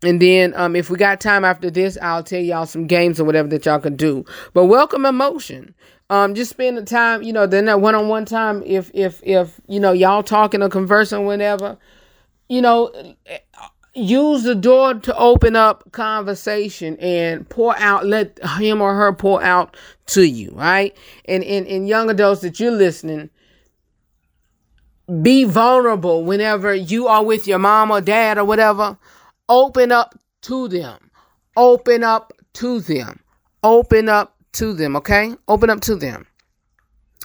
And 0.04 0.20
then, 0.20 0.52
um, 0.54 0.76
if 0.76 0.90
we 0.90 0.96
got 0.98 1.20
time 1.20 1.44
after 1.44 1.70
this, 1.70 1.96
I'll 2.02 2.22
tell 2.22 2.40
y'all 2.40 2.66
some 2.66 2.86
games 2.86 3.18
or 3.18 3.24
whatever 3.24 3.48
that 3.48 3.64
y'all 3.64 3.80
can 3.80 3.96
do. 3.96 4.24
But 4.52 4.66
welcome 4.66 5.06
emotion. 5.06 5.74
Um, 6.10 6.34
just 6.34 6.50
spend 6.50 6.76
the 6.76 6.84
time, 6.84 7.22
you 7.22 7.32
know, 7.32 7.46
then 7.46 7.64
that 7.64 7.80
one 7.80 7.94
on 7.94 8.08
one 8.08 8.26
time. 8.26 8.62
If 8.66 8.90
if 8.92 9.20
if 9.22 9.60
you 9.66 9.80
know 9.80 9.92
y'all 9.92 10.22
talking 10.22 10.62
or 10.62 10.68
conversing, 10.68 11.24
whatever, 11.24 11.78
you 12.48 12.60
know, 12.60 12.92
use 13.94 14.42
the 14.42 14.54
door 14.54 14.94
to 14.94 15.16
open 15.16 15.56
up 15.56 15.90
conversation 15.92 16.98
and 16.98 17.48
pour 17.48 17.76
out. 17.78 18.04
Let 18.04 18.38
him 18.58 18.82
or 18.82 18.94
her 18.94 19.12
pour 19.14 19.42
out 19.42 19.76
to 20.08 20.22
you, 20.28 20.50
right? 20.54 20.94
And 21.24 21.42
in 21.42 21.64
in 21.64 21.86
young 21.86 22.10
adults 22.10 22.42
that 22.42 22.60
you're 22.60 22.70
listening, 22.70 23.30
be 25.22 25.44
vulnerable 25.44 26.24
whenever 26.24 26.74
you 26.74 27.06
are 27.06 27.24
with 27.24 27.46
your 27.46 27.58
mom 27.58 27.90
or 27.90 28.00
dad 28.00 28.36
or 28.36 28.44
whatever. 28.44 28.98
Open 29.48 29.92
up 29.92 30.14
to 30.42 30.68
them. 30.68 31.10
Open 31.56 32.02
up 32.02 32.32
to 32.54 32.80
them. 32.80 33.20
Open 33.62 34.08
up 34.08 34.36
to 34.54 34.72
them, 34.72 34.96
okay? 34.96 35.34
Open 35.48 35.70
up 35.70 35.80
to 35.82 35.96
them. 35.96 36.26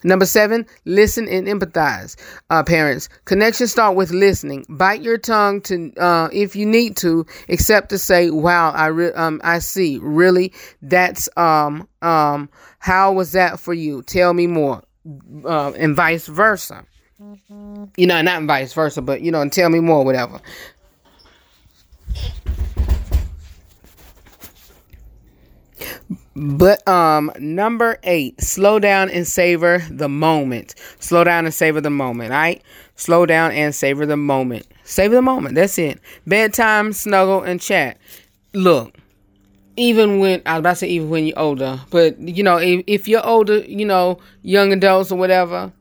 Number 0.04 0.26
seven, 0.26 0.66
listen 0.86 1.28
and 1.28 1.46
empathize. 1.46 2.16
Uh, 2.50 2.64
parents, 2.64 3.10
connection 3.26 3.68
start 3.68 3.98
with 3.98 4.12
listening. 4.12 4.66
Bite 4.70 5.02
your 5.02 5.18
tongue 5.18 5.60
to, 5.64 5.92
uh, 5.98 6.30
if 6.32 6.56
you 6.56 6.66
need 6.66 6.96
to, 6.98 7.26
except 7.50 7.90
to 7.90 7.98
say, 7.98 8.30
"Wow, 8.30 8.72
I 8.72 8.88
re- 8.88 9.12
um, 9.12 9.42
I 9.44 9.60
see. 9.60 10.00
Really, 10.02 10.54
that's 10.82 11.28
um, 11.36 11.86
um, 12.02 12.50
how 12.80 13.12
was 13.12 13.34
that 13.34 13.60
for 13.60 13.74
you? 13.74 14.02
Tell 14.04 14.34
me 14.34 14.48
more." 14.48 14.84
Uh, 15.44 15.72
and 15.72 15.98
vice 15.98 16.28
versa. 16.28 16.86
You 17.98 18.08
know, 18.08 18.22
not 18.22 18.44
vice 18.44 18.72
versa, 18.72 19.02
but 19.02 19.20
you 19.20 19.32
know, 19.32 19.42
and 19.42 19.52
tell 19.52 19.70
me 19.70 19.82
more, 19.82 20.06
whatever. 20.06 20.40
But 26.36 26.88
um 26.88 27.32
number 27.38 27.98
8, 28.04 28.40
slow 28.42 28.80
down 28.80 29.10
and 29.10 29.28
savor 29.28 29.84
the 29.92 30.08
moment. 30.08 30.74
Slow 31.00 31.26
down 31.26 31.46
and 31.46 31.54
savor 31.54 31.82
the 31.82 31.90
moment, 31.90 32.32
right? 32.32 32.62
Slow 32.96 33.26
down 33.26 33.52
and 33.52 33.76
savor 33.76 34.06
the 34.06 34.16
moment. 34.18 34.66
Savor 34.86 35.16
the 35.16 35.22
moment. 35.22 35.56
That's 35.56 35.78
it. 35.78 36.00
Bedtime, 36.26 36.94
snuggle 36.94 37.42
and 37.42 37.60
chat. 37.60 37.98
Look, 38.54 38.96
even 39.76 40.20
when 40.20 40.42
I 40.46 40.54
was 40.54 40.60
about 40.60 40.70
to 40.72 40.76
say 40.78 40.88
even 40.88 41.10
when 41.10 41.26
you're 41.26 41.40
older, 41.40 41.82
but 41.90 42.18
you 42.20 42.44
know, 42.44 42.58
if, 42.58 42.84
if 42.88 43.08
you're 43.08 43.26
older, 43.26 43.60
you 43.60 43.86
know, 43.86 44.20
young 44.42 44.72
adults 44.72 45.12
or 45.12 45.18
whatever, 45.18 45.74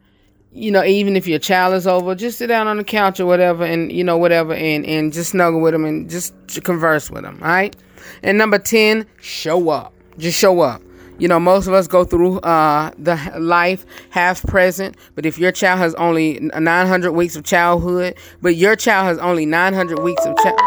you 0.52 0.70
know, 0.70 0.84
even 0.84 1.16
if 1.16 1.26
your 1.26 1.38
child 1.38 1.74
is 1.74 1.86
over, 1.86 2.14
just 2.14 2.38
sit 2.38 2.46
down 2.46 2.66
on 2.66 2.76
the 2.78 2.84
couch 2.84 3.20
or 3.20 3.26
whatever, 3.26 3.64
and 3.64 3.92
you 3.92 4.02
know, 4.02 4.16
whatever, 4.16 4.54
and 4.54 4.84
and 4.86 5.12
just 5.12 5.30
snuggle 5.30 5.60
with 5.60 5.72
them 5.72 5.84
and 5.84 6.08
just 6.08 6.34
converse 6.64 7.10
with 7.10 7.22
them. 7.22 7.38
All 7.42 7.48
right. 7.48 7.76
And 8.22 8.38
number 8.38 8.58
ten, 8.58 9.06
show 9.20 9.70
up. 9.70 9.92
Just 10.18 10.38
show 10.38 10.60
up. 10.60 10.82
You 11.18 11.26
know, 11.26 11.40
most 11.40 11.66
of 11.66 11.72
us 11.74 11.88
go 11.88 12.04
through 12.04 12.38
uh, 12.40 12.92
the 12.96 13.16
life 13.38 13.84
half 14.10 14.42
present, 14.44 14.96
but 15.16 15.26
if 15.26 15.36
your 15.36 15.50
child 15.50 15.80
has 15.80 15.92
only 15.96 16.38
900 16.38 17.10
weeks 17.10 17.34
of 17.34 17.42
childhood, 17.42 18.16
but 18.40 18.54
your 18.54 18.76
child 18.76 19.06
has 19.06 19.18
only 19.18 19.44
900 19.44 19.98
weeks 19.98 20.24
of 20.24 20.36
child. 20.36 20.60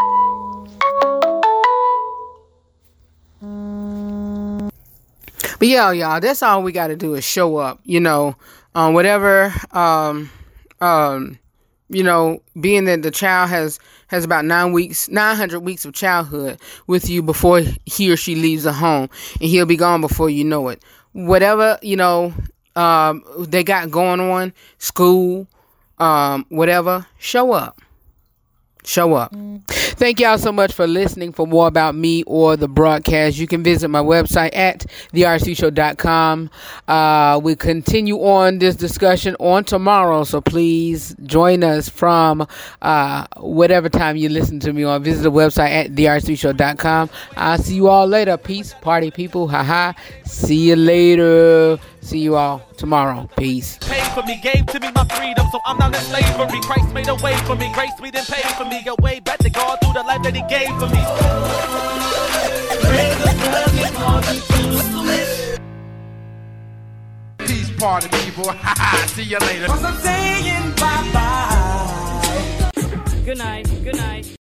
But 5.58 5.68
yeah, 5.68 5.90
y'all, 5.92 6.20
that's 6.20 6.42
all 6.42 6.62
we 6.62 6.72
got 6.72 6.88
to 6.88 6.96
do 6.96 7.14
is 7.14 7.24
show 7.24 7.56
up. 7.56 7.80
You 7.84 8.00
know, 8.00 8.36
um, 8.74 8.94
whatever. 8.94 9.52
Um, 9.72 10.30
um, 10.80 11.38
you 11.88 12.02
know, 12.02 12.42
being 12.60 12.84
that 12.86 13.02
the 13.02 13.10
child 13.10 13.50
has 13.50 13.78
has 14.08 14.24
about 14.24 14.44
nine 14.44 14.72
weeks, 14.72 15.08
nine 15.08 15.36
hundred 15.36 15.60
weeks 15.60 15.84
of 15.84 15.92
childhood 15.92 16.58
with 16.86 17.08
you 17.08 17.22
before 17.22 17.62
he 17.84 18.10
or 18.10 18.16
she 18.16 18.34
leaves 18.34 18.64
the 18.64 18.72
home, 18.72 19.08
and 19.40 19.50
he'll 19.50 19.66
be 19.66 19.76
gone 19.76 20.00
before 20.00 20.30
you 20.30 20.44
know 20.44 20.68
it. 20.68 20.82
Whatever 21.12 21.78
you 21.82 21.96
know, 21.96 22.32
um, 22.76 23.22
they 23.38 23.62
got 23.62 23.90
going 23.90 24.20
on, 24.20 24.52
school, 24.78 25.46
um, 25.98 26.46
whatever. 26.48 27.06
Show 27.18 27.52
up. 27.52 27.80
Show 28.84 29.14
up. 29.14 29.34
Thank 29.68 30.18
y'all 30.18 30.38
so 30.38 30.50
much 30.50 30.72
for 30.72 30.88
listening. 30.88 31.32
For 31.32 31.46
more 31.46 31.68
about 31.68 31.94
me 31.94 32.24
or 32.24 32.56
the 32.56 32.66
broadcast, 32.66 33.38
you 33.38 33.46
can 33.46 33.62
visit 33.62 33.88
my 33.88 34.00
website 34.00 34.50
at 34.56 34.86
therh3show.com. 35.12 36.50
Uh, 36.88 37.40
we 37.42 37.54
continue 37.54 38.16
on 38.16 38.58
this 38.58 38.74
discussion 38.74 39.36
on 39.38 39.62
tomorrow, 39.64 40.24
so 40.24 40.40
please 40.40 41.14
join 41.22 41.62
us 41.62 41.88
from 41.88 42.46
uh, 42.82 43.26
whatever 43.36 43.88
time 43.88 44.16
you 44.16 44.28
listen 44.28 44.58
to 44.60 44.72
me 44.72 44.82
on. 44.82 45.04
Visit 45.04 45.22
the 45.22 45.30
website 45.30 45.70
at 45.70 45.92
therh3show.com. 45.92 47.08
I'll 47.36 47.58
see 47.58 47.76
you 47.76 47.88
all 47.88 48.08
later. 48.08 48.36
Peace, 48.36 48.74
party 48.80 49.12
people. 49.12 49.46
Haha. 49.46 49.92
See 50.24 50.68
you 50.68 50.76
later. 50.76 51.78
See 52.02 52.18
you 52.18 52.34
all 52.34 52.60
tomorrow. 52.76 53.28
Peace. 53.36 53.78
paid 53.78 54.06
for 54.12 54.22
me, 54.24 54.38
gave 54.42 54.66
to 54.66 54.80
me 54.80 54.90
my 54.92 55.04
freedom, 55.04 55.46
so 55.52 55.60
I'm 55.64 55.78
not 55.78 55.94
in 55.94 56.00
slavery. 56.02 56.60
Christ 56.60 56.92
made 56.92 57.08
a 57.08 57.14
way 57.14 57.36
for 57.46 57.54
me, 57.54 57.72
grace 57.72 57.98
me 58.00 58.10
then 58.10 58.24
paid 58.24 58.44
for 58.56 58.64
me. 58.64 58.82
Got 58.84 59.00
way 59.00 59.20
back 59.20 59.38
to 59.38 59.50
God 59.50 59.78
through 59.80 59.94
the 59.94 60.02
life 60.02 60.22
that 60.24 60.34
He 60.34 60.42
gave 60.50 60.68
for 60.78 60.88
me. 60.90 61.02
Peace 67.46 67.70
party 67.78 68.08
people. 68.08 68.52
See 69.06 69.22
you 69.22 69.38
later. 69.38 69.68
Good 73.24 73.38
night. 73.38 73.84
Good 73.84 73.96
night. 73.96 74.36